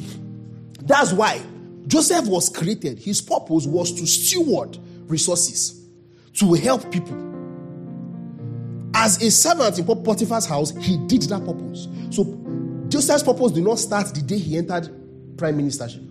That's 0.82 1.12
why 1.12 1.42
Joseph 1.86 2.26
was 2.26 2.48
created. 2.48 2.98
His 2.98 3.20
purpose 3.20 3.66
was 3.66 3.92
to 3.92 4.06
steward 4.06 4.78
resources, 5.06 5.88
to 6.34 6.54
help 6.54 6.90
people. 6.90 7.16
As 8.94 9.22
a 9.22 9.30
servant 9.30 9.78
in 9.78 9.84
Potiphar's 9.84 10.46
house, 10.46 10.74
he 10.76 10.96
did 11.06 11.22
that 11.22 11.44
purpose. 11.44 11.88
So 12.10 12.24
Joseph's 12.88 13.22
purpose 13.22 13.52
did 13.52 13.64
not 13.64 13.78
start 13.78 14.14
the 14.14 14.22
day 14.22 14.38
he 14.38 14.56
entered 14.56 14.88
prime 15.36 15.58
ministership. 15.58 16.04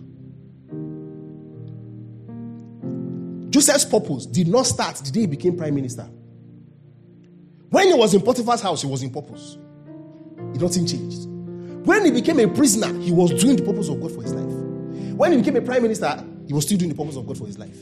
Joseph's 3.50 3.84
purpose 3.84 4.26
did 4.26 4.46
not 4.46 4.66
start 4.66 4.96
the 4.96 5.10
day 5.10 5.20
he 5.20 5.26
became 5.26 5.56
prime 5.56 5.74
minister. 5.74 6.08
When 7.70 7.88
he 7.88 7.94
was 7.94 8.14
in 8.14 8.22
Potiphar's 8.22 8.60
house, 8.60 8.82
he 8.82 8.88
was 8.88 9.02
in 9.02 9.10
purpose. 9.10 9.58
Nothing 10.54 10.86
changed. 10.86 11.28
When 11.86 12.04
he 12.04 12.10
became 12.10 12.38
a 12.40 12.48
prisoner, 12.48 12.98
he 13.00 13.12
was 13.12 13.30
doing 13.42 13.56
the 13.56 13.62
purpose 13.62 13.88
of 13.88 14.00
God 14.00 14.12
for 14.12 14.22
his 14.22 14.32
life. 14.32 14.52
When 15.16 15.32
he 15.32 15.38
became 15.38 15.56
a 15.56 15.62
prime 15.62 15.82
minister, 15.82 16.24
he 16.46 16.52
was 16.52 16.64
still 16.64 16.78
doing 16.78 16.90
the 16.90 16.96
purpose 16.96 17.16
of 17.16 17.26
God 17.26 17.38
for 17.38 17.46
his 17.46 17.58
life. 17.58 17.76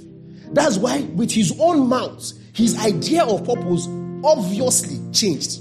That's 0.53 0.79
why, 0.79 1.01
with 1.01 1.31
his 1.33 1.55
own 1.59 1.89
mouth, 1.89 2.33
his 2.53 2.79
idea 2.79 3.25
of 3.25 3.45
purpose 3.45 3.87
obviously 4.25 4.99
changed. 5.13 5.61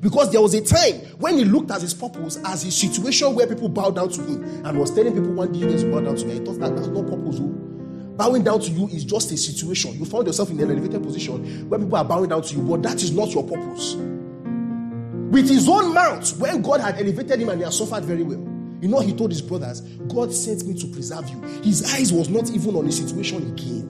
Because 0.00 0.32
there 0.32 0.40
was 0.40 0.52
a 0.54 0.60
time 0.60 0.94
when 1.18 1.38
he 1.38 1.44
looked 1.44 1.70
at 1.70 1.80
his 1.80 1.94
purpose 1.94 2.38
as 2.44 2.64
a 2.64 2.72
situation 2.72 3.34
where 3.34 3.46
people 3.46 3.68
bowed 3.68 3.94
down 3.94 4.08
to 4.10 4.20
him 4.22 4.42
and 4.66 4.78
was 4.78 4.92
telling 4.94 5.12
people, 5.12 5.32
one 5.32 5.52
day 5.52 5.60
you 5.60 5.68
guys 5.68 5.84
bow 5.84 6.00
down 6.00 6.16
to 6.16 6.26
me. 6.26 6.34
He 6.34 6.40
thought 6.40 6.58
that 6.58 6.74
that's 6.74 6.88
not 6.88 7.06
purpose. 7.06 7.38
Oh. 7.40 7.71
Bowing 8.16 8.44
down 8.44 8.60
to 8.60 8.70
you 8.70 8.88
is 8.88 9.04
just 9.04 9.30
a 9.32 9.36
situation. 9.36 9.98
You 9.98 10.04
found 10.04 10.26
yourself 10.26 10.50
in 10.50 10.60
an 10.60 10.70
elevated 10.70 11.02
position 11.02 11.68
where 11.68 11.80
people 11.80 11.96
are 11.96 12.04
bowing 12.04 12.28
down 12.28 12.42
to 12.42 12.54
you, 12.54 12.62
but 12.62 12.82
that 12.82 13.02
is 13.02 13.10
not 13.10 13.32
your 13.32 13.44
purpose. 13.44 13.94
With 13.94 15.48
his 15.48 15.66
own 15.68 15.94
mouth, 15.94 16.38
when 16.38 16.60
God 16.60 16.80
had 16.80 17.00
elevated 17.00 17.40
him 17.40 17.48
and 17.48 17.58
he 17.58 17.64
had 17.64 17.72
suffered 17.72 18.04
very 18.04 18.22
well, 18.22 18.46
you 18.82 18.88
know, 18.88 19.00
he 19.00 19.14
told 19.14 19.30
his 19.30 19.40
brothers, 19.40 19.80
God 19.80 20.32
sent 20.34 20.66
me 20.66 20.78
to 20.78 20.86
preserve 20.88 21.28
you. 21.30 21.40
His 21.62 21.94
eyes 21.94 22.12
was 22.12 22.28
not 22.28 22.50
even 22.50 22.76
on 22.76 22.84
the 22.84 22.92
situation 22.92 23.38
again. 23.52 23.88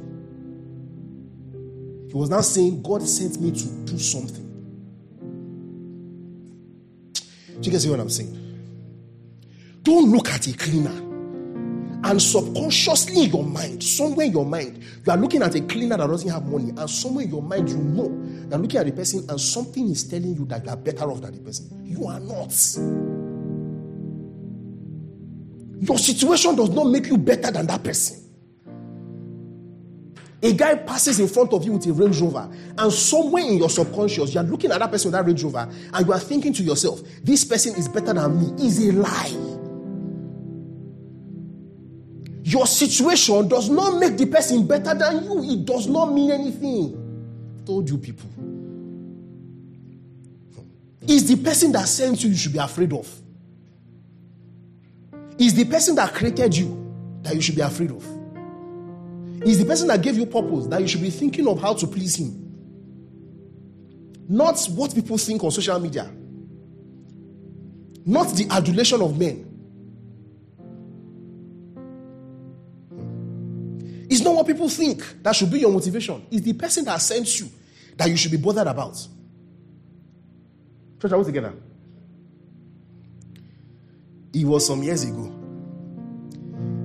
He 2.09 2.15
was 2.15 2.31
now 2.31 2.43
saying, 2.43 2.83
God 2.83 3.03
sent 3.03 3.41
me 3.41 3.51
to 3.51 3.67
do 3.91 3.99
something. 3.99 4.49
Do 7.15 7.61
you 7.63 7.73
guys 7.73 7.83
see 7.83 7.91
what 7.91 8.01
I'm 8.01 8.11
saying? 8.11 8.39
Don't 9.83 10.13
look 10.13 10.29
at 10.29 10.47
a 10.47 10.53
cleaner 10.57 11.12
and 12.05 12.21
subconsciously 12.21 13.27
your 13.27 13.45
mind, 13.45 13.83
somewhere 13.83 14.27
in 14.27 14.33
your 14.33 14.47
mind, 14.47 14.83
you 15.07 15.13
are 15.13 15.17
looking 15.17 15.43
at 15.43 15.55
a 15.55 15.61
cleaner 15.61 15.97
that 15.97 16.07
doesn't 16.07 16.31
have 16.31 16.47
money, 16.47 16.71
and 16.71 16.91
somewhere 16.91 17.25
in 17.25 17.31
your 17.31 17.43
mind, 17.43 17.69
you 17.69 17.77
know 17.77 18.23
you're 18.53 18.61
looking 18.61 18.81
at 18.81 18.87
the 18.87 18.93
person 18.93 19.25
and 19.31 19.41
something 19.41 19.89
is 19.89 20.05
telling 20.05 20.35
you 20.35 20.45
that 20.45 20.63
you 20.63 20.71
are 20.71 20.77
better 20.77 21.11
off 21.11 21.23
than 21.23 21.33
the 21.35 21.41
person. 21.41 21.71
You 21.87 22.07
are 22.07 22.21
not. 22.21 22.53
Your 25.81 25.99
situation 25.99 26.55
does 26.55 26.69
not 26.69 26.85
make 26.85 27.07
you 27.07 27.17
better 27.17 27.51
than 27.51 27.67
that 27.67 27.83
person. 27.83 28.19
A 30.43 30.53
guy 30.53 30.75
passes 30.75 31.19
in 31.19 31.29
front 31.29 31.53
of 31.55 31.65
you 31.65 31.73
with 31.73 31.87
a 31.87 31.93
Range 31.93 32.21
Rover, 32.21 32.51
and 32.77 32.93
somewhere 32.93 33.45
in 33.45 33.57
your 33.57 33.71
subconscious, 33.71 34.35
you 34.35 34.41
are 34.41 34.45
looking 34.45 34.71
at 34.71 34.81
that 34.81 34.91
person 34.91 35.11
with 35.11 35.19
that 35.19 35.25
Range 35.25 35.43
Rover, 35.45 35.69
and 35.95 36.07
you 36.07 36.13
are 36.13 36.21
thinking 36.21 36.53
to 36.53 36.63
yourself, 36.63 37.01
this 37.23 37.45
person 37.45 37.75
is 37.77 37.89
better 37.89 38.13
than 38.13 38.39
me, 38.39 38.67
is 38.67 38.87
a 38.87 38.93
lie. 38.93 39.52
Your 42.53 42.67
situation 42.67 43.49
does 43.49 43.71
not 43.71 43.99
make 43.99 44.19
the 44.19 44.27
person 44.27 44.67
better 44.67 44.93
than 44.93 45.25
you, 45.25 45.43
it 45.43 45.65
does 45.65 45.87
not 45.87 46.13
mean 46.13 46.31
anything. 46.31 47.59
I 47.59 47.65
told 47.65 47.89
you 47.89 47.97
people. 47.97 48.29
Is 51.09 51.27
the 51.27 51.43
person 51.43 51.73
that 51.73 51.89
sent 51.89 52.23
you 52.23 52.29
you 52.29 52.37
should 52.37 52.53
be 52.53 52.59
afraid 52.59 52.93
of. 52.93 53.09
Is 55.39 55.55
the 55.55 55.65
person 55.65 55.95
that 55.95 56.13
created 56.13 56.55
you 56.55 56.95
that 57.23 57.35
you 57.35 57.41
should 57.41 57.57
be 57.57 57.63
afraid 57.63 57.91
of. 57.91 58.05
Is 59.43 59.59
the 59.59 59.65
person 59.65 59.89
that 59.89 60.03
gave 60.03 60.19
you 60.19 60.27
purpose 60.27 60.67
that 60.67 60.83
you 60.83 60.89
should 60.89 61.01
be 61.01 61.09
thinking 61.11 61.49
of 61.49 61.59
how 61.59 61.73
to 61.73 61.87
please 61.87 62.17
him. 62.17 62.39
Not 64.29 64.63
what 64.67 64.95
people 64.95 65.17
think 65.17 65.43
on 65.43 65.51
social 65.51 65.81
media. 65.81 66.11
Not 68.05 68.29
the 68.37 68.47
adulation 68.51 69.01
of 69.01 69.19
men. 69.19 69.52
People 74.53 74.69
think 74.69 75.23
that 75.23 75.35
should 75.35 75.51
be 75.51 75.61
your 75.61 75.73
motivation. 75.73 76.27
It's 76.31 76.45
the 76.45 76.53
person 76.53 76.85
that 76.85 77.01
sent 77.01 77.41
you 77.41 77.49
that 77.97 78.09
you 78.09 78.17
should 78.17 78.31
be 78.31 78.37
bothered 78.37 78.67
about. 78.67 78.95
Church, 81.01 81.13
are 81.13 81.19
we 81.19 81.25
together? 81.25 81.53
It 84.33 84.45
was 84.45 84.67
some 84.67 84.83
years 84.83 85.05
ago. 85.05 85.33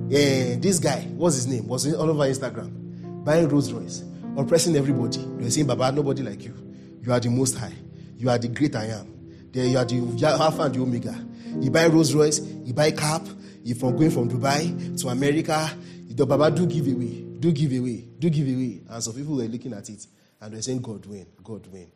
Yeah, 0.08 0.56
this 0.56 0.78
guy, 0.78 1.02
what's 1.16 1.36
his 1.36 1.46
name? 1.46 1.68
Was 1.68 1.92
all 1.94 2.10
over 2.10 2.24
Instagram, 2.24 3.24
buying 3.24 3.48
Rolls 3.48 3.72
Royce, 3.72 4.02
oppressing 4.36 4.74
everybody. 4.76 5.18
They're 5.38 5.50
saying, 5.50 5.66
Baba, 5.66 5.92
nobody 5.92 6.22
like 6.22 6.44
you. 6.44 6.54
You 7.02 7.12
are 7.12 7.20
the 7.20 7.30
most 7.30 7.56
high. 7.56 7.74
You 8.16 8.30
are 8.30 8.38
the 8.38 8.48
great 8.48 8.74
I 8.74 8.86
am. 8.86 9.14
There 9.52 9.66
you 9.66 9.78
are 9.78 9.84
the 9.84 10.26
Alpha 10.26 10.62
and 10.62 10.74
the 10.74 10.80
Omega. 10.80 11.26
You 11.60 11.70
buy 11.70 11.86
Rolls 11.86 12.14
Royce, 12.14 12.40
you 12.40 12.72
buy 12.72 12.90
cap, 12.90 13.26
you 13.62 13.74
from 13.74 13.96
going 13.96 14.10
from 14.10 14.28
Dubai 14.30 15.00
to 15.00 15.08
America. 15.08 15.70
The 16.10 16.26
Baba 16.26 16.50
do 16.50 16.66
give 16.66 16.88
away, 16.88 17.24
do 17.38 17.52
give 17.52 17.72
away, 17.72 18.04
do 18.18 18.30
give 18.30 18.46
away. 18.46 18.80
And 18.88 19.02
some 19.02 19.14
people 19.14 19.36
were 19.36 19.44
looking 19.44 19.72
at 19.72 19.88
it 19.88 20.06
and 20.40 20.52
they're 20.52 20.62
saying, 20.62 20.80
God 20.80 21.04
win, 21.06 21.26
God 21.42 21.66
win. 21.66 21.90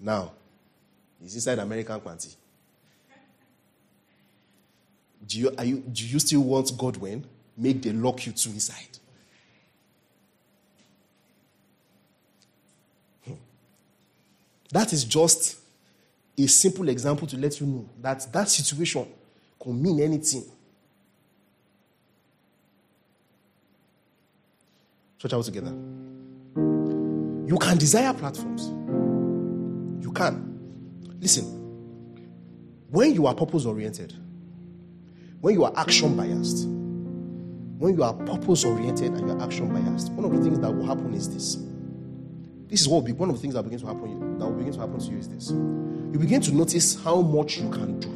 Now, 0.00 0.32
he's 1.20 1.34
inside 1.34 1.58
American 1.58 2.00
quantity. 2.00 2.36
Do 5.26 5.38
you, 5.38 5.50
you, 5.62 5.78
do 5.78 6.06
you 6.06 6.18
still 6.18 6.42
want 6.42 6.76
God 6.76 6.96
win? 6.96 7.24
Make 7.56 7.82
the 7.82 7.92
lock 7.92 8.26
you 8.26 8.32
to 8.32 8.48
inside. 8.48 8.98
Hmm. 13.24 13.34
That 14.72 14.92
is 14.92 15.04
just 15.04 15.58
a 16.36 16.46
simple 16.48 16.88
example 16.88 17.28
to 17.28 17.36
let 17.36 17.60
you 17.60 17.66
know 17.66 17.88
that 18.00 18.32
that 18.32 18.48
situation 18.48 19.06
could 19.58 19.74
mean 19.74 20.00
anything. 20.00 20.44
Church 25.22 25.34
all 25.34 25.42
together. 25.44 25.70
You 27.46 27.56
can 27.60 27.78
desire 27.78 28.12
platforms. 28.12 28.66
You 30.04 30.10
can. 30.10 30.58
Listen, 31.20 31.44
when 32.90 33.14
you 33.14 33.28
are 33.28 33.34
purpose 33.34 33.64
oriented, 33.64 34.12
when 35.40 35.54
you 35.54 35.62
are 35.62 35.72
action 35.76 36.16
biased, 36.16 36.66
when 36.66 37.94
you 37.94 38.02
are 38.02 38.14
purpose 38.14 38.64
oriented 38.64 39.12
and 39.12 39.28
you 39.28 39.36
are 39.36 39.40
action 39.44 39.72
biased, 39.72 40.10
one 40.10 40.24
of 40.24 40.32
the 40.36 40.42
things 40.42 40.58
that 40.58 40.72
will 40.72 40.86
happen 40.86 41.14
is 41.14 41.32
this. 41.32 41.54
This 42.66 42.80
is 42.80 42.88
what 42.88 42.96
will 42.96 43.06
be 43.06 43.12
one 43.12 43.30
of 43.30 43.36
the 43.36 43.42
things 43.42 43.54
that 43.54 43.62
begins 43.62 43.82
to 43.82 43.86
happen 43.86 44.40
that 44.40 44.44
will 44.44 44.56
begin 44.56 44.72
to 44.72 44.80
happen 44.80 44.98
to 44.98 45.06
you 45.06 45.18
is 45.18 45.28
this. 45.28 45.50
You 45.50 46.18
begin 46.18 46.40
to 46.40 46.52
notice 46.52 47.00
how 47.00 47.20
much 47.20 47.58
you 47.58 47.70
can 47.70 48.00
do. 48.00 48.08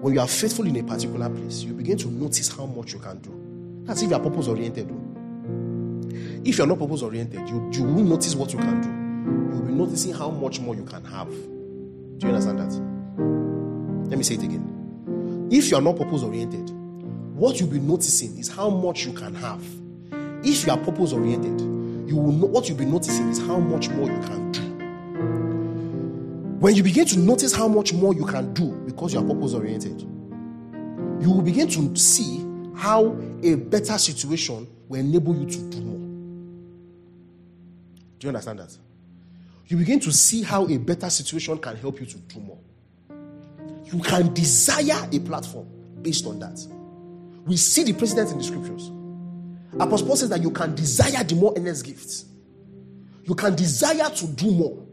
When 0.00 0.14
you 0.14 0.20
are 0.20 0.28
faithful 0.28 0.68
in 0.68 0.76
a 0.76 0.84
particular 0.84 1.28
place, 1.28 1.64
you 1.64 1.72
begin 1.72 1.98
to 1.98 2.06
notice 2.06 2.48
how 2.56 2.66
much 2.66 2.92
you 2.92 3.00
can 3.00 3.18
do. 3.18 3.82
That's 3.86 4.02
if 4.02 4.10
you 4.10 4.14
are 4.14 4.20
purpose 4.20 4.46
oriented. 4.46 4.88
If 6.44 6.58
you 6.58 6.64
are 6.64 6.66
not 6.66 6.78
purpose 6.78 7.02
oriented, 7.02 7.48
you, 7.48 7.70
you 7.72 7.82
will 7.82 8.04
notice 8.04 8.34
what 8.34 8.52
you 8.52 8.58
can 8.58 8.80
do. 8.80 8.88
You 9.54 9.60
will 9.60 9.66
be 9.66 9.72
noticing 9.72 10.12
how 10.12 10.30
much 10.30 10.60
more 10.60 10.74
you 10.74 10.84
can 10.84 11.04
have. 11.04 11.28
Do 11.28 12.26
you 12.26 12.28
understand 12.28 12.58
that? 12.58 12.72
Let 14.08 14.18
me 14.18 14.24
say 14.24 14.34
it 14.34 14.42
again. 14.42 15.48
If 15.50 15.70
you 15.70 15.76
are 15.76 15.82
not 15.82 15.96
purpose 15.96 16.22
oriented, 16.22 16.70
what 17.34 17.60
you'll 17.60 17.68
be 17.68 17.78
noticing 17.80 18.38
is 18.38 18.48
how 18.48 18.70
much 18.70 19.04
you 19.04 19.12
can 19.12 19.34
have. 19.34 19.62
If 20.42 20.66
you 20.66 20.72
are 20.72 20.78
purpose 20.78 21.12
oriented, 21.12 21.60
you 22.08 22.16
will 22.16 22.32
know 22.32 22.46
what 22.46 22.68
you'll 22.68 22.78
be 22.78 22.84
noticing 22.84 23.28
is 23.28 23.38
how 23.38 23.58
much 23.58 23.88
more 23.90 24.10
you 24.10 24.20
can 24.20 24.52
do. 24.52 24.60
When 26.60 26.74
you 26.74 26.82
begin 26.82 27.04
to 27.06 27.18
notice 27.18 27.52
how 27.54 27.68
much 27.68 27.92
more 27.92 28.14
you 28.14 28.24
can 28.24 28.54
do 28.54 28.72
because 28.86 29.12
you 29.12 29.20
are 29.20 29.24
purpose 29.24 29.52
oriented, 29.52 30.00
you 30.00 31.30
will 31.30 31.42
begin 31.42 31.68
to 31.68 31.96
see 31.96 32.44
how 32.74 33.16
a 33.42 33.54
better 33.56 33.98
situation 33.98 34.66
will 34.88 35.00
enable 35.00 35.36
you 35.36 35.46
to 35.46 35.58
do 35.70 35.80
more. 35.80 35.95
You 38.26 38.30
understand 38.30 38.58
that? 38.58 38.76
You 39.68 39.76
begin 39.76 40.00
to 40.00 40.10
see 40.10 40.42
how 40.42 40.66
a 40.66 40.76
better 40.78 41.08
situation 41.08 41.58
can 41.58 41.76
help 41.76 42.00
you 42.00 42.06
to 42.06 42.18
do 42.18 42.40
more. 42.40 42.58
You 43.84 44.00
can 44.00 44.34
desire 44.34 45.08
a 45.12 45.20
platform 45.20 45.68
based 46.02 46.26
on 46.26 46.40
that. 46.40 46.58
We 47.46 47.56
see 47.56 47.84
the 47.84 47.92
precedent 47.92 48.32
in 48.32 48.38
the 48.38 48.42
scriptures. 48.44 48.90
Apostle 49.78 50.08
Paul 50.08 50.16
says 50.16 50.28
that 50.30 50.42
you 50.42 50.50
can 50.50 50.74
desire 50.74 51.22
the 51.22 51.36
more 51.36 51.54
earnest 51.56 51.86
gifts. 51.86 52.24
You 53.22 53.36
can 53.36 53.54
desire 53.54 54.10
to 54.10 54.26
do 54.26 54.50
more. 54.50 54.84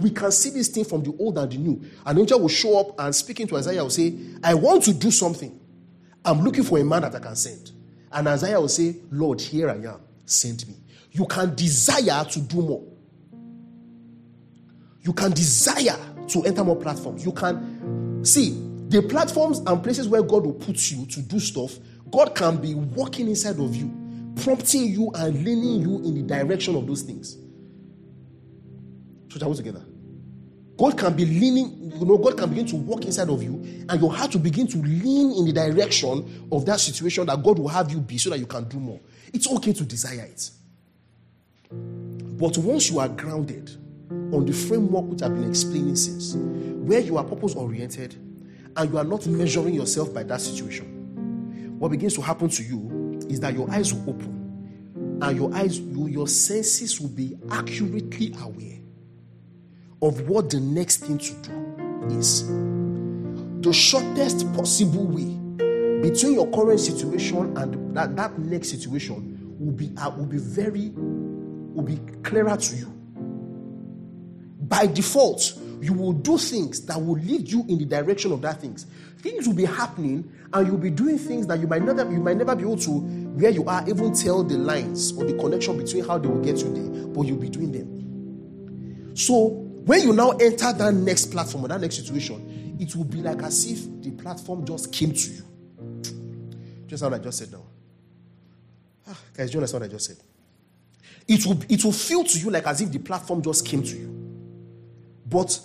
We 0.00 0.10
can 0.10 0.32
see 0.32 0.50
this 0.50 0.66
thing 0.66 0.86
from 0.86 1.04
the 1.04 1.14
old 1.20 1.38
and 1.38 1.52
the 1.52 1.58
new. 1.58 1.80
An 2.04 2.18
angel 2.18 2.40
will 2.40 2.48
show 2.48 2.80
up 2.80 2.98
and 2.98 3.14
speaking 3.14 3.46
to 3.46 3.56
Isaiah 3.58 3.84
will 3.84 3.90
say, 3.90 4.12
I 4.42 4.54
want 4.54 4.82
to 4.84 4.92
do 4.92 5.12
something. 5.12 5.56
I'm 6.24 6.40
looking 6.40 6.64
for 6.64 6.78
a 6.80 6.84
man 6.84 7.02
that 7.02 7.14
I 7.14 7.20
can 7.20 7.36
send. 7.36 7.70
And 8.10 8.26
Isaiah 8.26 8.60
will 8.60 8.66
say, 8.66 8.96
Lord, 9.12 9.40
here 9.40 9.70
I 9.70 9.76
am. 9.76 10.00
Send 10.24 10.66
me. 10.66 10.74
You 11.16 11.24
can 11.26 11.54
desire 11.54 12.24
to 12.24 12.40
do 12.40 12.60
more. 12.60 12.84
You 15.00 15.14
can 15.14 15.30
desire 15.30 15.96
to 16.28 16.44
enter 16.44 16.62
more 16.62 16.76
platforms. 16.76 17.24
You 17.24 17.32
can 17.32 18.22
see 18.22 18.50
the 18.88 19.00
platforms 19.00 19.60
and 19.60 19.82
places 19.82 20.08
where 20.08 20.22
God 20.22 20.44
will 20.44 20.52
put 20.52 20.90
you 20.90 21.06
to 21.06 21.22
do 21.22 21.40
stuff. 21.40 21.78
God 22.10 22.34
can 22.34 22.58
be 22.58 22.74
working 22.74 23.28
inside 23.28 23.58
of 23.58 23.74
you, 23.74 23.90
prompting 24.42 24.90
you 24.90 25.10
and 25.14 25.42
leaning 25.42 25.80
you 25.80 26.04
in 26.04 26.14
the 26.16 26.22
direction 26.22 26.76
of 26.76 26.86
those 26.86 27.00
things. 27.00 27.38
So 29.30 29.38
that 29.38 29.56
together. 29.56 29.84
God 30.76 30.98
can 30.98 31.14
be 31.14 31.24
leaning, 31.24 31.92
you 31.98 32.04
know, 32.04 32.18
God 32.18 32.36
can 32.36 32.50
begin 32.50 32.66
to 32.66 32.76
walk 32.76 33.06
inside 33.06 33.30
of 33.30 33.42
you, 33.42 33.54
and 33.88 34.00
you 34.02 34.10
have 34.10 34.28
to 34.32 34.38
begin 34.38 34.66
to 34.66 34.76
lean 34.76 35.32
in 35.32 35.46
the 35.46 35.52
direction 35.52 36.48
of 36.52 36.66
that 36.66 36.78
situation 36.78 37.24
that 37.26 37.42
God 37.42 37.58
will 37.58 37.68
have 37.68 37.90
you 37.90 38.00
be 38.00 38.18
so 38.18 38.28
that 38.28 38.38
you 38.38 38.46
can 38.46 38.68
do 38.68 38.78
more. 38.78 39.00
It's 39.32 39.50
okay 39.50 39.72
to 39.72 39.84
desire 39.84 40.26
it. 40.26 40.50
But 42.38 42.58
once 42.58 42.90
you 42.90 42.98
are 42.98 43.08
grounded 43.08 43.70
on 44.10 44.44
the 44.44 44.52
framework 44.52 45.06
which 45.06 45.22
I've 45.22 45.34
been 45.34 45.48
explaining 45.48 45.96
since, 45.96 46.34
where 46.34 47.00
you 47.00 47.16
are 47.16 47.24
purpose 47.24 47.54
oriented 47.54 48.14
and 48.76 48.90
you 48.90 48.98
are 48.98 49.04
not 49.04 49.26
measuring 49.26 49.74
yourself 49.74 50.12
by 50.12 50.22
that 50.24 50.42
situation, 50.42 51.78
what 51.78 51.90
begins 51.90 52.14
to 52.14 52.20
happen 52.20 52.48
to 52.50 52.62
you 52.62 53.18
is 53.30 53.40
that 53.40 53.54
your 53.54 53.70
eyes 53.70 53.94
will 53.94 54.10
open 54.10 55.18
and 55.22 55.36
your 55.36 55.54
eyes, 55.54 55.80
your 55.80 56.28
senses 56.28 57.00
will 57.00 57.08
be 57.08 57.36
accurately 57.50 58.34
aware 58.42 58.80
of 60.02 60.28
what 60.28 60.50
the 60.50 60.60
next 60.60 60.98
thing 60.98 61.16
to 61.16 61.32
do 61.36 62.18
is. 62.18 62.46
The 63.62 63.72
shortest 63.72 64.52
possible 64.54 65.06
way 65.06 65.46
between 66.02 66.34
your 66.34 66.50
current 66.50 66.80
situation 66.80 67.56
and 67.56 67.96
that, 67.96 68.14
that 68.16 68.38
next 68.38 68.68
situation 68.68 69.36
will 69.58 69.72
be 69.72 69.90
uh, 69.96 70.10
will 70.10 70.26
be 70.26 70.36
very 70.36 70.92
will 71.76 71.84
be 71.84 71.98
clearer 72.22 72.56
to 72.56 72.76
you. 72.76 72.86
By 74.62 74.86
default, 74.86 75.52
you 75.80 75.92
will 75.92 76.14
do 76.14 76.38
things 76.38 76.84
that 76.86 77.00
will 77.00 77.18
lead 77.18 77.50
you 77.50 77.64
in 77.68 77.78
the 77.78 77.84
direction 77.84 78.32
of 78.32 78.40
that 78.42 78.60
things. 78.60 78.86
Things 79.18 79.46
will 79.46 79.54
be 79.54 79.66
happening, 79.66 80.30
and 80.52 80.66
you'll 80.66 80.78
be 80.78 80.90
doing 80.90 81.18
things 81.18 81.46
that 81.48 81.60
you 81.60 81.66
might 81.66 81.82
never 81.82 82.10
you 82.10 82.18
might 82.18 82.36
never 82.36 82.56
be 82.56 82.62
able 82.62 82.78
to 82.78 82.90
where 82.90 83.50
you 83.50 83.64
are 83.66 83.86
even 83.88 84.14
tell 84.14 84.42
the 84.42 84.56
lines 84.56 85.12
or 85.12 85.24
the 85.24 85.34
connection 85.34 85.76
between 85.76 86.04
how 86.04 86.18
they 86.18 86.28
will 86.28 86.42
get 86.42 86.58
you 86.58 86.72
there, 86.72 87.06
but 87.08 87.22
you'll 87.22 87.36
be 87.36 87.50
doing 87.50 87.72
them. 87.72 89.14
So 89.16 89.48
when 89.84 90.02
you 90.02 90.12
now 90.12 90.30
enter 90.30 90.72
that 90.72 90.94
next 90.94 91.26
platform 91.26 91.64
or 91.64 91.68
that 91.68 91.80
next 91.80 91.96
situation, 91.96 92.76
it 92.80 92.94
will 92.96 93.04
be 93.04 93.18
like 93.22 93.42
as 93.42 93.70
if 93.70 94.02
the 94.02 94.10
platform 94.12 94.64
just 94.64 94.92
came 94.92 95.12
to 95.12 95.30
you. 95.30 95.42
Just 96.86 97.02
what 97.02 97.14
I 97.14 97.18
just 97.18 97.38
said 97.38 97.52
now. 97.52 97.64
Ah, 99.08 99.18
guys, 99.36 99.50
do 99.50 99.54
you 99.54 99.60
understand 99.60 99.82
what 99.82 99.90
I 99.90 99.92
just 99.92 100.06
said? 100.06 100.16
It 101.28 101.44
will, 101.44 101.58
it 101.68 101.84
will 101.84 101.92
feel 101.92 102.24
to 102.24 102.38
you 102.38 102.50
like 102.50 102.66
as 102.66 102.80
if 102.80 102.92
the 102.92 102.98
platform 102.98 103.42
just 103.42 103.66
came 103.66 103.82
to 103.82 103.96
you. 103.96 104.08
But 105.26 105.58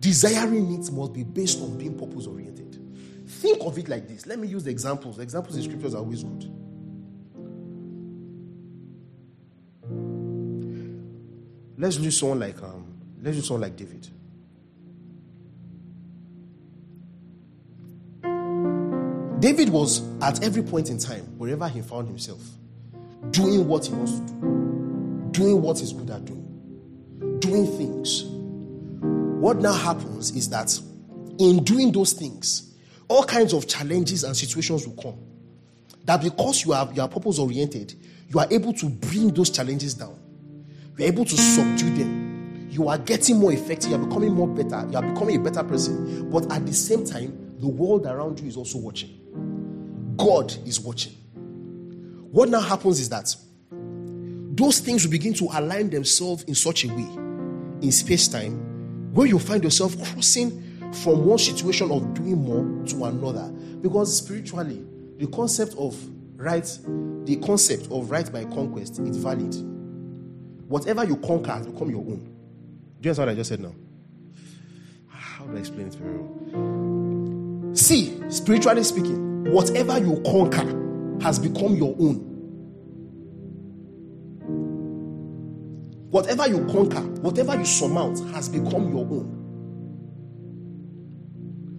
desiring 0.00 0.72
it 0.72 0.90
must 0.90 1.12
be 1.12 1.22
based 1.22 1.60
on 1.60 1.78
being 1.78 1.96
purpose 1.96 2.26
oriented. 2.26 2.78
Think 3.26 3.62
of 3.62 3.78
it 3.78 3.88
like 3.88 4.08
this. 4.08 4.26
Let 4.26 4.38
me 4.38 4.48
use 4.48 4.64
the 4.64 4.70
examples. 4.70 5.16
The 5.16 5.22
examples 5.22 5.56
in 5.56 5.62
scriptures 5.62 5.94
are 5.94 5.98
always 5.98 6.24
good. 6.24 6.50
Let's 11.76 11.98
use 11.98 12.18
someone 12.18 12.40
like 12.40 12.62
um, 12.62 12.94
Let's 13.24 13.38
use 13.38 13.48
someone 13.48 13.62
like 13.62 13.76
David. 13.76 14.06
David 19.40 19.70
was 19.70 20.02
at 20.20 20.44
every 20.44 20.62
point 20.62 20.90
in 20.90 20.98
time, 20.98 21.22
wherever 21.38 21.66
he 21.68 21.80
found 21.80 22.06
himself, 22.06 22.42
doing 23.30 23.66
what 23.66 23.86
he 23.86 23.94
wants 23.94 24.12
to 24.12 24.20
do, 24.20 24.53
doing 25.34 25.60
what 25.60 25.78
he's 25.78 25.92
good 25.92 26.08
at 26.08 26.24
doing, 26.24 27.38
doing 27.40 27.66
things. 27.76 28.24
What 28.24 29.58
now 29.58 29.74
happens 29.74 30.30
is 30.34 30.48
that 30.48 30.80
in 31.38 31.62
doing 31.64 31.92
those 31.92 32.14
things, 32.14 32.74
all 33.08 33.24
kinds 33.24 33.52
of 33.52 33.68
challenges 33.68 34.24
and 34.24 34.34
situations 34.34 34.86
will 34.86 35.02
come. 35.02 35.18
That 36.06 36.22
because 36.22 36.64
you 36.64 36.72
are, 36.72 36.90
you 36.94 37.02
are 37.02 37.08
purpose 37.08 37.38
oriented, 37.38 37.94
you 38.28 38.38
are 38.38 38.46
able 38.50 38.72
to 38.72 38.88
bring 38.88 39.34
those 39.34 39.50
challenges 39.50 39.94
down. 39.94 40.18
You're 40.96 41.08
able 41.08 41.24
to 41.26 41.36
subdue 41.36 41.90
them 41.90 42.24
you 42.74 42.88
are 42.88 42.98
getting 42.98 43.38
more 43.38 43.52
effective, 43.52 43.90
you 43.90 43.96
are 43.96 44.04
becoming 44.04 44.32
more 44.32 44.48
better, 44.48 44.84
you 44.90 44.96
are 44.96 45.02
becoming 45.02 45.36
a 45.36 45.38
better 45.38 45.62
person. 45.62 46.28
But 46.28 46.50
at 46.50 46.66
the 46.66 46.72
same 46.72 47.04
time, 47.04 47.54
the 47.60 47.68
world 47.68 48.04
around 48.04 48.40
you 48.40 48.48
is 48.48 48.56
also 48.56 48.78
watching. 48.78 50.14
God 50.16 50.52
is 50.66 50.80
watching. 50.80 51.12
What 52.32 52.48
now 52.48 52.60
happens 52.60 52.98
is 52.98 53.08
that 53.10 53.34
those 54.56 54.78
things 54.78 55.04
will 55.04 55.10
begin 55.10 55.34
to 55.34 55.48
align 55.52 55.90
themselves 55.90 56.44
in 56.44 56.54
such 56.54 56.84
a 56.84 56.88
way 56.88 57.08
in 57.82 57.90
space 57.90 58.28
time 58.28 59.12
where 59.12 59.26
you 59.26 59.38
find 59.38 59.64
yourself 59.64 59.96
crossing 60.12 60.50
from 61.02 61.26
one 61.26 61.38
situation 61.38 61.90
of 61.90 62.14
doing 62.14 62.36
more 62.36 62.64
to 62.86 63.04
another. 63.04 63.50
Because 63.80 64.16
spiritually, 64.16 64.84
the 65.18 65.26
concept 65.28 65.74
of 65.76 65.96
right, 66.36 66.64
the 67.24 67.36
concept 67.44 67.88
of 67.90 68.10
right 68.10 68.30
by 68.32 68.44
conquest 68.44 68.98
is 69.00 69.16
valid. 69.16 69.54
Whatever 70.68 71.04
you 71.04 71.16
conquer 71.16 71.52
has 71.52 71.66
become 71.66 71.90
your 71.90 72.00
own. 72.00 72.20
Do 73.00 73.08
you 73.08 73.10
understand 73.10 73.26
what 73.26 73.32
I 73.32 73.34
just 73.34 73.48
said 73.48 73.60
now? 73.60 73.74
How 75.08 75.46
do 75.46 75.56
I 75.56 75.58
explain 75.60 75.88
it 75.88 75.94
very 75.94 76.16
well? 76.16 77.74
See, 77.74 78.20
spiritually 78.30 78.84
speaking, 78.84 79.52
whatever 79.52 79.98
you 79.98 80.22
conquer 80.24 81.20
has 81.22 81.38
become 81.38 81.74
your 81.74 81.94
own. 81.98 82.33
Whatever 86.14 86.46
you 86.46 86.64
conquer, 86.66 87.00
whatever 87.22 87.56
you 87.56 87.64
surmount 87.64 88.20
has 88.32 88.48
become 88.48 88.88
your 88.92 89.04
own. 89.04 89.42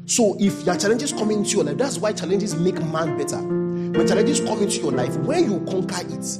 So 0.07 0.35
if 0.41 0.65
your 0.65 0.75
challenges 0.75 1.13
come 1.13 1.31
into 1.31 1.51
your 1.51 1.63
life, 1.63 1.77
that's 1.77 1.99
why 1.99 2.11
challenges 2.11 2.53
make 2.53 2.75
man 2.87 3.17
better. 3.17 3.37
When 3.37 4.05
challenges 4.05 4.41
come 4.41 4.61
into 4.61 4.81
your 4.81 4.91
life, 4.91 5.15
when 5.19 5.49
you 5.49 5.61
conquer 5.61 6.01
it, 6.01 6.39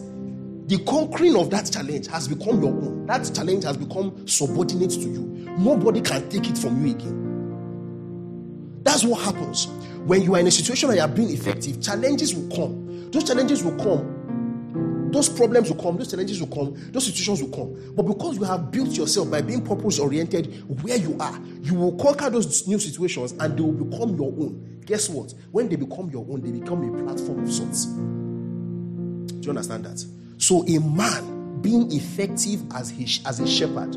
the 0.67 0.83
conquering 0.85 1.37
of 1.37 1.49
that 1.51 1.71
challenge 1.71 2.07
has 2.07 2.27
become 2.27 2.61
your 2.61 2.73
own. 2.73 3.05
That 3.05 3.31
challenge 3.33 3.63
has 3.63 3.77
become 3.77 4.27
subordinate 4.27 4.91
to 4.91 4.99
you. 4.99 5.21
Nobody 5.57 6.01
can 6.01 6.27
take 6.27 6.49
it 6.49 6.57
from 6.57 6.85
you 6.85 6.95
again. 6.95 8.81
That's 8.83 9.05
what 9.05 9.21
happens 9.21 9.67
when 10.03 10.21
you 10.21 10.35
are 10.35 10.39
in 10.41 10.47
a 10.47 10.51
situation 10.51 10.89
where 10.89 10.97
you 10.97 11.03
are 11.03 11.07
being 11.07 11.29
effective. 11.29 11.81
Challenges 11.81 12.35
will 12.35 12.53
come. 12.53 13.09
Those 13.11 13.23
challenges 13.23 13.63
will 13.63 13.77
come. 13.77 14.14
Those 15.15 15.29
problems 15.29 15.69
will 15.69 15.81
come. 15.81 15.95
Those 15.95 16.11
challenges 16.11 16.41
will 16.41 16.53
come. 16.53 16.91
Those 16.91 17.05
situations 17.05 17.41
will 17.41 17.49
come. 17.49 17.93
But 17.95 18.03
because 18.03 18.35
you 18.35 18.43
have 18.43 18.69
built 18.69 18.89
yourself 18.97 19.31
by 19.31 19.41
being 19.41 19.63
purpose 19.63 19.97
oriented 19.97 20.61
where 20.83 20.97
you 20.97 21.15
are, 21.21 21.39
you 21.61 21.73
will 21.73 21.93
conquer 21.93 22.29
those 22.29 22.67
new 22.67 22.77
situations 22.77 23.31
and 23.39 23.57
they 23.57 23.61
will 23.61 23.71
become 23.71 24.17
your 24.17 24.27
own. 24.27 24.81
Guess 24.85 25.07
what? 25.07 25.33
When 25.51 25.69
they 25.69 25.77
become 25.77 26.09
your 26.09 26.25
own, 26.29 26.41
they 26.41 26.51
become 26.51 26.83
a 26.83 27.03
platform 27.05 27.45
of 27.45 27.49
sorts. 27.49 27.85
Do 27.85 29.39
you 29.41 29.49
understand 29.51 29.85
that? 29.85 30.05
So, 30.37 30.67
a 30.67 30.79
man 30.81 31.61
being 31.61 31.93
effective 31.93 32.63
as, 32.73 32.89
his, 32.89 33.21
as 33.25 33.39
a 33.39 33.47
shepherd, 33.47 33.91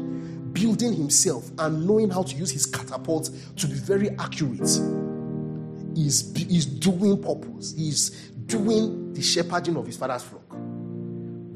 building 0.54 0.92
himself 0.92 1.50
and 1.58 1.84
knowing 1.84 2.10
how 2.10 2.22
to 2.22 2.36
use 2.36 2.52
his 2.52 2.64
catapult 2.64 3.30
to 3.56 3.66
be 3.66 3.74
very 3.74 4.10
accurate, 4.20 4.60
is, 5.96 6.32
is 6.48 6.64
doing 6.64 7.20
purpose. 7.20 7.74
He's 7.76 8.10
doing 8.46 9.12
the 9.14 9.20
shepherding 9.20 9.76
of 9.76 9.84
his 9.84 9.96
father's 9.96 10.22
flock. 10.22 10.47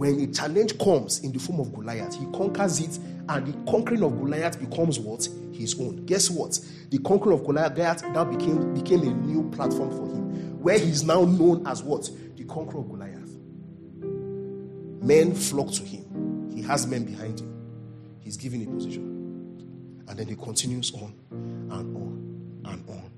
When 0.03 0.19
a 0.19 0.27
challenge 0.27 0.77
comes 0.81 1.21
in 1.21 1.31
the 1.31 1.39
form 1.39 1.61
of 1.61 1.73
Goliath, 1.73 2.19
he 2.19 2.27
conquers 2.37 2.81
it, 2.81 2.99
and 3.29 3.47
the 3.47 3.71
conquering 3.71 4.03
of 4.03 4.19
Goliath 4.19 4.59
becomes 4.59 4.99
what? 4.99 5.29
His 5.53 5.81
own. 5.81 6.05
Guess 6.07 6.29
what? 6.29 6.59
The 6.91 6.99
conquering 6.99 7.39
of 7.39 7.47
Goliath 7.47 8.03
now 8.09 8.25
became, 8.25 8.75
became 8.75 9.03
a 9.03 9.15
new 9.15 9.49
platform 9.51 9.91
for 9.91 10.05
him, 10.13 10.61
where 10.61 10.77
he's 10.77 11.05
now 11.05 11.23
known 11.23 11.65
as 11.69 11.85
what? 11.85 12.11
The 12.35 12.43
conqueror 12.47 12.81
of 12.81 12.89
Goliath. 12.89 13.31
Men 15.05 15.37
flock 15.37 15.71
to 15.71 15.85
him. 15.85 16.51
He 16.53 16.63
has 16.63 16.85
men 16.85 17.05
behind 17.05 17.39
him. 17.39 18.19
He's 18.19 18.37
given 18.37 18.61
a 18.67 18.67
position. 18.75 20.03
And 20.09 20.19
then 20.19 20.27
he 20.27 20.35
continues 20.35 20.93
on 20.95 21.15
and 21.31 21.97
on 21.97 22.63
and 22.65 22.89
on 22.89 23.11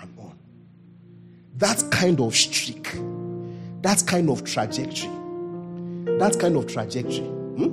and 0.00 0.18
on. 0.20 0.38
That 1.56 1.82
kind 1.90 2.20
of 2.20 2.36
streak, 2.36 2.92
that 3.82 4.04
kind 4.06 4.30
of 4.30 4.44
trajectory, 4.44 5.17
that 6.18 6.38
kind 6.38 6.56
of 6.56 6.66
trajectory 6.66 7.26
hmm, 7.26 7.68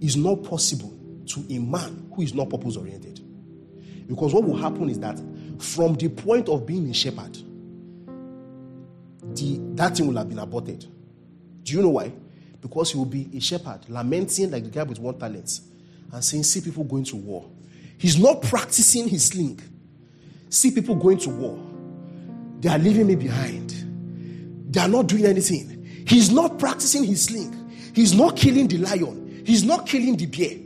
is 0.00 0.16
not 0.16 0.42
possible 0.42 0.92
to 1.26 1.44
a 1.50 1.58
man 1.58 2.10
who 2.14 2.22
is 2.22 2.34
not 2.34 2.50
purpose 2.50 2.76
oriented. 2.76 3.20
Because 4.06 4.34
what 4.34 4.44
will 4.44 4.56
happen 4.56 4.88
is 4.90 4.98
that 5.00 5.20
from 5.58 5.94
the 5.94 6.08
point 6.08 6.48
of 6.48 6.66
being 6.66 6.88
a 6.90 6.94
shepherd, 6.94 7.36
the, 9.34 9.58
that 9.74 9.96
thing 9.96 10.06
will 10.06 10.16
have 10.16 10.28
been 10.28 10.38
aborted. 10.38 10.86
Do 11.62 11.72
you 11.72 11.82
know 11.82 11.90
why? 11.90 12.12
Because 12.60 12.92
he 12.92 12.98
will 12.98 13.06
be 13.06 13.30
a 13.34 13.40
shepherd, 13.40 13.80
lamenting 13.88 14.50
like 14.50 14.64
the 14.64 14.70
guy 14.70 14.82
with 14.82 14.98
one 14.98 15.18
talent 15.18 15.60
and 16.12 16.24
saying, 16.24 16.44
See 16.44 16.60
people 16.60 16.84
going 16.84 17.04
to 17.04 17.16
war. 17.16 17.50
He's 17.98 18.18
not 18.18 18.42
practicing 18.42 19.08
his 19.08 19.26
sling. 19.26 19.60
See 20.50 20.70
people 20.70 20.94
going 20.94 21.18
to 21.18 21.30
war. 21.30 21.58
They 22.60 22.68
are 22.68 22.78
leaving 22.78 23.06
me 23.06 23.14
behind. 23.14 23.70
They 24.72 24.80
are 24.80 24.88
not 24.88 25.06
doing 25.06 25.26
anything. 25.26 25.73
He's 26.14 26.30
not 26.30 26.60
practicing 26.60 27.02
his 27.02 27.24
sling. 27.24 27.72
He's 27.92 28.14
not 28.14 28.36
killing 28.36 28.68
the 28.68 28.78
lion. 28.78 29.42
He's 29.44 29.64
not 29.64 29.84
killing 29.84 30.16
the 30.16 30.26
bear. 30.26 30.60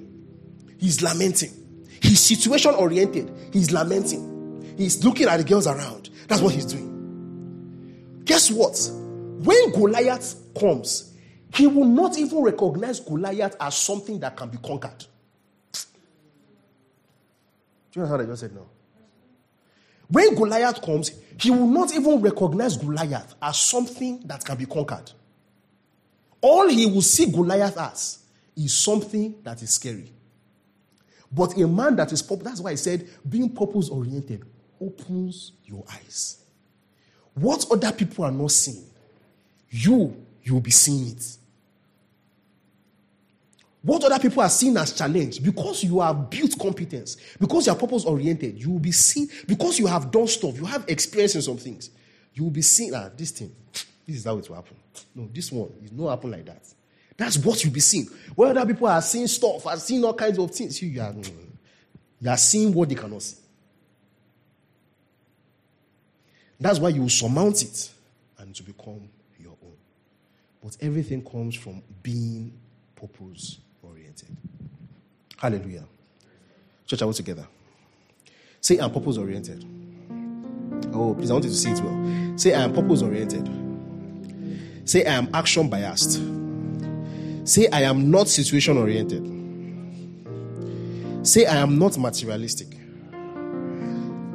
He's 0.78 1.00
lamenting. 1.00 1.86
He's 2.02 2.20
situation 2.20 2.74
oriented. 2.74 3.32
He's 3.50 3.72
lamenting. 3.72 4.74
He's 4.76 5.02
looking 5.02 5.26
at 5.26 5.38
the 5.38 5.44
girls 5.44 5.66
around. 5.66 6.10
That's 6.26 6.42
what 6.42 6.52
he's 6.52 6.66
doing. 6.66 8.20
Guess 8.26 8.50
what? 8.50 8.78
When 8.92 9.72
Goliath 9.72 10.34
comes, 10.60 11.14
he 11.54 11.66
will 11.66 11.86
not 11.86 12.18
even 12.18 12.42
recognize 12.42 13.00
Goliath 13.00 13.56
as 13.58 13.74
something 13.74 14.20
that 14.20 14.36
can 14.36 14.50
be 14.50 14.58
conquered. 14.58 15.06
Do 15.72 15.78
you 17.94 18.02
know 18.02 18.08
how 18.08 18.20
I 18.20 18.26
just 18.26 18.40
said 18.40 18.54
no? 18.54 18.68
When 20.08 20.34
Goliath 20.34 20.82
comes, 20.82 21.12
he 21.40 21.50
will 21.50 21.68
not 21.68 21.94
even 21.94 22.20
recognize 22.20 22.76
Goliath 22.76 23.34
as 23.40 23.58
something 23.58 24.20
that 24.26 24.44
can 24.44 24.58
be 24.58 24.66
conquered. 24.66 25.12
All 26.40 26.68
he 26.68 26.86
will 26.86 27.02
see 27.02 27.30
Goliath 27.30 27.76
as 27.78 28.18
is 28.56 28.72
something 28.72 29.34
that 29.42 29.62
is 29.62 29.70
scary. 29.70 30.12
But 31.30 31.56
a 31.56 31.66
man 31.66 31.96
that 31.96 32.12
is 32.12 32.22
purpose, 32.22 32.44
that's 32.44 32.60
why 32.60 32.70
I 32.70 32.76
said 32.76 33.08
being 33.28 33.50
purpose 33.50 33.88
oriented 33.88 34.44
opens 34.80 35.52
your 35.64 35.84
eyes. 35.92 36.38
What 37.34 37.66
other 37.70 37.92
people 37.92 38.24
are 38.24 38.30
not 38.30 38.50
seeing, 38.50 38.84
you, 39.70 40.16
you 40.42 40.54
will 40.54 40.60
be 40.60 40.70
seeing 40.70 41.08
it. 41.08 41.36
What 43.82 44.02
other 44.04 44.18
people 44.18 44.42
are 44.42 44.48
seeing 44.48 44.76
as 44.76 44.92
challenge, 44.92 45.42
because 45.42 45.84
you 45.84 46.00
have 46.00 46.28
built 46.28 46.58
competence, 46.58 47.16
because 47.38 47.66
you 47.66 47.72
are 47.72 47.78
purpose 47.78 48.04
oriented, 48.04 48.58
you 48.58 48.70
will 48.70 48.80
be 48.80 48.92
seen, 48.92 49.28
because 49.46 49.78
you 49.78 49.86
have 49.86 50.10
done 50.10 50.26
stuff, 50.26 50.56
you 50.56 50.64
have 50.64 50.84
experience 50.88 51.36
in 51.36 51.42
some 51.42 51.58
things, 51.58 51.90
you 52.34 52.44
will 52.44 52.50
be 52.50 52.62
seeing, 52.62 52.92
ah, 52.94 53.08
this 53.16 53.30
thing, 53.30 53.54
this 54.08 54.16
is 54.16 54.24
how 54.24 54.38
it 54.38 54.48
will 54.48 54.56
happen. 54.56 54.74
No, 55.14 55.28
this 55.30 55.52
one, 55.52 55.70
it 55.84 55.92
not 55.92 56.08
happen 56.08 56.30
like 56.30 56.46
that. 56.46 56.62
That's 57.14 57.36
what 57.36 57.62
you'll 57.62 57.74
be 57.74 57.80
seeing. 57.80 58.06
Where 58.34 58.48
other 58.50 58.64
people 58.64 58.88
are 58.88 59.02
seeing 59.02 59.26
stuff, 59.26 59.66
are 59.66 59.76
seeing 59.76 60.02
all 60.02 60.14
kinds 60.14 60.38
of 60.38 60.50
things, 60.50 60.80
you, 60.80 60.98
are, 60.98 61.14
you 62.18 62.30
are 62.30 62.36
seeing 62.38 62.72
what 62.72 62.88
they 62.88 62.94
cannot 62.94 63.20
see. 63.20 63.36
That's 66.58 66.78
why 66.78 66.88
you 66.88 67.02
will 67.02 67.10
surmount 67.10 67.62
it 67.62 67.90
and 68.38 68.54
to 68.54 68.62
become 68.62 69.10
your 69.38 69.56
own. 69.62 69.76
But 70.64 70.78
everything 70.80 71.22
comes 71.22 71.54
from 71.54 71.82
being 72.02 72.58
purpose 72.96 73.58
oriented. 73.82 74.34
Hallelujah. 75.36 75.84
Church, 76.86 77.02
I 77.02 77.04
want 77.04 77.16
together. 77.18 77.46
Say, 78.60 78.78
I'm 78.78 78.90
purpose 78.90 79.18
oriented. 79.18 79.64
Oh, 80.94 81.14
please, 81.14 81.30
I 81.30 81.34
want 81.34 81.44
you 81.44 81.50
to 81.50 81.56
say 81.56 81.72
it 81.72 81.80
well. 81.82 82.38
Say, 82.38 82.54
I 82.54 82.62
am 82.62 82.72
purpose 82.72 83.02
oriented. 83.02 83.67
Say, 84.88 85.04
I 85.04 85.12
am 85.18 85.28
action 85.34 85.68
biased. 85.68 86.12
Say, 87.46 87.68
I 87.68 87.82
am 87.82 88.10
not 88.10 88.26
situation 88.26 88.78
oriented. 88.78 89.22
Say, 91.26 91.44
I 91.44 91.56
am 91.56 91.78
not 91.78 91.98
materialistic. 91.98 92.68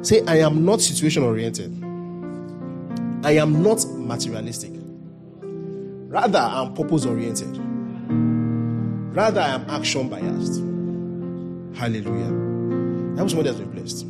Say, 0.02 0.22
I 0.28 0.36
am 0.36 0.64
not 0.64 0.80
situation 0.80 1.24
oriented. 1.24 1.72
I 3.26 3.32
am 3.32 3.64
not 3.64 3.84
materialistic. 3.96 4.70
Rather, 5.42 6.38
I'm 6.38 6.72
purpose 6.72 7.04
oriented. 7.04 7.58
Rather, 9.12 9.40
I 9.40 9.48
am 9.48 9.68
action 9.68 10.08
biased. 10.08 10.60
Hallelujah. 11.76 13.16
I 13.16 13.18
hope 13.18 13.28
somebody 13.30 13.48
has 13.48 13.58
been 13.58 13.70
blessed. 13.72 14.06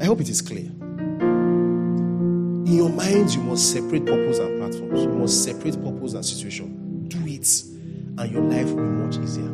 I 0.00 0.04
hope 0.04 0.20
it 0.20 0.28
is 0.28 0.40
clear. 0.40 0.70
In 2.72 2.78
your 2.78 2.88
mind, 2.88 3.34
you 3.34 3.42
must 3.42 3.70
separate 3.70 4.06
purpose 4.06 4.38
and 4.38 4.58
platforms. 4.58 5.02
You 5.02 5.10
must 5.10 5.44
separate 5.44 5.74
purpose 5.84 6.14
and 6.14 6.24
situation. 6.24 7.06
Do 7.06 7.18
it, 7.26 7.46
and 8.16 8.32
your 8.32 8.40
life 8.40 8.68
will 8.68 8.76
be 8.76 8.82
much 8.82 9.18
easier. 9.18 9.50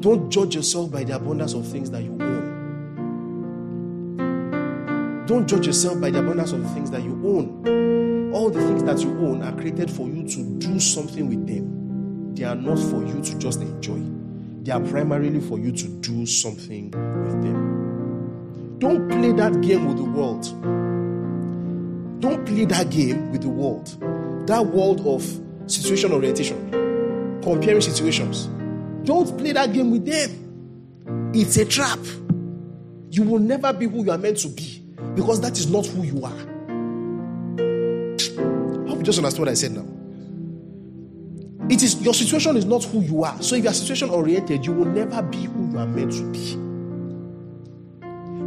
Don't 0.00 0.28
judge 0.28 0.56
yourself 0.56 0.90
by 0.90 1.04
the 1.04 1.14
abundance 1.14 1.54
of 1.54 1.68
things 1.68 1.92
that 1.92 2.02
you 2.02 2.10
own. 2.20 2.46
Don't 5.28 5.46
judge 5.48 5.68
yourself 5.68 6.00
by 6.00 6.10
the 6.10 6.18
abundance 6.18 6.50
of 6.50 6.64
the 6.64 6.68
things 6.70 6.90
that 6.90 7.04
you 7.04 7.12
own. 7.12 8.32
All 8.34 8.50
the 8.50 8.58
things 8.66 8.82
that 8.82 8.98
you 8.98 9.10
own 9.10 9.44
are 9.44 9.52
created 9.52 9.88
for 9.88 10.08
you 10.08 10.26
to 10.26 10.42
do 10.58 10.80
something 10.80 11.28
with 11.28 11.46
them. 11.46 12.34
They 12.34 12.42
are 12.42 12.56
not 12.56 12.80
for 12.80 13.04
you 13.04 13.22
to 13.22 13.38
just 13.38 13.60
enjoy, 13.60 14.02
they 14.64 14.72
are 14.72 14.80
primarily 14.80 15.40
for 15.40 15.60
you 15.60 15.70
to 15.70 15.86
do 16.00 16.26
something 16.26 16.90
with 16.90 17.40
them. 17.40 18.78
Don't 18.80 19.08
play 19.08 19.30
that 19.30 19.60
game 19.60 19.86
with 19.86 19.98
the 19.98 20.02
world. 20.02 20.83
Play 22.54 22.66
that 22.66 22.88
game 22.88 23.32
with 23.32 23.42
the 23.42 23.48
world. 23.48 24.46
That 24.46 24.64
world 24.66 25.04
of 25.06 25.24
situation 25.66 26.12
orientation, 26.12 26.70
comparing 27.42 27.80
situations. 27.80 28.46
Don't 29.02 29.36
play 29.36 29.50
that 29.50 29.72
game 29.72 29.90
with 29.90 30.06
them. 30.06 31.32
It's 31.34 31.56
a 31.56 31.64
trap. 31.64 31.98
You 33.10 33.24
will 33.24 33.40
never 33.40 33.72
be 33.72 33.86
who 33.86 34.04
you 34.04 34.12
are 34.12 34.18
meant 34.18 34.38
to 34.38 34.48
be 34.48 34.84
because 35.16 35.40
that 35.40 35.58
is 35.58 35.68
not 35.68 35.84
who 35.86 36.04
you 36.04 36.24
are. 36.24 36.30
I 38.86 38.88
hope 38.88 38.98
you 38.98 39.02
just 39.02 39.18
understand 39.18 39.40
what 39.40 39.48
I 39.48 39.54
said 39.54 39.72
now. 39.72 39.84
It 41.68 41.82
is 41.82 42.00
your 42.02 42.14
situation 42.14 42.56
is 42.56 42.66
not 42.66 42.84
who 42.84 43.00
you 43.00 43.24
are. 43.24 43.42
So 43.42 43.56
if 43.56 43.64
you 43.64 43.70
are 43.70 43.74
situation 43.74 44.10
oriented, 44.10 44.64
you 44.64 44.72
will 44.72 44.84
never 44.86 45.22
be 45.22 45.42
who 45.42 45.72
you 45.72 45.78
are 45.78 45.88
meant 45.88 46.12
to 46.12 46.30
be. 46.30 46.56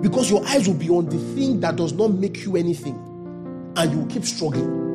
Because 0.02 0.30
your 0.30 0.46
eyes 0.48 0.66
will 0.66 0.76
be 0.76 0.90
on 0.90 1.08
the 1.08 1.18
thing 1.36 1.60
that 1.60 1.76
does 1.76 1.92
not 1.92 2.14
make 2.14 2.46
you 2.46 2.56
anything, 2.56 2.96
and 3.78 3.94
you 3.94 4.06
keep 4.08 4.26
struggling. 4.26 4.86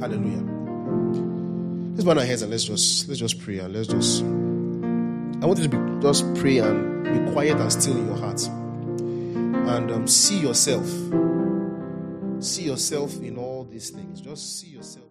Hallelujah. 0.00 0.42
Let's 1.94 2.04
bow 2.04 2.12
our 2.12 2.24
heads 2.24 2.42
and 2.42 2.50
let's 2.50 2.64
just 2.64 3.08
let's 3.08 3.20
just 3.20 3.40
pray 3.40 3.58
and 3.58 3.74
let's 3.74 3.88
just 3.88 4.22
I 4.22 5.46
want 5.46 5.58
you 5.58 5.68
to 5.68 5.68
be 5.68 6.00
just 6.00 6.32
pray 6.36 6.58
and 6.58 7.04
be 7.04 7.32
quiet 7.32 7.58
and 7.58 7.72
still 7.72 7.96
in 7.96 8.06
your 8.06 8.16
heart. 8.16 8.40
And 8.46 9.90
um, 9.90 10.06
see 10.06 10.38
yourself. 10.38 10.86
See 12.40 12.62
yourself 12.64 13.20
in 13.20 13.38
all 13.38 13.64
these 13.64 13.90
things. 13.90 14.20
Just 14.20 14.60
see 14.60 14.68
yourself. 14.68 15.06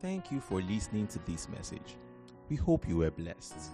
Thank 0.00 0.30
you 0.30 0.40
for 0.40 0.60
listening 0.62 1.06
to 1.08 1.18
this 1.26 1.48
message. 1.48 1.96
We 2.48 2.56
hope 2.56 2.86
you 2.88 2.98
were 2.98 3.10
blessed. 3.10 3.70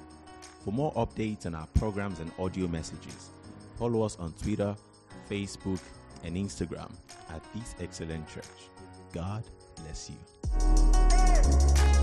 For 0.65 0.73
more 0.73 0.93
updates 0.95 1.45
on 1.45 1.55
our 1.55 1.67
programs 1.75 2.21
and 2.21 2.33
audio 2.39 2.67
messages, 2.67 3.29
follow 3.79 4.03
us 4.03 4.17
on 4.19 4.33
Twitter, 4.43 4.75
Facebook, 5.29 5.81
and 6.25 6.37
Instagram 6.37 6.91
at 7.29 7.43
This 7.55 7.75
Excellent 7.81 8.27
Church. 8.29 8.45
God 9.13 9.45
bless 9.77 10.11
you. 10.11 11.94